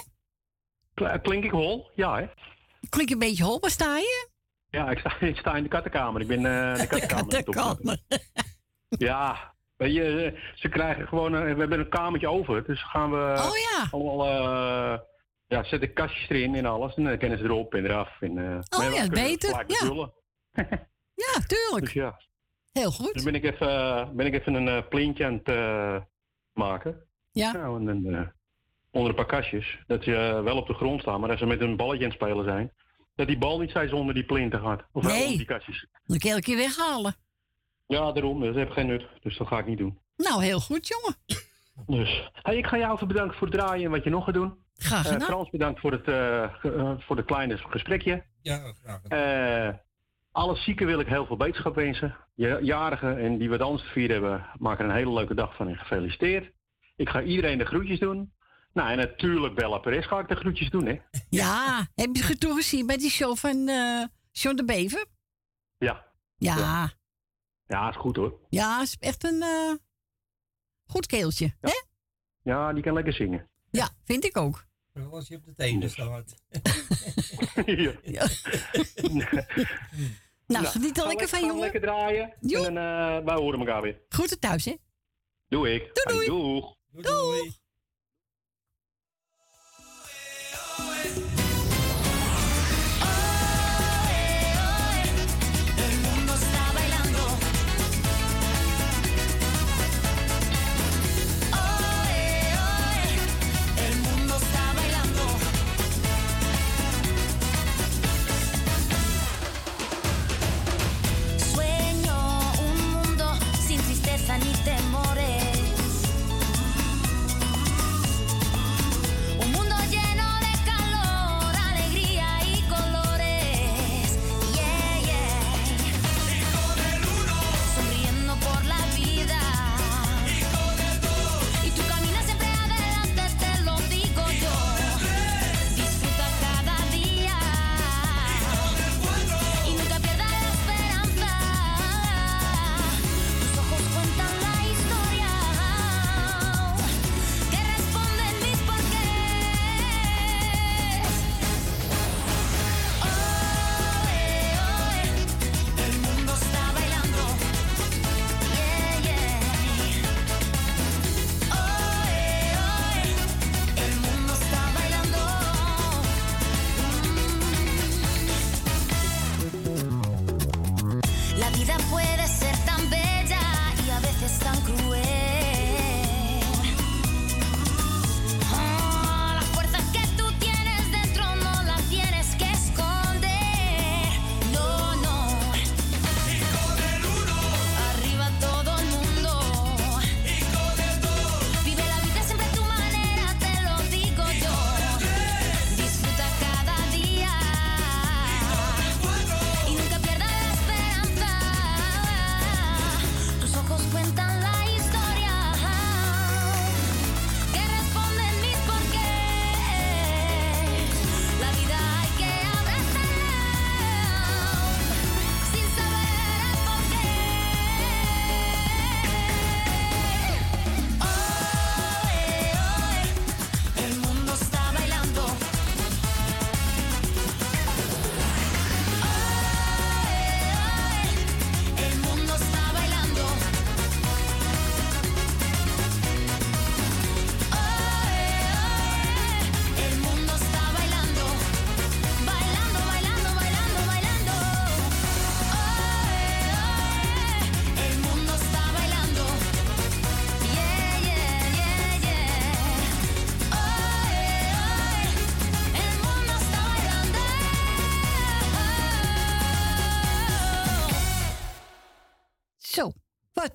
Kl- 0.94 1.20
Klink 1.22 1.44
ik 1.44 1.52
hol? 1.52 1.90
Ja, 1.96 2.16
hè? 2.20 2.26
Klink 2.90 3.10
een 3.10 3.20
beetje 3.20 3.44
hol. 3.44 3.60
Waar 3.60 3.70
sta 3.72 3.98
je? 3.98 4.30
Ja, 4.74 4.90
ik 4.90 5.00
sta, 5.00 5.20
ik 5.34 5.38
sta 5.38 5.56
in 5.56 5.64
de 5.64 5.70
kattenkamer. 5.70 6.22
Ik 6.22 6.28
ben 6.28 6.46
eh 6.46 6.76
de 6.80 6.88
kattenkamer. 7.08 7.36
het 7.36 7.48
opzetten. 7.48 8.00
Ja, 8.98 9.54
weet 9.78 9.94
je, 9.94 10.04
eh, 10.34 10.40
ze 10.56 10.70
krijgen 10.70 11.08
gewoon... 11.08 11.34
een- 11.34 11.54
we 11.54 11.60
hebben 11.60 11.80
een 11.80 11.90
kamertje 11.90 12.28
over, 12.30 12.64
dus 12.66 12.84
gaan 12.84 13.12
we... 13.12 13.18
Oh 13.18 13.58
ja. 13.58 13.88
Allemaal, 13.92 14.26
eh, 14.28 15.00
ja, 15.48 15.64
zet 15.64 15.82
ik 15.82 15.94
kastjes 15.94 16.30
erin 16.30 16.56
en 16.56 16.66
alles. 16.66 16.96
En 16.96 17.04
dan 17.04 17.18
kennen 17.18 17.38
ze 17.38 17.44
erop 17.44 17.74
en 17.74 17.86
eraf. 17.86 18.22
En, 18.22 18.38
eh, 18.38 18.86
Oh 18.88 18.94
ja, 18.94 19.08
beter, 19.08 19.64
ja. 19.68 20.10
Ja, 21.16 21.40
tuurlijk. 21.48 21.84
Dus 21.86 21.94
ja. 21.94 22.20
Heel 22.72 22.92
goed. 22.92 23.14
Dus 23.14 23.24
ben 23.24 23.36
ik 23.36 23.44
even, 23.44 23.70
eh, 23.70 24.10
ben 24.10 24.26
ik 24.26 24.34
even 24.34 24.54
een 24.54 24.68
eh, 24.68 24.88
plintje 24.90 25.26
aan 25.26 25.34
het 25.34 25.48
eh, 25.48 25.96
maken. 26.54 27.06
Ja. 27.32 27.52
Nou, 27.52 27.80
en 27.80 27.86
dan 27.86 28.14
eh, 28.16 28.28
onder 28.92 29.10
een 29.10 29.16
paar 29.16 29.26
kastjes. 29.26 29.80
Dat 29.88 30.04
ze 30.04 30.16
eh, 30.16 30.42
wel 30.44 30.58
op 30.58 30.68
de 30.68 30.74
grond 30.74 31.02
staan, 31.02 31.20
maar 31.20 31.30
als 31.30 31.40
ze 31.40 31.46
met 31.46 31.62
een 31.62 31.76
balletje 31.76 32.04
aan 32.04 32.12
het 32.12 32.22
spelen 32.22 32.44
zijn, 32.46 32.72
dat 33.16 33.28
die 33.28 33.38
bal 33.38 33.60
niet 33.60 33.72
zijn 33.72 33.90
zonder 33.90 34.14
die 34.14 34.24
plinten 34.24 34.60
gaat. 34.60 34.84
Of 34.92 35.04
Nee. 35.04 35.38
die 35.38 35.46
kastjes. 35.46 35.88
Dan 36.06 36.18
kan 36.18 36.30
je 36.30 36.36
elke 36.36 36.42
keer 36.42 36.58
weghalen. 36.58 37.16
Ja, 37.88 38.12
daarom. 38.12 38.42
Dat 38.42 38.56
heeft 38.56 38.72
geen 38.72 38.88
nut. 38.88 39.06
Dus 39.22 39.38
dat 39.38 39.48
ga 39.48 39.60
ik 39.60 39.66
niet 39.66 39.78
doen. 39.78 40.00
Nou, 40.18 40.44
heel 40.44 40.60
goed, 40.60 40.88
jongen. 40.88 41.16
Dus. 41.86 42.30
Hey, 42.34 42.58
ik 42.58 42.66
ga 42.68 42.78
jou 42.78 42.94
even 42.96 43.08
bedanken 43.08 43.38
voor 43.38 43.48
het 43.48 43.58
draaien 43.58 43.86
en 43.86 43.92
wat 43.92 44.04
je 44.04 44.10
nog 44.10 44.26
gaat 44.26 44.34
doen. 44.34 44.54
Graag 44.76 45.06
Eh, 45.06 45.12
gedaan. 45.12 45.28
Frans, 45.28 45.50
bedankt 45.50 45.80
voor 45.80 45.92
het, 45.92 46.08
eh, 46.08 46.44
eh, 46.44 46.92
voor 47.00 47.18
het 47.18 47.26
kleine 47.26 47.58
gesprekje. 47.58 48.24
Ja, 48.42 48.74
graag. 48.84 49.02
Eh 49.04 49.78
alle 50.32 50.56
zieken 50.56 50.86
wil 50.86 51.00
ik 51.00 51.08
heel 51.08 51.26
veel 51.26 51.38
beterschap 51.38 51.76
wensen. 51.76 52.16
Ja- 52.36 52.60
Jarigen 52.62 53.18
en 53.18 53.38
die 53.38 53.50
wat 53.50 53.62
anders 53.62 53.84
te 53.84 53.90
vieren 53.90 54.12
hebben, 54.22 54.46
maken 54.58 54.84
er 54.86 54.90
een 54.92 54.98
hele 54.98 55.14
leuke 55.14 55.34
dag 55.34 55.56
van 55.56 55.68
en 55.68 55.78
gefeliciteerd. 55.78 56.52
Ik 56.96 57.10
ga 57.10 57.22
iedereen 57.22 57.58
de 57.58 57.66
groetjes 57.66 58.00
doen. 58.00 58.34
Nou, 58.74 58.90
en 58.92 58.98
natuurlijk 58.98 59.56
Bella 59.56 59.78
Perez 59.78 60.08
ga 60.08 60.20
ik 60.20 60.28
de 60.28 60.36
groetjes 60.36 60.70
doen, 60.70 60.86
hè? 60.86 61.00
Ja, 61.30 61.88
heb 61.96 62.16
je 62.16 62.24
het 62.24 62.40
toen 62.40 62.56
gezien 62.56 62.86
bij 62.86 62.98
die 62.98 63.10
show 63.10 63.36
van 63.38 63.68
eh 63.68 64.04
John 64.32 64.56
de 64.56 64.66
Bever? 64.66 65.06
Ja. 65.78 66.06
Ja, 66.36 66.58
ja, 66.58 66.92
Ja, 67.68 67.90
is 67.90 67.96
goed 67.96 68.16
hoor. 68.16 68.40
is 68.82 68.96
echt 69.00 69.24
een 69.24 69.42
eh, 69.42 69.74
goed 70.86 71.06
keeltje. 71.06 71.56
Hè? 71.62 71.72
Ja, 72.42 72.74
die 72.74 72.84
kan 72.84 72.94
lekker 72.94 73.14
zingen. 73.14 73.50
Ja, 73.72 73.90
vind 74.04 74.26
ik 74.26 74.38
ook. 74.38 74.66
Vooral 74.94 75.14
als 75.14 75.28
je 75.28 75.36
op 75.36 75.46
de 75.46 75.54
tenen 75.54 75.90
staat. 75.90 76.34
ja. 78.04 78.28
Nou, 80.48 80.66
geniet 80.66 80.98
er 80.98 81.02
ga 81.02 81.08
lekker 81.08 81.28
van, 81.28 81.40
gaan 81.40 81.48
jongen. 81.48 81.62
lekker 81.64 81.82
draaien. 81.82 82.34
En 82.42 82.48
dan, 82.50 82.78
eh, 82.78 83.26
wij 83.26 83.36
horen 83.36 83.60
elkaar 83.60 83.82
weer. 83.82 84.02
Groeten 84.10 84.40
thuis, 84.40 84.66
hè? 84.66 84.76
Doe 85.48 85.74
ik. 85.74 85.90
Doei, 86.10 86.26
doeg. 86.28 86.76
Doei. 86.92 87.40
El 87.40 87.52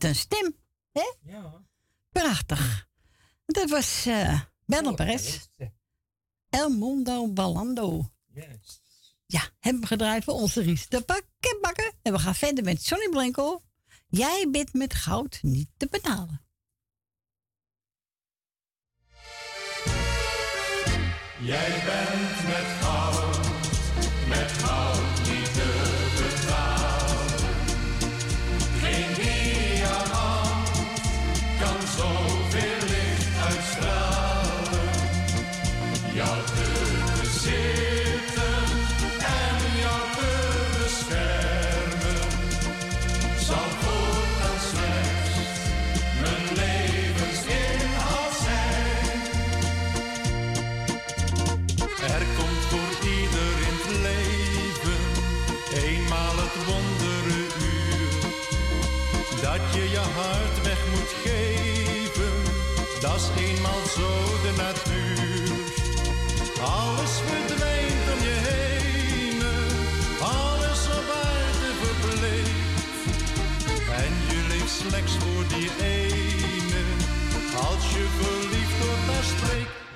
een 0.08 0.14
stem, 0.14 0.56
hè? 0.92 1.12
Ja. 1.22 1.64
Prachtig. 2.12 2.88
Dat 3.46 3.70
was 3.70 4.06
eh 4.06 4.40
Bella 4.66 4.92
Perez. 4.92 5.48
El 6.50 6.68
Mundo 6.68 7.32
Ballando. 7.32 8.10
Yes. 8.26 8.82
Ja, 9.26 9.50
hebben 9.58 9.82
we 9.82 9.88
gedraaid 9.88 10.24
voor 10.24 10.34
onze 10.34 10.60
Ries 10.60 10.88
de 10.88 11.00
pakketbakker. 11.00 11.92
En 12.02 12.12
we 12.12 12.18
gaan 12.18 12.34
verder 12.34 12.64
met 12.64 12.82
Sonny 12.82 13.08
Blanco. 13.08 13.62
Jij 14.08 14.48
bent 14.50 14.72
met 14.72 14.94
goud 14.94 15.38
niet 15.42 15.68
te 15.76 15.86
betalen. 15.90 16.46
Jij 21.40 21.82
bent 21.84 22.46
met 22.48 22.77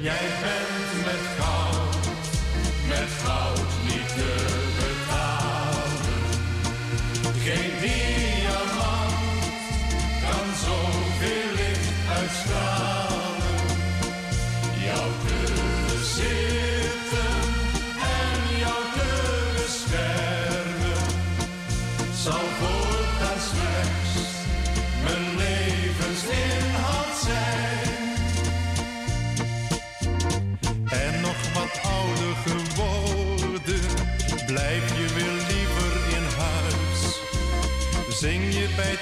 jij 0.02 0.18
bent 0.40 0.71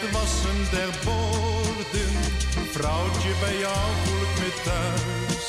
het 0.00 0.10
wassen 0.10 0.60
der 0.70 0.90
borden, 1.04 2.12
vrouwtje 2.70 3.32
bij 3.40 3.58
jou 3.58 3.86
voel 4.04 4.22
ik 4.28 4.34
me 4.40 4.50
thuis. 4.64 5.46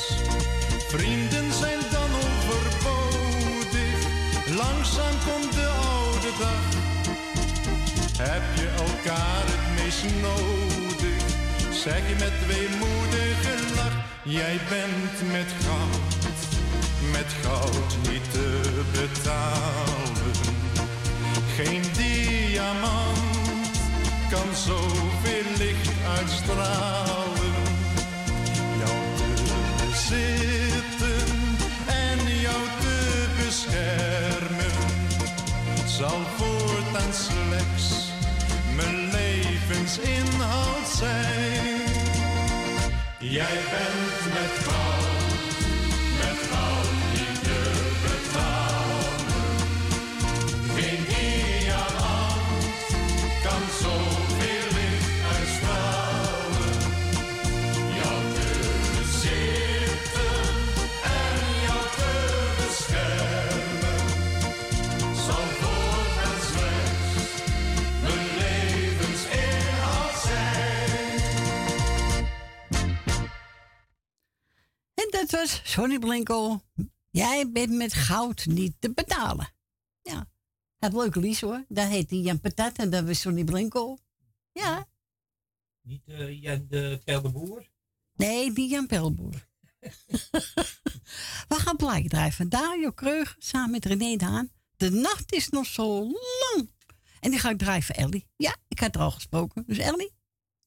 Vrienden 0.88 1.54
zijn 1.54 1.80
dan 1.92 2.10
overbodig, 2.26 3.98
langzaam 4.56 5.16
komt 5.28 5.54
de 5.54 5.68
oude 5.68 6.32
dag. 6.40 6.64
Heb 8.18 8.44
je 8.56 8.68
elkaar 8.88 9.46
het 9.54 9.66
meest 9.78 10.04
nodig, 10.22 11.24
zeg 11.84 12.02
je 12.10 12.16
met 12.20 12.38
weemoedige 12.48 13.76
lach. 13.76 13.98
Jij 14.24 14.60
bent 14.70 15.32
met 15.32 15.52
goud, 15.64 16.52
met 17.12 17.32
goud 17.44 17.98
niet 18.10 18.32
te 18.32 18.62
betalen. 18.92 20.32
Geen 21.56 21.84
diamant 21.98 23.31
kan 24.32 24.56
zoveel 24.56 25.52
licht 25.58 25.92
uitstralen. 26.18 27.54
Jou 28.80 28.98
te 29.16 29.28
bezitten 29.78 31.28
en 31.88 32.40
jou 32.40 32.64
te 32.80 33.28
beschermen 33.46 34.72
zal 35.86 36.22
voortaan 36.38 37.14
slechts 37.14 38.12
mijn 38.76 39.10
levensinhoud 39.12 40.88
zijn. 40.98 41.82
Jij 43.20 43.60
bent 43.72 44.34
met 44.34 44.54
goud, 44.64 45.58
met 46.18 46.38
goud 46.50 47.01
dat 75.32 75.40
was 75.40 75.62
Sonny 75.64 76.00
Blinko. 76.00 76.62
Jij 77.10 77.52
bent 77.52 77.72
met 77.72 77.94
goud 77.94 78.46
niet 78.46 78.76
te 78.80 78.92
betalen. 78.92 79.54
Ja, 80.02 80.30
het 80.78 80.94
leuke 80.94 81.20
lies 81.20 81.42
hoor. 81.42 81.66
Dat 81.68 81.88
heet 81.88 82.10
die 82.10 82.22
Jan 82.22 82.40
Patat 82.40 82.78
en 82.78 82.90
dat 82.90 83.06
was 83.06 83.20
Sonny 83.20 83.44
Blinko. 83.44 83.98
Ja. 84.52 84.88
Niet 85.82 86.08
eh 86.08 86.42
Jan 86.42 86.66
de 86.70 87.02
Peldenboer? 87.04 87.70
Nee, 88.14 88.54
die 88.54 88.70
Jan 88.70 88.88
Pelboer. 88.88 89.50
We 91.50 91.56
gaan 91.56 91.76
plaatje 91.76 92.10
draaien 92.10 92.34
van 92.34 92.50
Dario 92.50 92.92
Kreug 92.92 93.36
samen 93.40 93.72
met 93.72 93.86
René 93.86 94.16
Daan. 94.16 94.52
De 94.78 94.90
nacht 94.90 95.34
is 95.34 95.50
nog 95.50 95.66
zo 95.66 96.04
lang. 96.04 96.70
En 97.20 97.32
die 97.32 97.40
ga 97.40 97.50
ik 97.50 97.58
draaien 97.58 97.84
voor 97.84 97.96
Ellie. 97.96 98.28
Ja, 98.36 98.56
ik 98.68 98.80
had 98.80 98.96
er 98.96 99.02
al 99.02 99.12
gesproken. 99.12 99.64
Dus 99.68 99.78
Ellie, 99.78 100.14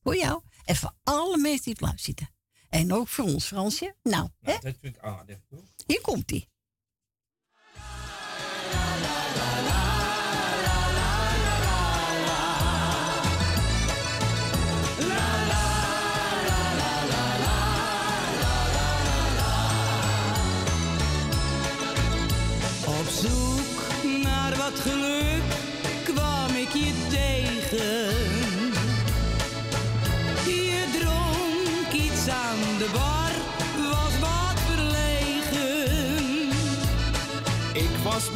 voor 0.02 0.16
jou. 0.16 0.42
En 0.64 0.76
voor 0.76 0.94
alle 1.02 1.38
mensen 1.38 1.74
die 1.74 1.88
het 1.88 2.00
zitten. 2.00 2.33
En 2.74 2.92
ook 2.92 3.08
voor 3.08 3.24
ons, 3.24 3.46
Fransje. 3.46 3.94
Nou, 4.02 4.28
hè? 4.40 4.52
Dat 4.52 4.76
vind 4.80 4.96
ik 4.96 4.98
aardig, 4.98 5.38
hier 5.86 6.00
komt 6.00 6.28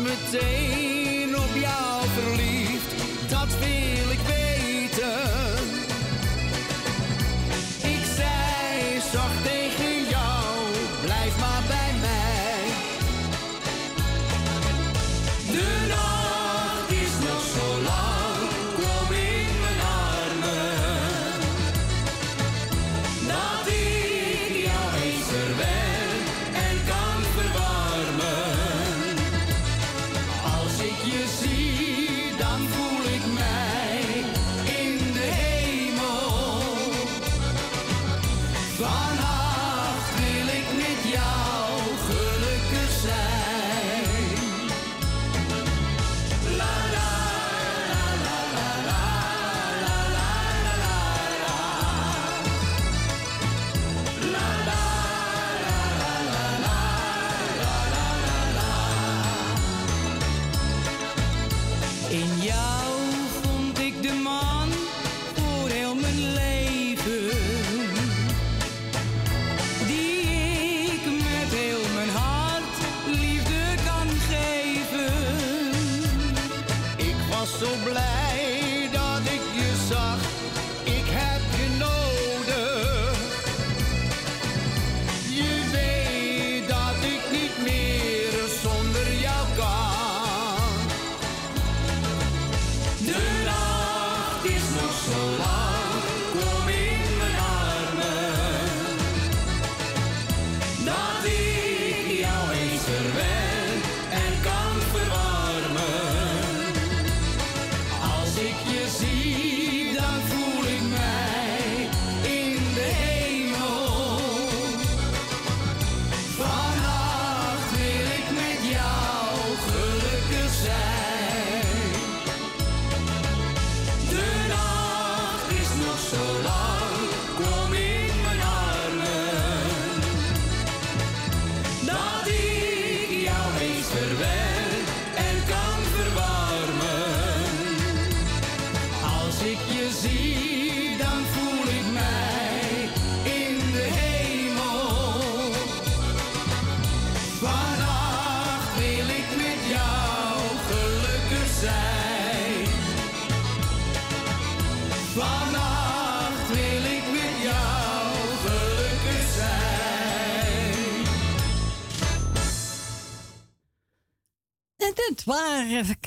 Ik 0.09 0.15
was 0.33 0.88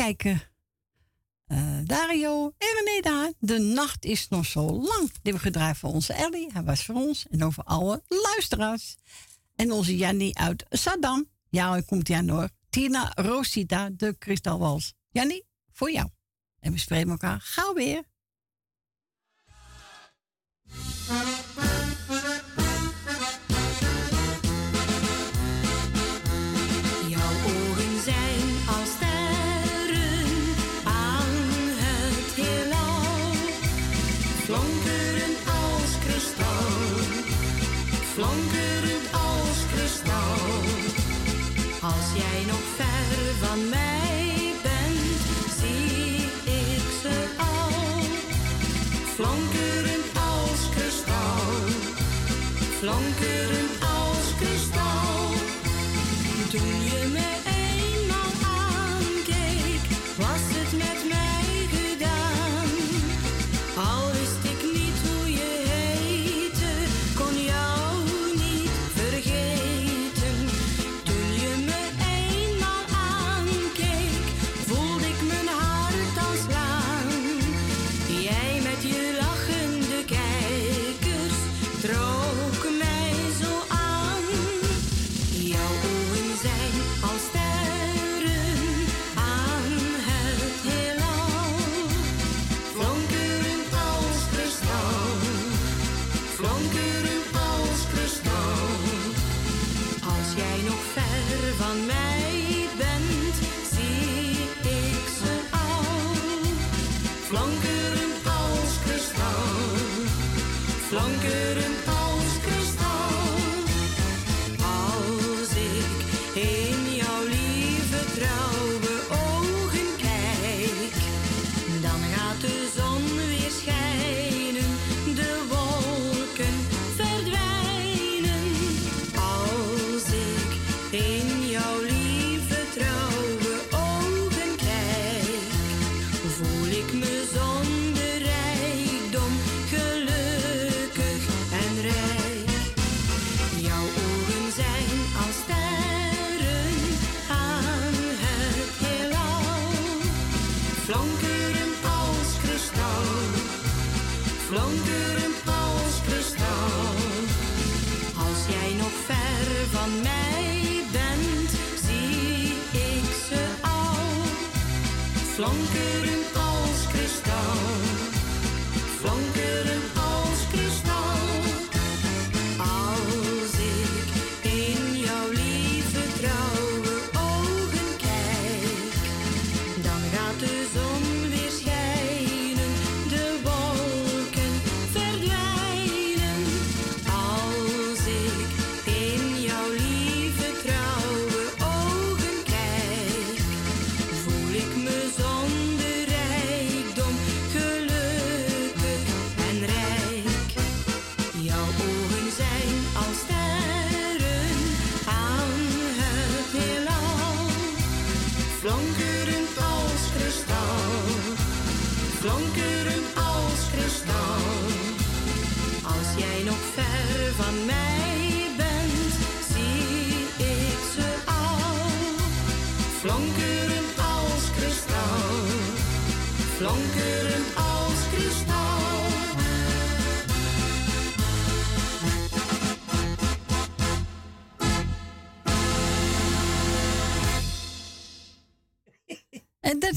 kijken. 0.02 0.42
Eh, 1.46 1.78
Dario 1.84 2.54
en 2.58 3.02
daar. 3.02 3.32
De 3.40 3.60
nacht 3.60 4.06
is 4.06 4.28
nog 4.28 4.46
zo 4.46 4.62
lang. 4.62 5.12
Hebben 5.14 5.34
we 5.34 5.40
gedraaid 5.40 5.78
voor 5.78 5.90
onze 5.90 6.14
Ellie. 6.14 6.50
Hij 6.54 6.64
was 6.64 6.86
voor 6.86 6.96
ons 6.96 7.28
en 7.30 7.44
over 7.44 7.64
alle 7.64 8.04
luisteraars. 8.08 8.96
En 9.56 9.72
onze 9.72 9.98
Jannie 9.98 10.38
uit 10.38 10.66
Saddam. 10.70 11.30
Ja, 11.50 11.72
hij 11.72 11.84
komt 11.84 12.08
ja 12.08 12.26
hoor. 12.26 12.50
Tina 12.70 13.12
Rosita, 13.16 13.90
de 13.90 14.16
kristalwals. 14.18 14.94
Jannie, 15.10 15.46
voor 15.72 15.92
jou. 15.92 16.10
En 16.60 16.72
we 16.72 16.78
spreken 16.78 17.10
elkaar 17.10 17.42
gauw 17.42 17.74
weer. 17.74 18.04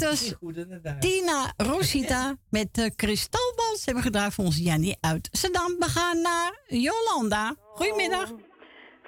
Was. 0.04 0.34
Tina 1.00 1.52
Rosita 1.56 2.36
met 2.50 2.74
de 2.74 2.92
kristalbal. 2.96 3.76
Ze 3.76 3.82
hebben 3.84 4.02
gedraaid 4.02 4.34
voor 4.34 4.44
onze 4.44 4.62
Jannie 4.62 4.96
uit 5.00 5.28
Zedam. 5.32 5.76
We 5.78 5.86
gaan 5.86 6.20
naar 6.20 6.60
Jolanda. 6.66 7.54
Goedemiddag. 7.58 8.32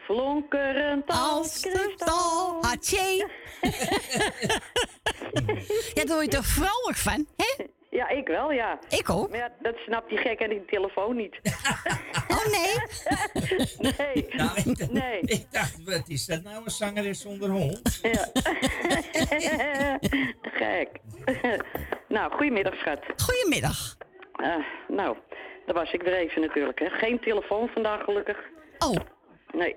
Flonkerend 0.04 1.06
als 1.06 1.60
kristal. 1.60 2.62
Hatsje. 2.62 3.30
ja, 5.94 6.04
daar 6.04 6.16
word 6.16 6.24
je 6.24 6.36
toch 6.36 6.46
vrolijk 6.46 6.96
van, 6.96 7.26
hè? 7.36 7.64
Ja, 7.90 8.08
ik 8.08 8.28
wel, 8.28 8.52
ja. 8.52 8.78
Ik 8.88 9.10
ook. 9.10 9.30
Maar 9.30 9.38
ja, 9.38 9.52
dat 9.60 9.76
snapt 9.76 10.08
die 10.08 10.18
gek 10.18 10.42
aan 10.42 10.48
die 10.48 10.64
telefoon 10.64 11.16
niet. 11.16 11.40
oh, 12.28 12.46
nee? 12.46 12.74
nee. 13.98 14.26
Nou, 14.28 14.50
ik, 14.64 14.90
nee. 14.90 15.20
ik 15.38 15.46
dacht, 15.50 15.84
wat 15.84 16.08
is 16.08 16.26
dat 16.26 16.42
nou, 16.42 16.64
een 16.64 16.70
zangeres 16.70 17.20
zonder 17.20 17.50
hond? 17.50 17.98
Ja. 18.02 18.28
gek. 20.42 20.88
nou, 22.08 22.32
goedemiddag, 22.32 22.74
schat. 22.74 23.00
Goedemiddag. 23.16 23.96
Eh, 24.36 24.56
nou, 24.88 25.16
daar 25.66 25.74
was 25.74 25.92
ik 25.92 26.02
weer 26.02 26.14
even 26.14 26.40
natuurlijk. 26.40 26.78
Hè. 26.78 26.90
Geen 26.90 27.20
telefoon 27.20 27.68
vandaag 27.68 28.04
gelukkig. 28.04 28.38
Oh. 28.78 28.96
Nee. 29.52 29.76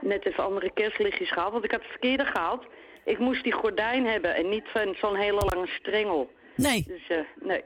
Net 0.00 0.26
even 0.26 0.44
andere 0.44 0.70
kerstlichtjes 0.72 1.30
gehaald, 1.32 1.52
want 1.52 1.64
ik 1.64 1.70
had 1.70 1.80
het 1.80 1.90
verkeerde 1.90 2.24
gehaald. 2.24 2.64
Ik 3.04 3.18
moest 3.18 3.42
die 3.42 3.52
gordijn 3.52 4.06
hebben 4.06 4.34
en 4.34 4.48
niet 4.48 4.68
van 4.72 4.94
zo'n 4.94 5.16
hele 5.16 5.50
lange 5.52 5.66
strengel. 5.66 6.30
Nee. 6.56 6.84
Dus, 6.86 7.08
eh, 7.08 7.18
nee. 7.40 7.64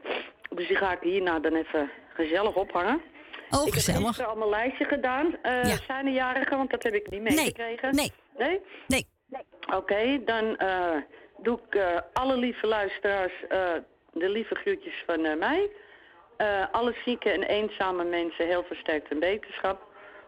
dus 0.50 0.66
die 0.66 0.76
ga 0.76 0.92
ik 0.92 1.00
hierna 1.00 1.38
dan 1.38 1.54
even 1.54 1.90
gezellig 2.14 2.54
ophangen. 2.54 3.02
Oh, 3.50 3.66
ik 3.66 3.72
gezellig. 3.72 3.98
heb 4.00 4.06
gisteren 4.08 4.30
al 4.30 4.36
mijn 4.36 4.50
lijstje 4.50 4.84
gedaan. 4.84 5.36
Eh 5.42 5.64
Ja. 5.64 5.76
Zijn 5.86 6.06
er 6.06 6.12
jarigen, 6.12 6.56
want 6.56 6.70
dat 6.70 6.82
heb 6.82 6.94
ik 6.94 7.10
niet 7.10 7.22
meegekregen. 7.22 7.94
Nee. 7.94 8.12
Nee? 8.36 8.60
Nee. 8.86 9.06
Oké, 9.74 10.24
dan 10.24 10.56
eh, 10.56 10.96
doe 11.38 11.58
ik 11.68 12.02
alle 12.12 12.36
lieve 12.36 12.66
luisteraars 12.66 13.32
de 14.12 14.28
lieve 14.28 14.54
groetjes 14.54 15.02
van 15.06 15.38
mij. 15.38 15.70
Alle 16.72 16.94
zieke 17.04 17.30
en 17.30 17.42
eenzame 17.42 18.04
mensen 18.04 18.46
heel 18.46 18.64
versterkt 18.64 19.10
en 19.10 19.18
beterschap. 19.18 19.82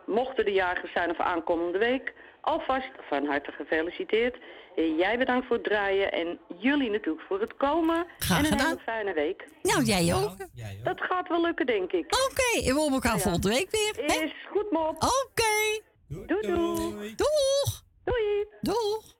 Mochten 0.07 0.45
de 0.45 0.53
jagers 0.53 0.93
zijn 0.93 1.11
of 1.11 1.19
aankomende 1.19 1.79
week, 1.79 2.15
alvast 2.41 2.91
van 3.09 3.27
harte 3.27 3.53
gefeliciteerd. 3.53 4.37
Eh, 4.77 4.99
jij 4.99 5.19
bedankt 5.19 5.47
voor 5.47 5.57
het 5.57 5.65
draaien 5.65 6.13
en 6.13 6.39
jullie 6.59 6.91
natuurlijk 6.91 7.27
voor 7.29 7.41
het 7.41 7.57
komen. 7.57 8.07
Graag 8.19 8.39
en 8.39 8.45
een 8.45 8.51
gedaan. 8.51 8.67
hele 8.69 8.81
fijne 8.81 9.13
week. 9.13 9.45
Nou, 9.63 9.83
jij 9.85 10.15
ook. 10.15 10.37
Dat 10.85 11.01
gaat 11.01 11.29
wel 11.29 11.41
lukken, 11.41 11.67
denk 11.67 11.93
ik. 11.93 12.05
Oké, 12.31 12.67
en 12.69 12.75
we 12.75 12.81
horen 12.81 12.93
elkaar 12.93 13.15
Ja. 13.15 13.19
volgende 13.21 13.49
week 13.49 13.71
weer. 13.71 13.95
hè? 14.07 14.25
Is 14.25 14.35
goed, 14.51 14.71
Mop. 14.71 14.95
Oké. 14.95 15.81
Doei, 16.09 16.27
doei. 16.47 17.15
Doeg. 17.15 17.83
Doei. 18.05 18.47
Doeg. 18.61 19.15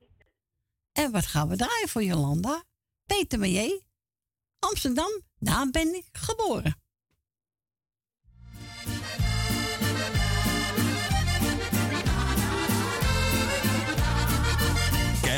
En 0.93 1.13
wat 1.13 1.27
gaan 1.27 1.49
we 1.49 1.57
draaien 1.57 1.89
voor 1.89 2.03
Jolanda? 2.03 2.63
Peter 3.07 3.39
Meijer. 3.39 3.81
Amsterdam, 4.59 5.11
daar 5.39 5.71
ben 5.71 5.95
ik 5.95 6.05
geboren. 6.13 6.80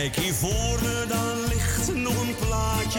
Kijk 0.02 0.16
hier 0.16 0.34
voor 0.34 0.78
me, 0.82 1.04
daar 1.08 1.36
ligt 1.48 1.94
nog 1.94 2.22
een 2.22 2.34
plaatje. 2.46 2.98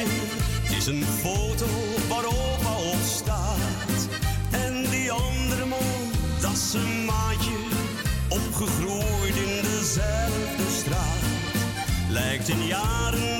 Het 0.61 0.77
is 0.77 0.85
een 0.85 1.03
foto 1.03 1.65
waar 2.09 2.25
opa 2.25 2.75
op 2.75 3.01
staat. 3.05 4.07
En 4.51 4.89
die 4.89 5.11
andere 5.11 5.65
man, 5.65 6.11
dat 6.41 6.51
is 6.51 6.73
een 6.73 7.05
maatje. 7.05 7.57
Opgegroeid 8.29 9.35
in 9.35 9.61
dezelfde 9.61 10.69
straat. 10.77 11.23
Lijkt 12.09 12.47
in 12.47 12.65
jaren 12.65 13.32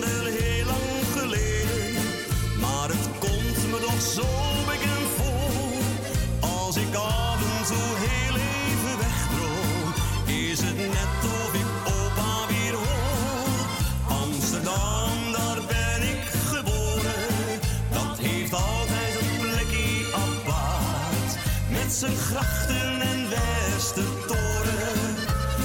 zijn 22.04 22.18
grachten 22.18 23.02
en 23.02 23.30
Westertoren. 23.30 25.16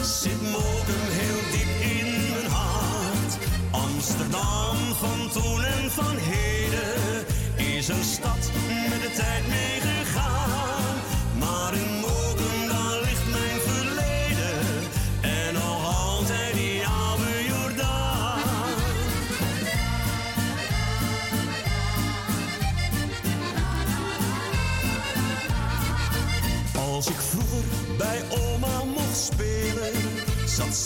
Zit 0.02 0.43
Mokum 0.43 1.05
heel 1.19 1.40
diep 1.52 1.98
in 1.98 2.31
mijn 2.31 2.51
hart. 2.51 3.39
Amsterdam 3.70 4.77
van 4.94 5.31
toen 5.32 5.65
en 5.65 5.90
van 5.90 6.16
heden. 6.16 7.27
Is 7.77 7.89
een 7.89 8.05
stad 8.05 8.51
met 8.89 9.02
de 9.02 9.12
tijd 9.16 9.48
meegegaan. 9.48 9.88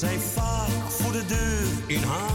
Zij 0.03 0.19
vaak 0.19 0.91
voor 0.91 1.13
de 1.13 1.25
deur 1.27 1.69
in 1.87 2.03
haar 2.03 2.32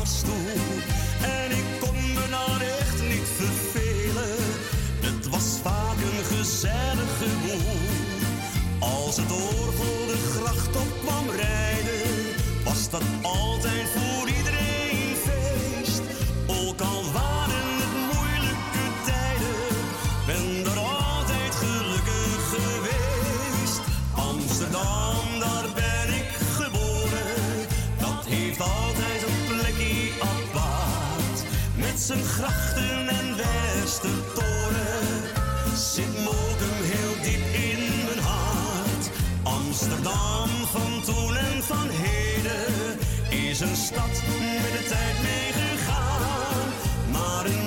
zijn 32.07 32.23
grachten 32.23 33.07
en 33.07 33.35
Westertoren, 33.35 35.21
zit 35.75 36.23
Mokum 36.23 36.79
heel 36.81 37.15
diep 37.23 37.45
in 37.69 38.05
mijn 38.05 38.19
hart. 38.19 39.09
Amsterdam 39.43 40.49
van 40.49 41.01
toen 41.05 41.38
en 41.38 41.63
van 41.63 41.88
heden 41.89 42.99
is 43.29 43.59
een 43.59 43.75
stad 43.75 44.23
met 44.61 44.71
de 44.77 44.85
tijd 44.88 45.15
meegegaan. 45.21 46.67
Maar 47.11 47.45
in 47.45 47.66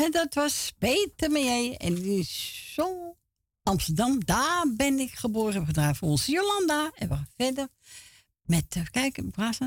En 0.00 0.10
dat 0.10 0.34
was 0.34 0.72
Peter 0.78 1.30
Meijer. 1.30 1.76
En 1.76 1.94
die 1.94 2.18
is 2.18 2.59
zo 2.80 3.16
Amsterdam, 3.62 4.24
daar 4.24 4.64
ben 4.76 4.98
ik 4.98 5.10
geboren. 5.10 5.60
We 5.60 5.66
gedraaid 5.66 5.96
voor 5.96 6.08
ons 6.08 6.26
Jolanda. 6.26 6.90
En 6.94 7.08
we 7.08 7.14
gaan 7.14 7.28
verder 7.36 7.68
met, 8.42 8.76
uh, 8.76 8.82
kijk? 8.90 9.20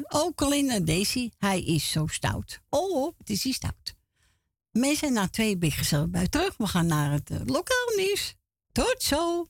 Ook 0.07 0.41
alleen 0.41 0.65
naar 0.65 0.85
Daisy. 0.85 1.29
Hij 1.37 1.63
is 1.63 1.91
zo 1.91 2.07
stout. 2.07 2.59
Oh, 2.69 3.17
het 3.17 3.29
is 3.29 3.43
hij 3.43 3.51
stout. 3.51 3.95
Mensen, 4.71 5.13
na 5.13 5.27
twee 5.27 5.57
ben 5.57 5.71
gezellig 5.71 6.09
bij 6.09 6.27
terug. 6.27 6.57
We 6.57 6.67
gaan 6.67 6.85
naar 6.85 7.11
het 7.11 7.29
uh, 7.29 7.37
lokaal 7.45 7.95
nieuws. 7.95 8.35
Tot 8.71 9.03
zo. 9.03 9.47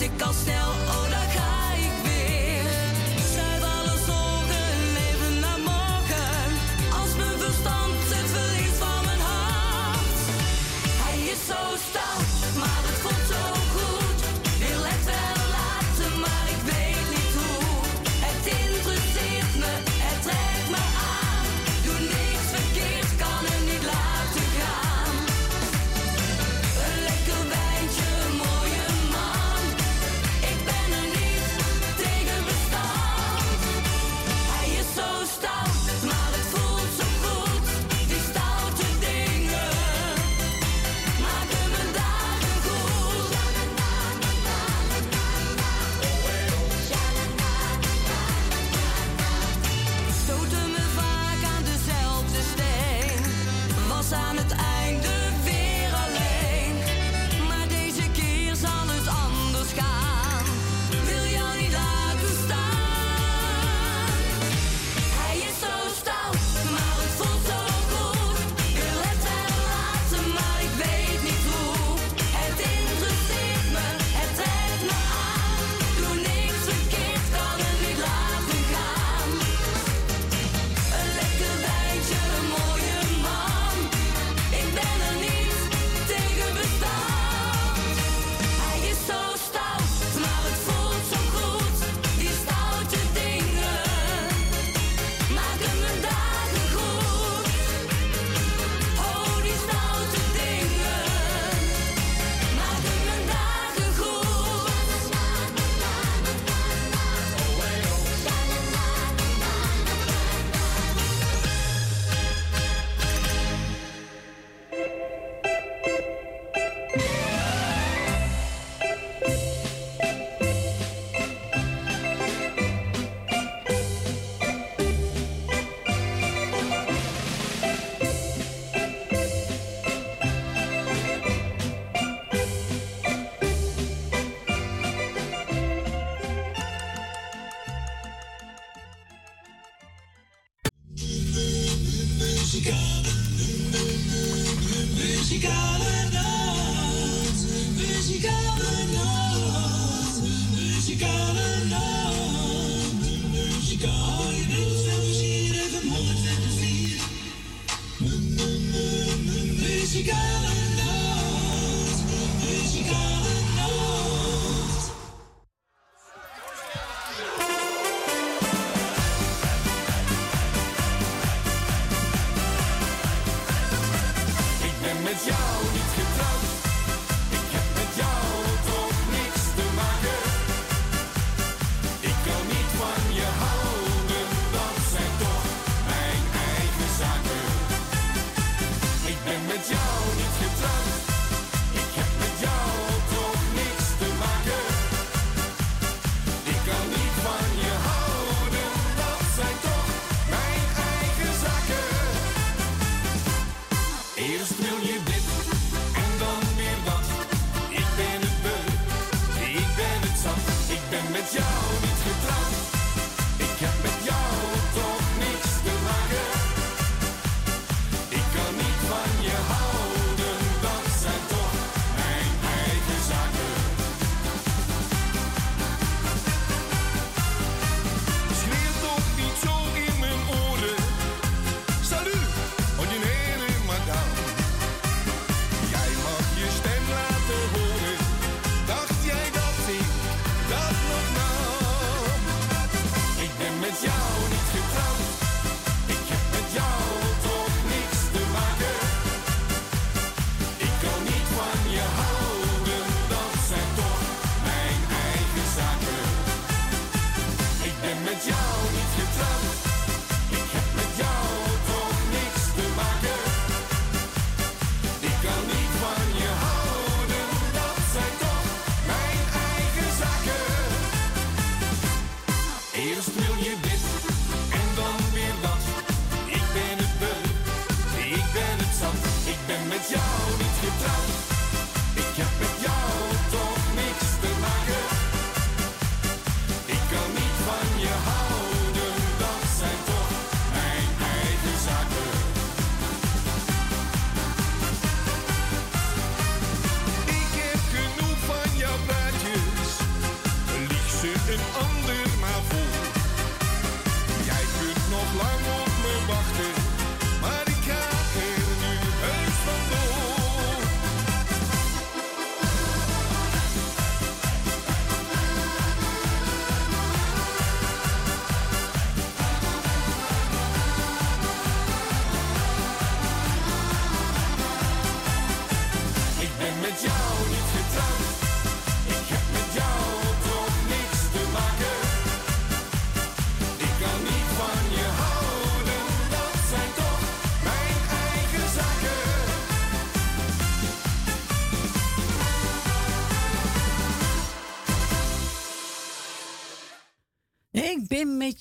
wist 0.00 0.12
ik 0.12 0.22
al 0.22 0.32
snel. 0.32 0.59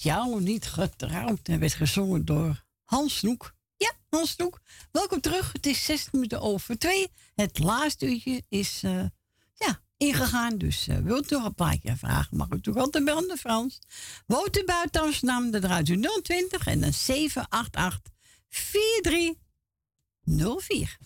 Jou 0.03 0.41
niet 0.41 0.65
getrouwd. 0.65 1.47
En 1.47 1.59
werd 1.59 1.73
gezongen 1.73 2.25
door 2.25 2.63
Hans 2.83 3.17
Snoek. 3.17 3.55
Ja, 3.77 3.91
Hans 4.09 4.35
Doek. 4.35 4.61
Welkom 4.91 5.21
terug. 5.21 5.53
Het 5.53 5.65
is 5.65 5.85
zes 5.85 6.07
minuten 6.11 6.41
over 6.41 6.77
twee. 6.77 7.11
Het 7.35 7.59
laatste 7.59 8.05
uurtje 8.05 8.43
is 8.49 8.83
eh, 8.83 9.05
ja, 9.53 9.81
ingegaan. 9.97 10.57
Dus 10.57 10.87
eh, 10.87 10.97
wilt 10.97 11.31
u 11.31 11.35
nog 11.35 11.45
een 11.45 11.53
plaatje 11.53 11.95
vragen, 11.95 12.37
mag 12.37 12.49
u 12.49 12.61
toch 12.61 12.75
altijd 12.75 13.05
de 13.05 13.35
Frans. 13.39 13.79
Woont 14.25 14.57
u 14.57 14.65
buiten 14.65 15.01
Amsterdam, 15.01 15.51
dan 15.51 15.61
draait 15.61 15.89
u 15.89 16.01
020 16.21 16.67
en 16.67 16.81
dan 16.81 16.93
788 16.93 18.13
4304. 18.49 20.97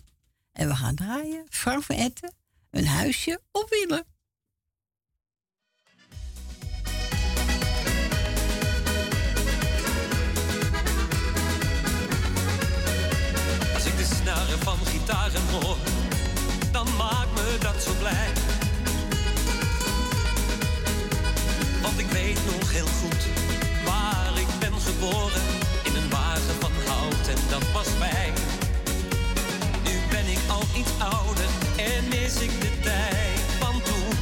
En 0.52 0.68
we 0.68 0.76
gaan 0.76 0.96
draaien. 0.96 1.46
Frank 1.50 1.84
van 1.84 1.96
Etten, 1.96 2.34
een 2.70 2.88
huisje 2.88 3.42
op 3.52 3.70
wielen. 3.70 4.13
Hoor, 15.06 15.78
dan 16.72 16.88
maakt 16.98 17.34
me 17.34 17.58
dat 17.60 17.84
zo 17.84 17.92
blij. 18.00 18.32
Want 21.82 22.00
ik 22.00 22.06
weet 22.06 22.40
nog 22.46 22.72
heel 22.72 22.88
goed 23.02 23.28
waar 23.86 24.40
ik 24.40 24.48
ben 24.60 24.74
geboren. 24.80 25.42
In 25.84 25.96
een 25.96 26.10
wagen 26.10 26.56
van 26.60 26.72
hout 26.88 27.28
en 27.28 27.38
dat 27.50 27.72
was 27.74 27.88
fijn. 27.88 28.34
Nu 29.84 29.92
ben 30.10 30.28
ik 30.28 30.40
al 30.48 30.64
iets 30.76 30.92
ouder 31.00 31.50
en 31.78 32.08
mis 32.10 32.36
ik 32.36 32.62
de 32.62 32.80
tijd 32.82 33.40
van 33.60 33.82
toen. 33.82 34.16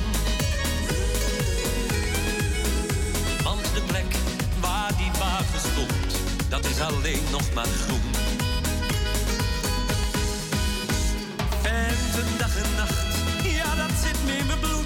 Want 3.44 3.64
de 3.74 3.82
plek 3.88 4.16
waar 4.60 4.92
die 4.98 5.12
wagen 5.20 5.60
stond, 5.60 6.12
dat 6.50 6.66
is 6.66 6.80
alleen 6.80 7.24
nog 7.32 7.54
maar 7.54 7.68
groen. 7.86 8.11
En 11.92 11.98
de 12.16 12.38
dag 12.38 12.56
en 12.56 12.76
nacht, 12.76 12.94
ja 13.44 13.76
dat 13.76 13.92
zit 14.04 14.26
me 14.26 14.38
in 14.38 14.46
mijn 14.46 14.60
bloed. 14.60 14.81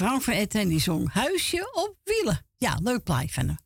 Frank 0.00 0.22
van 0.22 0.34
Etten 0.34 0.60
en 0.60 0.68
die 0.68 0.80
zong 0.80 1.12
Huisje 1.12 1.70
op 1.72 1.96
wielen. 2.04 2.46
Ja, 2.58 2.78
leuk 2.82 3.02
plaatje 3.02 3.32
van 3.32 3.46
hem. 3.46 3.58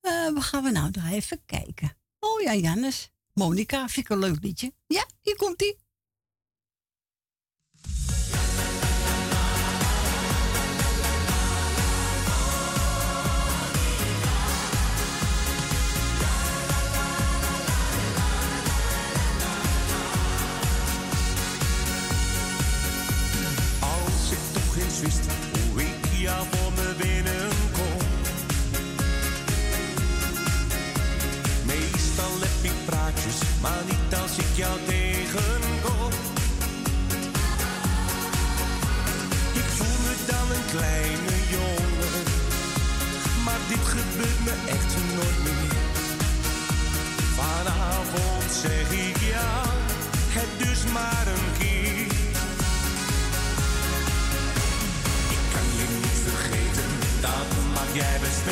Eh, 0.00 0.34
wat 0.34 0.42
gaan 0.42 0.64
we 0.64 0.70
nou 0.70 0.90
daar 0.90 1.12
even 1.12 1.42
kijken? 1.46 1.96
Oh 2.18 2.40
ja, 2.40 2.54
Jannes. 2.54 3.10
Monica, 3.32 3.88
vind 3.88 4.06
ik 4.06 4.08
een 4.08 4.18
leuk 4.18 4.42
liedje. 4.42 4.72
Ja, 4.86 5.06
hier 5.20 5.36
komt 5.36 5.62
ie. 5.62 5.76
Als 23.80 24.30
ik 24.30 24.38
toch 24.52 24.76
eens 24.76 25.00
wist 25.00 25.43
zeg 48.68 48.90
ik 48.90 49.16
ja, 49.16 49.62
het 50.36 50.50
dus 50.58 50.92
maar 50.92 51.26
een 51.26 51.48
keer. 51.58 52.06
Ik 55.36 55.44
kan 55.54 55.68
je 55.78 55.86
niet 56.02 56.20
vergeten, 56.28 56.90
dat 57.20 57.48
mag 57.74 57.88
jij 57.92 58.18
best 58.20 58.44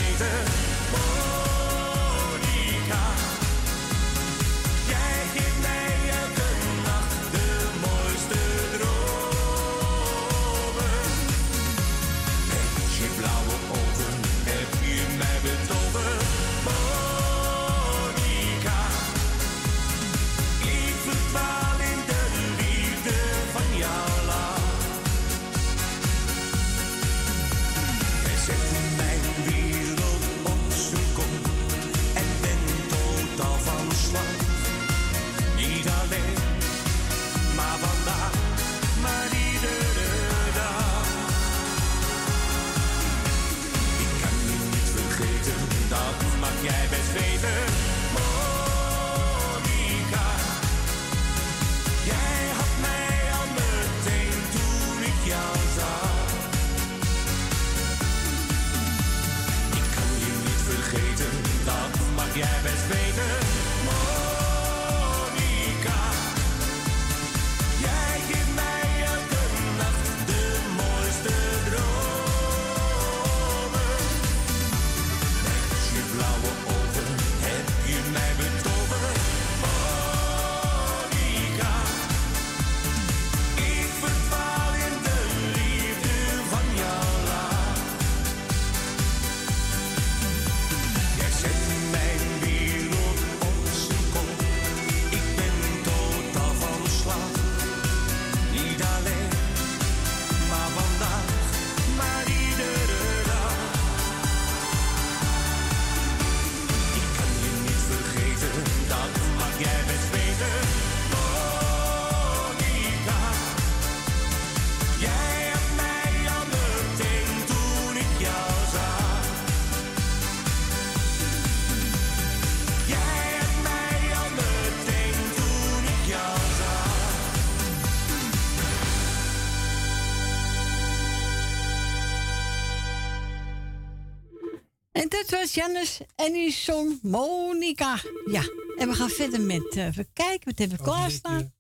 Janus 135.55 136.01
en 136.15 136.33
die 136.33 136.53
zong 136.53 136.99
Monika. 137.03 138.01
Ja, 138.27 138.43
en 138.77 138.89
we 138.89 138.95
gaan 138.95 139.09
verder 139.11 139.41
met 139.41 139.77
uh, 139.77 139.87
even 139.87 140.13
kijken. 140.13 140.45
Wat 140.45 140.59
hebben 140.59 140.77
we 140.77 140.83
klaarstaan? 140.83 141.53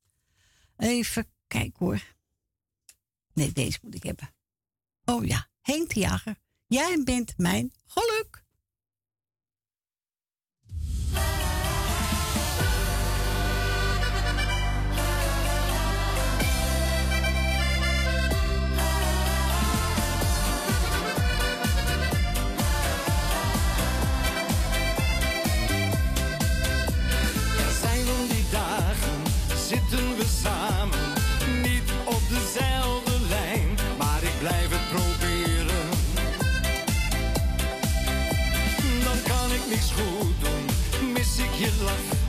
Even 0.76 1.26
kijken 1.46 1.86
hoor. 1.86 2.14
Nee, 3.32 3.52
deze 3.52 3.78
moet 3.82 3.94
ik 3.94 4.02
hebben. 4.02 4.34
Oh 5.04 5.24
ja, 5.24 5.48
Henk 5.60 5.92
Jager. 5.92 6.36
Jij 6.66 7.00
bent 7.04 7.34
mijn 7.36 7.72
you 41.62 41.70
lost 41.84 42.21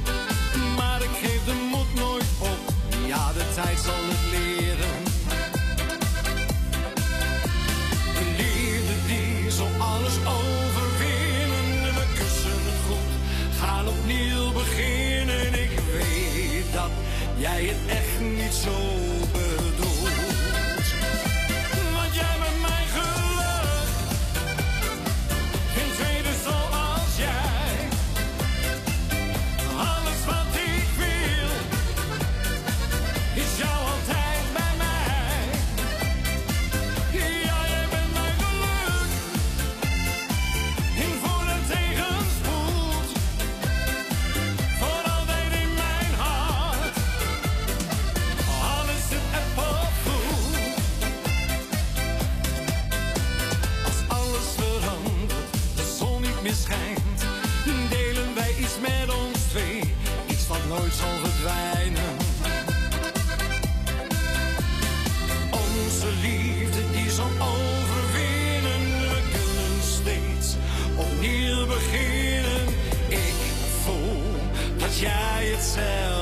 myself. 75.75 76.12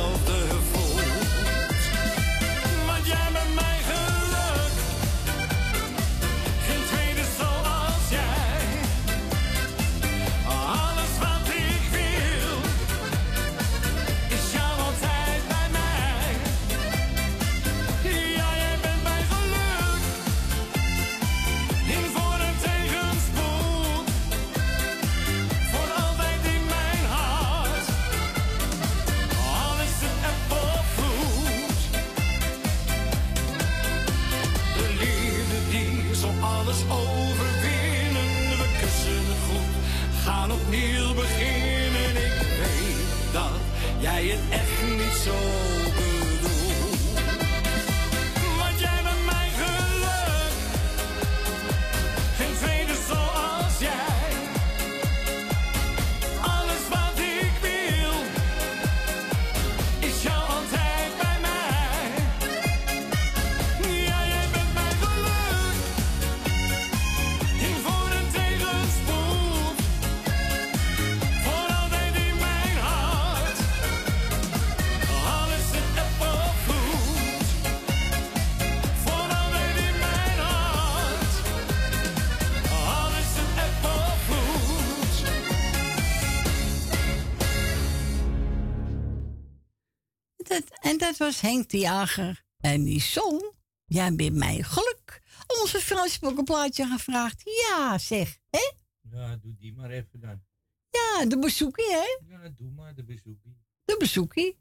was 91.22 91.42
Henk 91.42 91.70
de 91.70 91.78
Jager. 91.78 92.44
En 92.60 92.84
die 92.84 93.02
zong, 93.02 93.54
jij 93.86 94.16
bent 94.16 94.36
mijn 94.36 94.64
geluk. 94.64 95.22
Onze 95.62 95.80
Frans 95.80 96.20
plaatje 96.44 96.86
gevraagd. 96.86 97.42
Ja, 97.44 97.98
zeg. 97.98 98.38
Hè? 98.50 98.72
Ja, 99.02 99.36
doe 99.36 99.56
die 99.58 99.74
maar 99.74 99.90
even 99.90 100.20
dan. 100.20 100.42
Ja, 100.90 101.26
de 101.26 101.40
bezoekie, 101.40 101.92
hè? 101.92 102.18
Ja, 102.28 102.50
doe 102.58 102.72
maar 102.72 102.96
de 102.96 103.04
bezoekie. 103.04 103.58
De 103.86 103.96
bezoekie. 104.00 104.60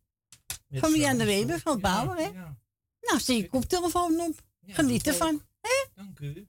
Met 0.68 0.80
van 0.80 0.94
Jan 0.94 1.18
de 1.18 1.24
Weber, 1.24 1.60
van 1.60 1.80
Bauer, 1.80 2.16
hè? 2.16 2.30
Nou, 3.00 3.20
zie 3.20 3.36
je 3.36 3.48
koptelefoon 3.48 4.20
op. 4.20 4.42
Geniet 4.66 5.06
ervan, 5.06 5.42
hè? 5.60 5.86
Dank 5.94 6.18
u. 6.18 6.48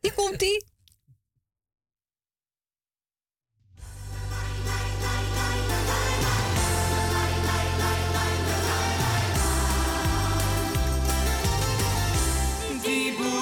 Die 0.00 0.12
komt-ie. 0.12 0.64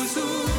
azul. 0.09 0.58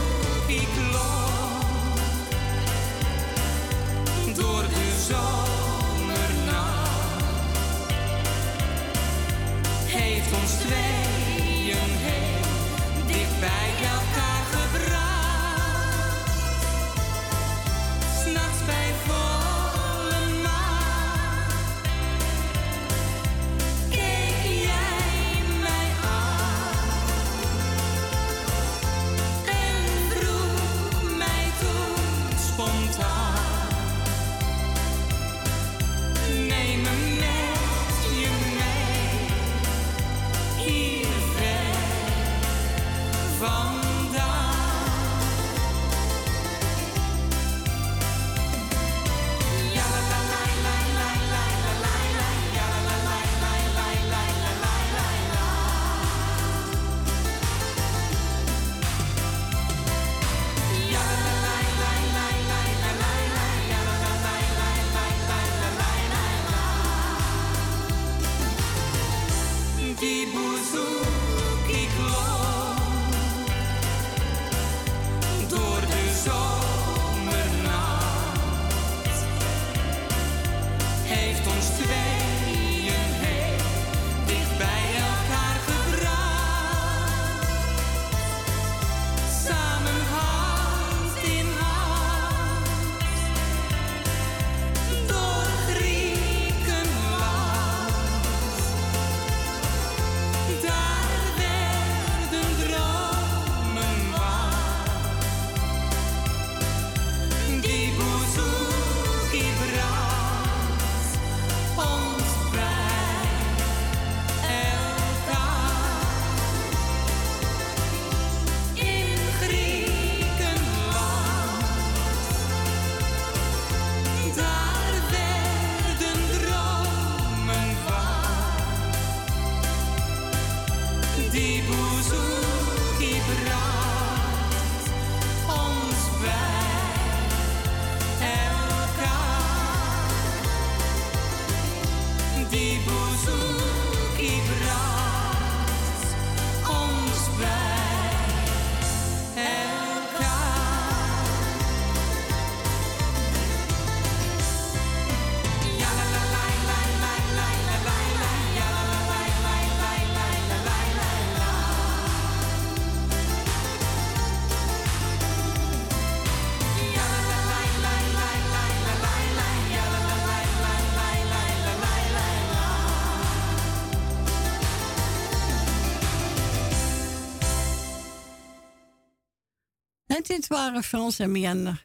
Waren 180.50 180.84
Frans 180.84 181.20
en 181.20 181.32
Mianne 181.32 181.78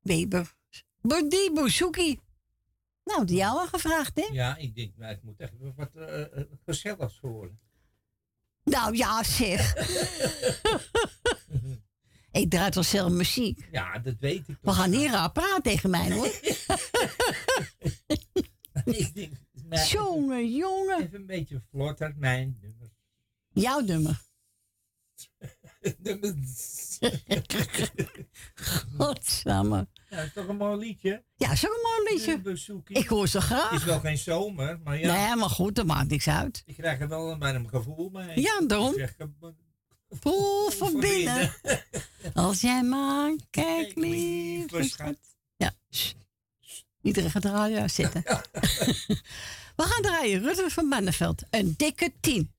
Weber. 0.00 0.54
Body 1.00 1.52
Bouzouki. 1.52 2.20
Nou, 3.04 3.24
die 3.24 3.36
jou 3.36 3.58
al 3.58 3.66
gevraagd, 3.66 4.16
hè? 4.16 4.28
Ja, 4.32 4.56
ik 4.56 4.74
denk, 4.74 4.96
maar 4.96 5.08
het 5.08 5.22
moet 5.22 5.40
echt 5.40 5.52
wat 5.76 5.94
eh, 5.94 6.42
gezelligs 6.64 7.20
worden. 7.20 7.60
Nou 8.64 8.96
ja, 8.96 9.22
zeg. 9.22 9.74
ik 12.40 12.50
draai 12.50 12.70
toch 12.70 12.84
zelf 12.84 13.12
muziek. 13.12 13.68
Ja, 13.70 13.98
dat 13.98 14.14
weet 14.18 14.48
ik 14.48 14.56
We 14.60 14.72
gaan 14.72 14.92
hier 14.92 15.10
raar 15.10 15.32
praten 15.32 15.62
tegen 15.62 15.90
mij, 15.90 16.12
hoor. 16.12 16.26
ik 18.84 19.14
denk, 19.14 19.32
maar 19.68 19.86
jongen, 19.86 20.54
jongen. 20.54 21.02
Even 21.02 21.20
een 21.20 21.26
beetje 21.26 21.62
vlotter, 21.70 22.14
mijn 22.16 22.58
nummer. 22.60 22.88
Jouw 23.52 23.80
nummer. 23.80 24.22
nummer. 25.98 26.34
Godsamme. 28.98 29.88
Ja, 30.10 30.16
dat 30.16 30.26
is 30.26 30.32
toch 30.32 30.48
een 30.48 30.56
mooi 30.56 30.76
liedje? 30.78 31.24
Ja, 31.36 31.52
is 31.52 31.66
ook 31.66 31.74
een 31.74 31.82
mooi 31.82 32.14
liedje. 32.14 32.94
Ik 33.00 33.08
hoor 33.08 33.28
ze 33.28 33.36
Het 33.36 33.46
graag. 33.46 33.72
is 33.72 33.84
wel 33.84 34.00
geen 34.00 34.18
zomer, 34.18 34.80
maar 34.84 34.98
ja. 34.98 35.12
Nee, 35.26 35.36
maar 35.36 35.50
goed, 35.50 35.74
dat 35.74 35.86
maakt 35.86 36.08
niks 36.10 36.28
uit. 36.28 36.62
Ik 36.66 36.74
krijg 36.76 37.00
er 37.00 37.08
wel 37.08 37.30
een 37.30 37.38
bij 37.38 37.54
een 37.54 37.68
gevoel 37.68 38.08
mee. 38.10 38.40
Ja, 38.40 38.60
daarom. 38.66 38.94
Eh, 38.94 39.08
Voel 40.08 40.70
van 40.80 41.00
binnen. 41.00 41.52
Als 42.34 42.60
jij 42.60 42.82
maar 42.82 43.36
kijkt, 43.50 43.96
lieve 43.96 44.76
lieve 44.76 44.88
schat. 44.88 45.16
Ja. 45.56 45.72
Iedereen 47.02 47.30
gaat 47.30 47.44
radio 47.44 47.88
zitten. 47.88 48.22
We 49.76 49.82
gaan 49.82 50.02
draaien. 50.02 50.42
Rutte 50.42 50.70
van 50.70 50.86
Manneveld. 50.86 51.42
Een 51.50 51.74
dikke 51.76 52.12
tien. 52.20 52.54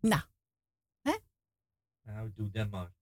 Nou, 0.00 0.22
Nou, 2.02 2.32
doe 2.34 2.50
dat 2.50 2.70
maar. 2.70 2.92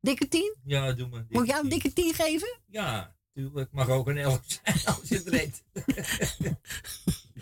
Dikke 0.00 0.28
tien? 0.28 0.56
Ja, 0.64 0.92
doe 0.92 1.08
maar. 1.08 1.26
Moet 1.28 1.42
ik 1.42 1.48
jou 1.48 1.62
een 1.62 1.68
dikke 1.70 1.92
tien 1.92 2.14
geven? 2.14 2.58
Ja, 2.66 3.16
tuurlijk. 3.34 3.72
Mag 3.72 3.88
ook 3.88 4.08
een 4.08 4.18
elf 4.18 4.40
zijn 4.44 4.84
als 4.96 5.08
je 5.08 5.14
het 5.14 5.28
redt. 5.28 5.62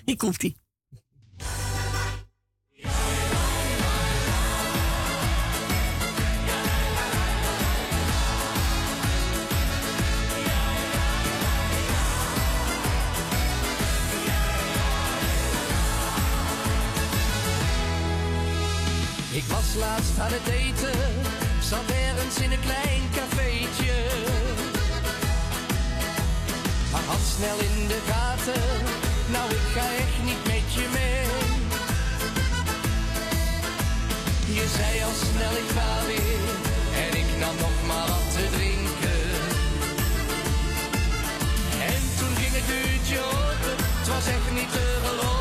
Hier 0.04 0.16
komt 0.16 0.42
ie. 0.42 0.56
Ik 19.32 19.44
was 19.44 19.74
laatst 19.74 20.18
aan 20.18 20.32
het 20.32 20.46
eten, 20.46 21.07
zat 21.68 21.90
ergens 21.90 22.38
in 22.40 22.52
een 22.52 22.60
klein 22.60 23.02
cafeetje. 23.16 23.96
Maar 26.92 27.04
had 27.06 27.24
snel 27.36 27.58
in 27.68 27.86
de 27.88 28.00
gaten, 28.10 28.62
nou 29.34 29.50
ik 29.50 29.66
ga 29.74 29.86
echt 30.04 30.18
niet 30.24 30.42
met 30.52 30.66
je 30.74 30.86
mee. 30.98 31.26
Je 34.56 34.66
zei 34.76 35.02
al 35.06 35.16
snel 35.30 35.54
ik 35.62 35.68
ga 35.76 36.06
weer, 36.06 36.52
en 37.04 37.12
ik 37.22 37.30
nam 37.38 37.56
nog 37.56 37.76
maar 37.86 38.06
wat 38.12 38.26
te 38.34 38.44
drinken. 38.56 39.22
En 41.92 42.00
toen 42.18 42.34
ging 42.40 42.54
het 42.60 42.68
uurtje 42.80 43.18
open, 43.18 43.76
het 43.98 44.08
was 44.08 44.26
echt 44.26 44.50
niet 44.58 44.72
te 44.72 44.86
geloven 45.04 45.37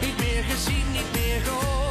niet 0.00 0.18
meer 0.18 0.44
gezien, 0.44 0.92
niet 0.92 1.12
meer 1.12 1.40
gehoord. 1.40 1.83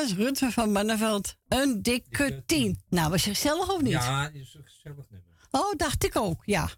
Was 0.00 0.14
Rutte 0.14 0.50
van 0.50 0.72
Manneveld. 0.72 1.36
Een 1.48 1.82
dikke 1.82 2.42
tien. 2.46 2.80
Nou, 2.88 3.10
was 3.10 3.24
je 3.24 3.30
gezellig 3.30 3.74
of 3.74 3.80
niet? 3.82 3.92
Ja, 3.92 4.28
is 4.28 4.54
een 4.54 4.64
gezellig 4.64 5.10
nummer. 5.10 5.48
Oh, 5.50 5.76
dacht 5.76 6.04
ik 6.04 6.16
ook, 6.16 6.42
ja. 6.44 6.70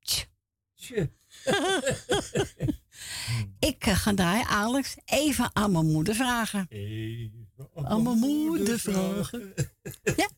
Tj. 0.00 0.24
Tje. 0.74 1.10
Ik 3.58 3.86
eh, 3.86 3.96
ga 3.96 4.14
draaien, 4.14 4.46
Alex, 4.46 4.96
even 5.04 5.50
aan 5.52 5.72
mijn 5.72 5.86
moeder 5.86 6.14
vragen. 6.14 6.68
Aan 7.74 8.02
mijn 8.02 8.18
moeder 8.18 8.78
vragen. 8.78 9.54
Ja, 10.16 10.28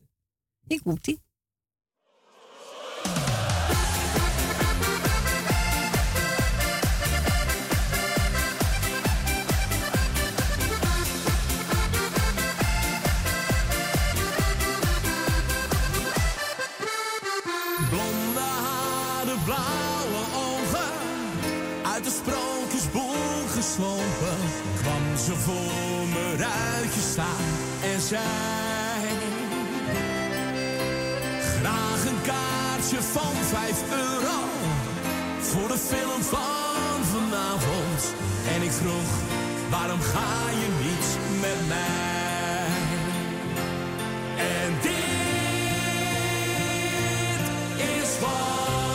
ik 0.66 0.84
moet 0.84 1.04
die. 1.04 1.22
en 27.82 28.00
zij 28.00 29.06
Graag 31.60 32.06
een 32.06 32.22
kaartje 32.22 33.02
van 33.02 33.34
5 33.42 33.82
euro 33.90 34.38
voor 35.40 35.68
de 35.68 35.78
film 35.78 36.22
van 36.22 37.04
vanavond. 37.04 38.14
En 38.54 38.62
ik 38.62 38.70
vroeg, 38.70 39.10
waarom 39.70 40.00
ga 40.00 40.50
je 40.50 40.68
niet 40.84 41.18
met 41.40 41.68
mij? 41.68 42.66
En 44.36 44.74
dit 44.82 44.94
is 47.78 48.20
wat... 48.20 48.85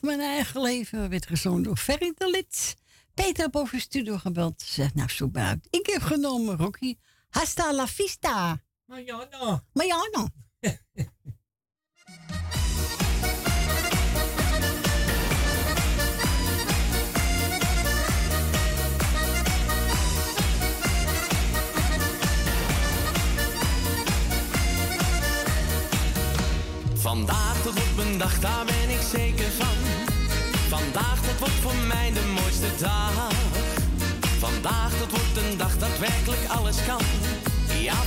Mijn 0.00 0.20
eigen 0.20 0.60
leven 0.60 1.08
werd 1.08 1.26
gezongen 1.26 1.62
door 1.62 1.76
Ferry 1.76 2.12
de 2.14 2.30
Lid. 2.30 2.76
Peter 3.14 3.50
boven 3.50 3.80
studio 3.80 4.16
gebeld. 4.18 4.62
Zegt, 4.62 4.94
nou 4.94 5.08
zo 5.08 5.28
maar. 5.32 5.56
Ik 5.70 5.86
heb 5.86 6.02
genomen, 6.02 6.56
Rocky. 6.56 6.96
Hasta 7.30 7.72
la 7.72 7.86
vista. 7.86 8.62
Mariano. 8.84 9.60
Mariano. 9.72 10.28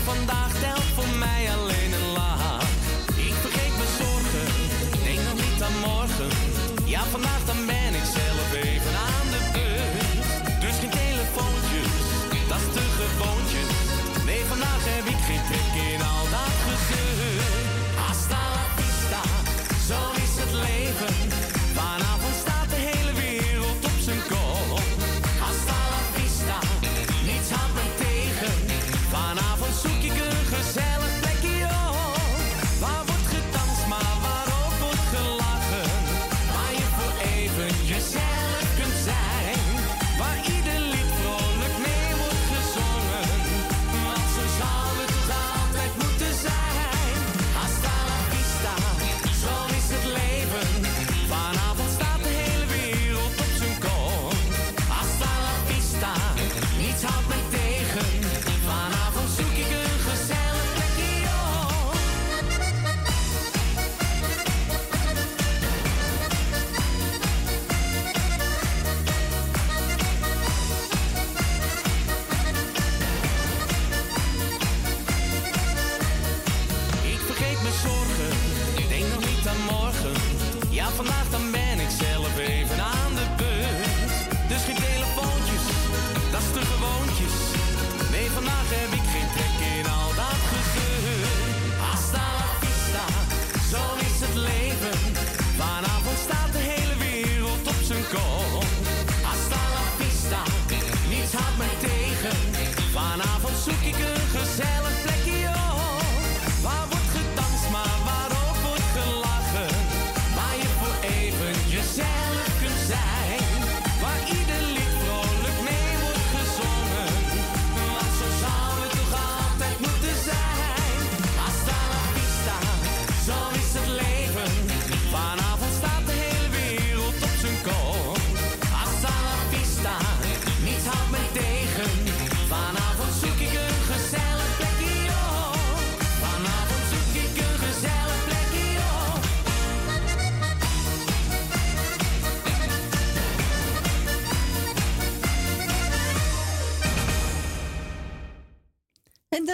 vandaag 0.03 0.51
telt 0.59 0.83
voor 0.95 1.17
mij 1.19 1.49
alleen 1.55 1.93
een 1.93 2.11
laag. 2.13 2.63
Ik 3.15 3.33
vergeet 3.33 3.75
mijn 3.77 3.93
zorgen, 3.97 4.45
denk 5.03 5.19
nog 5.29 5.33
niet 5.33 5.61
aan 5.63 5.77
morgen. 5.79 6.29
Ja, 6.85 7.03
vandaag 7.03 7.45
dan 7.45 7.65
ben 7.65 7.93
ik 7.93 8.05
zo. 8.15 8.20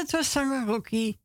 Het 0.08 0.16
was 0.16 0.32
zanger 0.32 0.66
Rocky. 0.66 1.18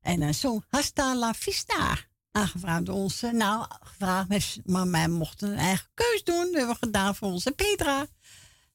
En 0.00 0.20
dan 0.20 0.34
zo 0.34 0.62
Hasta 0.68 1.14
la 1.16 1.34
Vista. 1.34 1.98
Aangevraagd 2.32 2.86
door 2.86 2.94
ons. 2.94 3.20
Nou, 3.20 3.66
gevraagd, 3.80 4.58
maar 4.64 4.90
wij 4.90 5.08
mochten 5.08 5.50
een 5.50 5.58
eigen 5.58 5.88
keus 5.94 6.24
doen. 6.24 6.44
Dat 6.44 6.54
hebben 6.54 6.74
we 6.74 6.86
gedaan 6.86 7.14
voor 7.14 7.28
onze 7.28 7.50
Petra. 7.50 8.06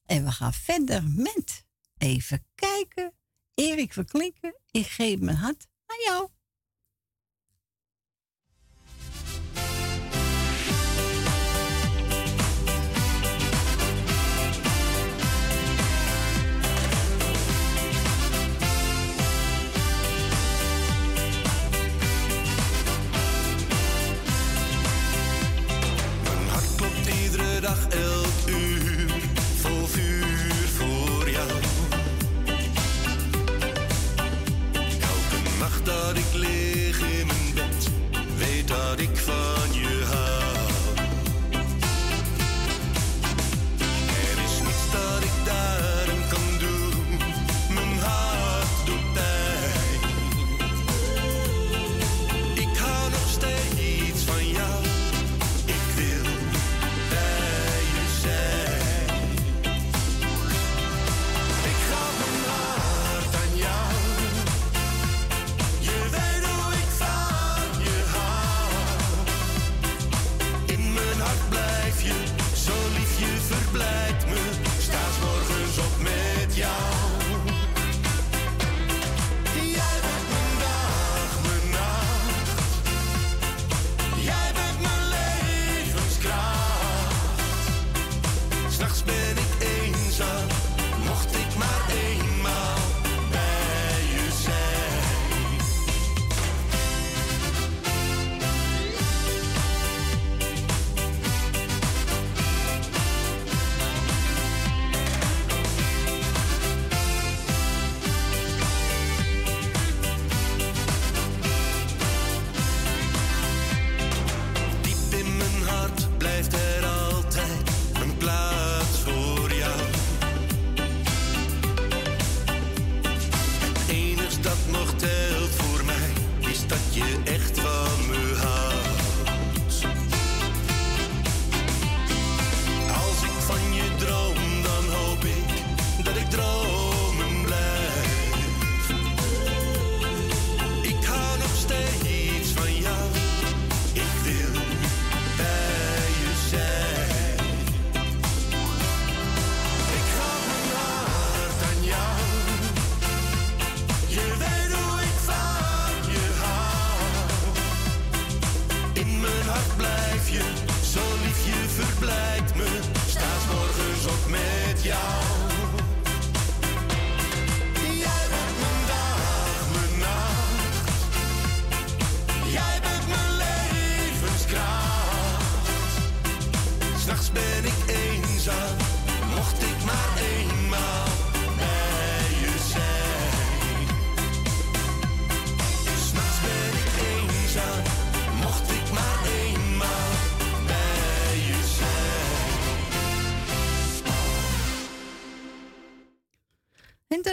En 0.06 0.24
we 0.24 0.30
gaan 0.30 0.52
verder 0.52 1.04
met 1.04 1.64
even 1.98 2.46
kijken. 2.54 3.12
Erik 3.54 3.92
Verklinken, 3.92 4.60
ik 4.70 4.86
geef 4.86 5.18
mijn 5.18 5.36
hand 5.36 5.66
aan 5.86 6.00
jou. 6.04 6.28
dag 27.66 27.86
elke 27.90 28.15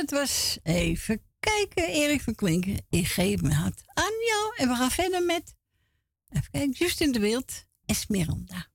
dat 0.06 0.20
was 0.20 0.58
even 0.64 1.22
kijken. 1.40 1.88
Erik 1.88 2.22
van 2.22 2.36
Klinken. 2.36 2.86
Ik 2.90 3.08
geef 3.08 3.42
mijn 3.42 3.54
hart 3.54 3.82
aan 3.86 4.14
jou. 4.26 4.56
En 4.56 4.68
we 4.68 4.76
gaan 4.76 4.92
verder 4.92 5.24
met. 5.24 5.56
Even 6.30 6.52
kijken. 6.52 6.72
Justin 6.72 7.12
de 7.12 7.20
Wild. 7.20 7.66
Esmeralda, 7.86 8.68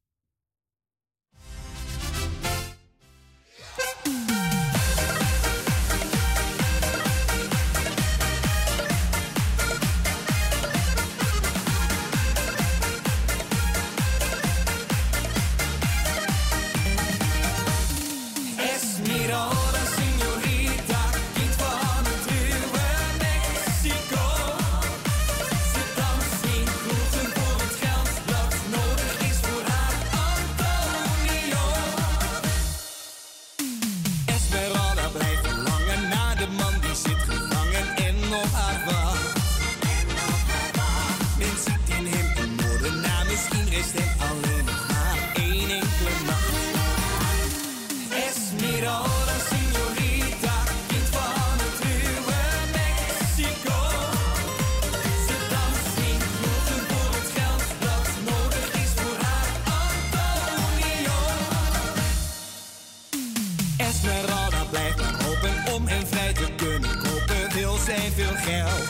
geld. 68.49 68.89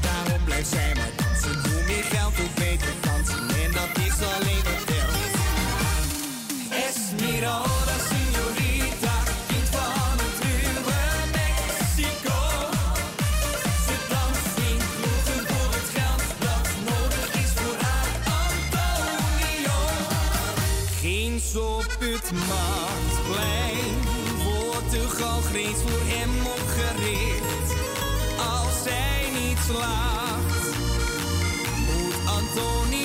Daarom 0.00 0.44
blijft 0.44 0.68
zij 0.68 0.92
maar 0.94 1.10
dansen, 1.16 1.70
hoe 1.70 1.82
meer 1.86 2.04
geld, 2.14 2.34
hoe 2.36 2.48
beter 2.54 2.92
dansen, 3.00 3.48
en 3.64 3.70
dat 3.78 3.92
is 4.06 4.16
alleen 4.34 4.62
wat 4.68 4.82
telt. 4.90 5.16
Esmeralda, 6.86 7.96
señorita, 8.12 9.16
kind 9.50 9.68
van 9.76 10.16
het 10.24 10.38
ruwe 10.46 11.00
Mexico. 11.38 12.38
Ze 13.86 13.96
danst 14.12 14.56
in 14.70 14.78
kroegen 14.96 15.42
voor 15.50 15.70
het 15.78 15.88
geld 15.96 16.22
dat 16.44 16.66
nodig 16.90 17.28
is 17.42 17.50
voor 17.60 17.76
haar 17.86 18.10
Antonio. 18.42 19.78
Geen 21.02 21.34
Soputmaatplein 21.52 23.94
wordt 24.44 24.90
de 24.90 25.04
galgreens 25.18 25.80
voor 25.86 26.02
hem 26.14 26.33
slaagt, 29.66 30.76
moet 31.86 32.16
Antonio 32.26 33.03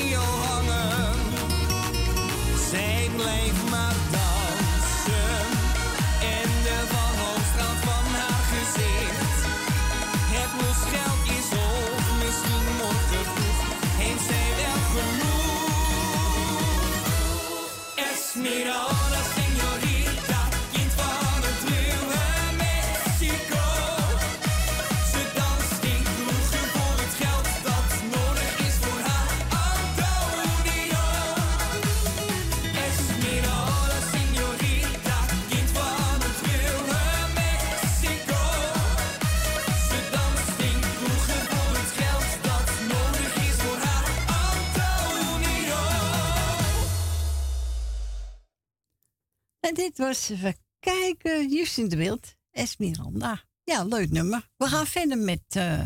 dit 49.80 49.98
was 49.98 50.30
even 50.30 50.56
kijken. 50.80 51.50
Justin 51.50 51.88
de 51.90 51.96
Wild. 51.96 52.36
Esmeralda. 52.52 53.44
Ja, 53.64 53.84
leuk 53.84 54.10
nummer. 54.12 54.50
We 54.58 54.68
gaan 54.68 54.88
verder 54.88 55.18
met. 55.18 55.42
eh, 55.48 55.84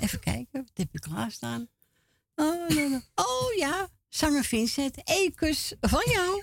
even 0.00 0.20
kijken. 0.20 0.48
Wat 0.62 0.70
heb 0.74 0.88
ik 0.92 1.00
klaarstaan? 1.00 1.68
Oh, 2.34 2.70
oh 3.14 3.52
ja. 3.56 3.88
Zanger 4.08 4.44
Vincent. 4.44 4.96
Eén 5.04 5.34
kus 5.34 5.74
van 5.80 6.02
jou. 6.06 6.42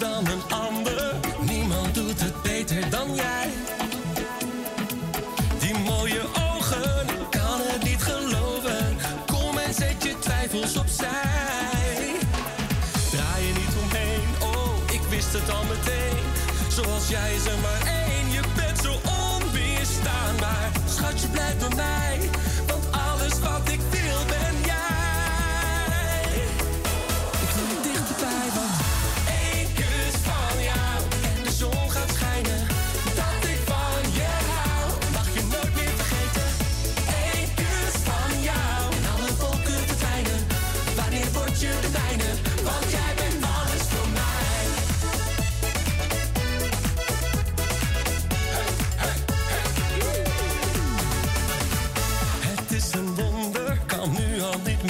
Dan 0.00 0.26
een 0.26 0.42
ander. 0.48 1.14
Niemand 1.40 1.94
doet 1.94 2.20
het 2.20 2.42
beter 2.42 2.90
dan 2.90 3.14
jij. 3.14 3.48
Die 5.58 5.78
mooie 5.78 6.20
ogen, 6.54 7.06
kan 7.30 7.60
het 7.62 7.82
niet 7.84 8.02
geloven. 8.02 8.96
Kom 9.26 9.58
en 9.58 9.74
zet 9.74 10.02
je 10.02 10.18
twijfels 10.18 10.76
opzij. 10.76 12.14
Draai 13.10 13.46
je 13.46 13.52
niet 13.52 13.74
omheen, 13.82 14.28
oh, 14.42 14.92
ik 14.92 15.02
wist 15.08 15.32
het 15.32 15.50
al 15.50 15.64
meteen. 15.64 16.24
Zoals 16.68 17.08
jij 17.08 17.34
er 17.52 17.58
maar 17.62 17.79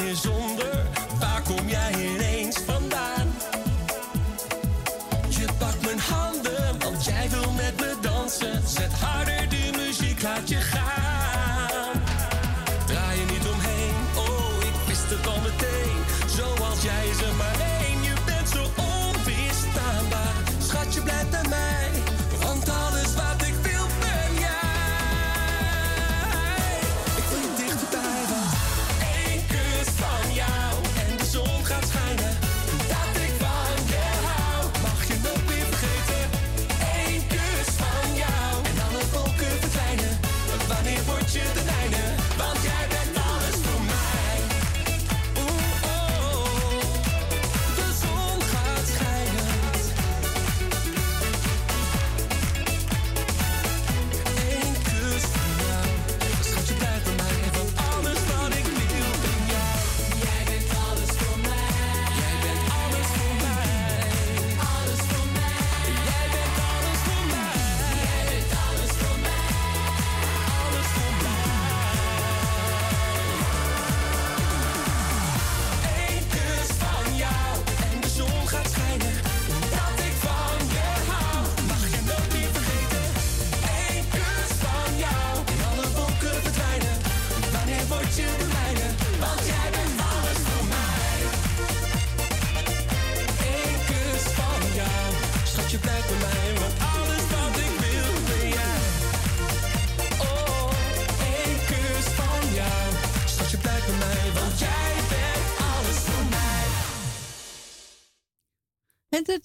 Is 0.03 0.25
all. 0.27 0.40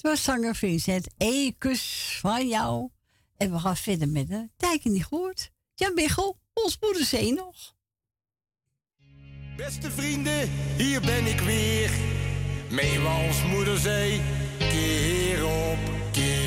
door 0.05 0.17
zanger 0.17 0.55
Vincent 0.55 1.07
Ekus 1.17 2.17
van 2.21 2.47
jou. 2.47 2.89
En 3.37 3.51
we 3.51 3.59
gaan 3.59 3.77
verder 3.77 4.09
met 4.09 4.27
de 4.27 4.49
Tijken 4.57 4.91
niet 4.91 5.05
gehoord. 5.05 5.51
Jan 5.75 5.95
Biggel, 5.95 6.37
ons 6.53 6.77
moederzee 6.81 7.33
nog. 7.33 7.75
Beste 9.57 9.91
vrienden, 9.91 10.49
hier 10.77 11.01
ben 11.01 11.25
ik 11.25 11.39
weer. 11.39 11.91
Mee 12.69 12.99
we 12.99 13.23
ons 13.27 13.43
moederzee, 13.43 14.21
keer 14.57 15.45
op 15.45 15.77
keer. 16.11 16.44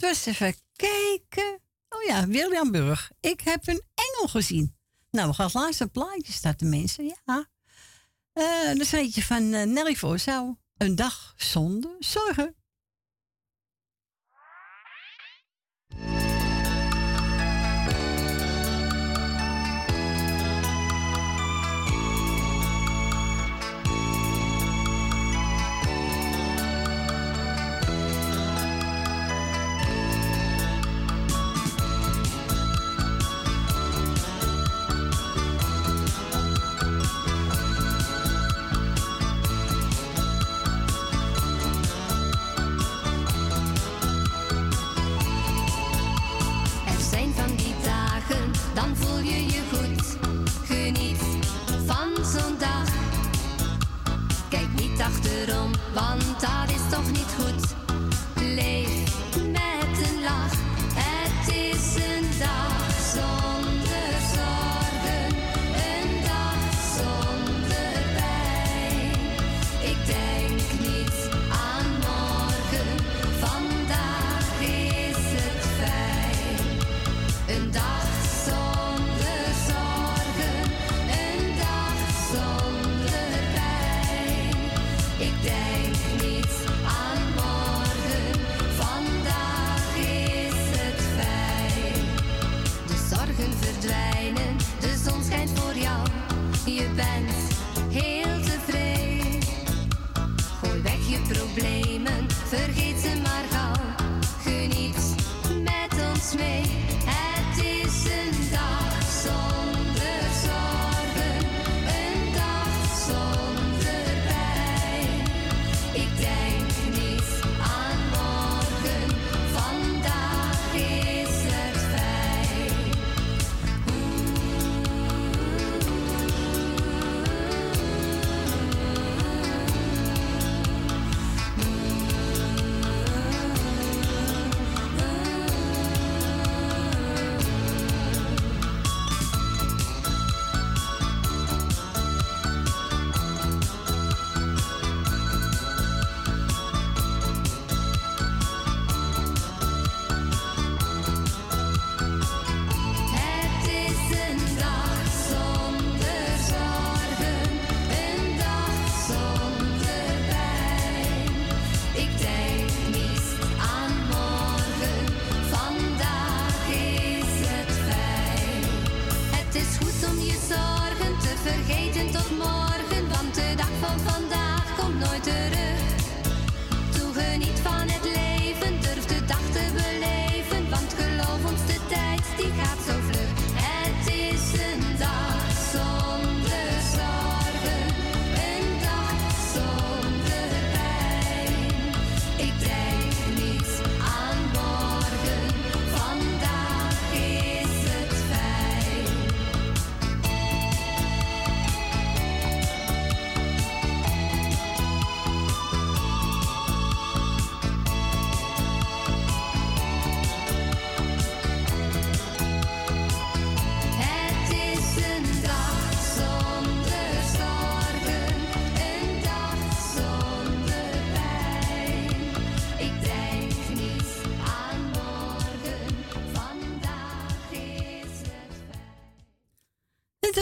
Het 0.00 0.08
was 0.08 0.26
even 0.26 0.54
kijken. 0.76 1.60
Oh 1.88 2.02
ja, 2.02 2.26
William 2.26 2.70
Burg. 2.70 3.10
Ik 3.20 3.40
heb 3.40 3.66
een 3.66 3.82
engel 3.94 4.28
gezien. 4.28 4.76
Nou, 5.10 5.28
we 5.28 5.34
gaan 5.34 5.46
het 5.46 5.54
laatste 5.54 5.86
plaatje 5.86 6.32
starten, 6.32 6.68
mensen. 6.68 7.04
Ja. 7.04 7.48
Uh, 8.34 8.66
dat 8.66 8.80
is 8.80 8.92
een 8.92 9.02
beetje 9.02 9.22
van 9.22 9.52
eh, 9.52 9.66
Nelly 9.66 9.94
Voorzouw. 9.94 10.58
Een 10.76 10.94
dag 10.94 11.34
zonder 11.36 11.96
zorgen. 11.98 12.54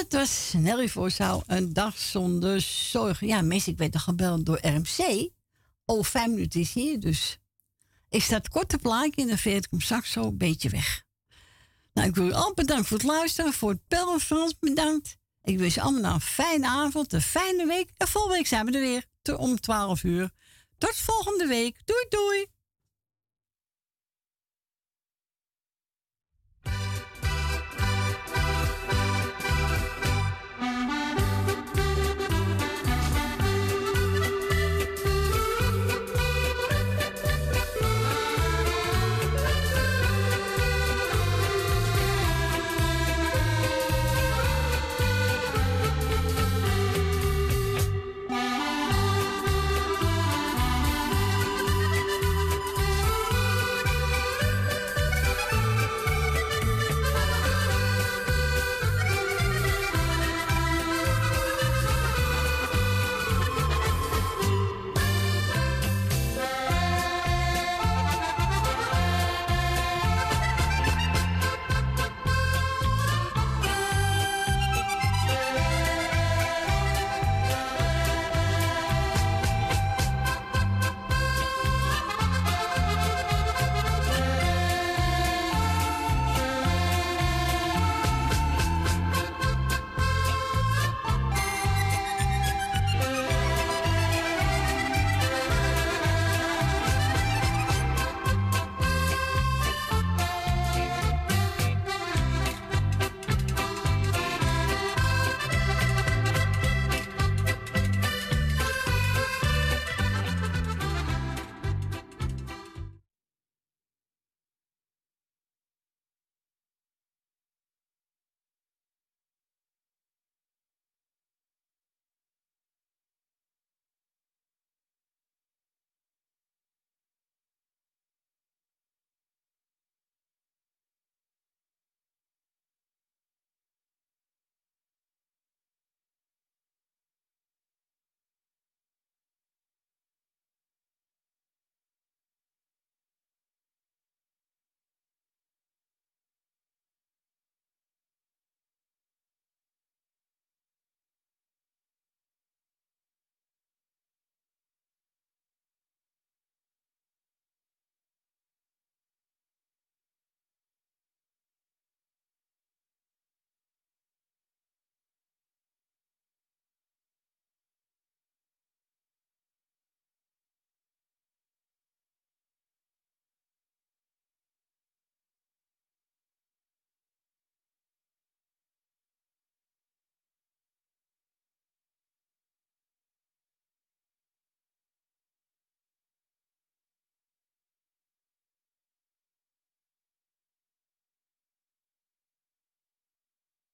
Dat 0.08 0.20
was 0.20 0.52
Nelly 0.56 0.88
Voorzouw, 0.88 1.42
een 1.46 1.72
dag 1.72 1.98
zonder 1.98 2.60
zorgen. 2.60 3.26
Ja, 3.26 3.42
mensen, 3.42 3.72
ik 3.72 3.78
werd 3.78 3.94
al 3.94 4.00
gebeld 4.00 4.46
door 4.46 4.58
RMC. 4.60 5.30
Oh, 5.84 6.04
vijf 6.04 6.26
minuten 6.26 6.60
is 6.60 6.72
hier, 6.72 7.00
dus 7.00 7.38
ik 8.08 8.22
sta 8.22 8.36
het 8.36 8.48
korte 8.48 8.78
plaatje 8.78 9.22
en 9.22 9.28
dan 9.28 9.38
veer 9.38 9.56
ik 9.56 9.66
hem 9.70 9.80
straks 9.80 10.10
zo 10.10 10.22
een 10.22 10.36
beetje 10.36 10.68
weg. 10.68 11.04
Nou, 11.92 12.08
ik 12.08 12.14
wil 12.14 12.26
u 12.26 12.32
al 12.32 12.54
bedankt 12.54 12.88
voor 12.88 12.96
het 12.96 13.06
luisteren, 13.06 13.52
voor 13.52 13.70
het 13.70 13.88
bellen, 13.88 14.20
Frans 14.20 14.58
bedankt. 14.58 15.16
Ik 15.42 15.58
wens 15.58 15.74
je 15.74 15.80
allemaal 15.80 16.14
een 16.14 16.20
fijne 16.20 16.66
avond, 16.66 17.12
een 17.12 17.22
fijne 17.22 17.66
week. 17.66 17.90
En 17.96 18.08
volgende 18.08 18.36
week 18.36 18.46
zijn 18.46 18.66
we 18.66 18.72
er 18.72 18.80
weer 18.80 19.36
om 19.36 19.60
12 19.60 20.02
uur. 20.02 20.30
Tot 20.78 20.96
volgende 20.96 21.46
week. 21.46 21.80
Doei, 21.84 22.06
doei. 22.08 22.46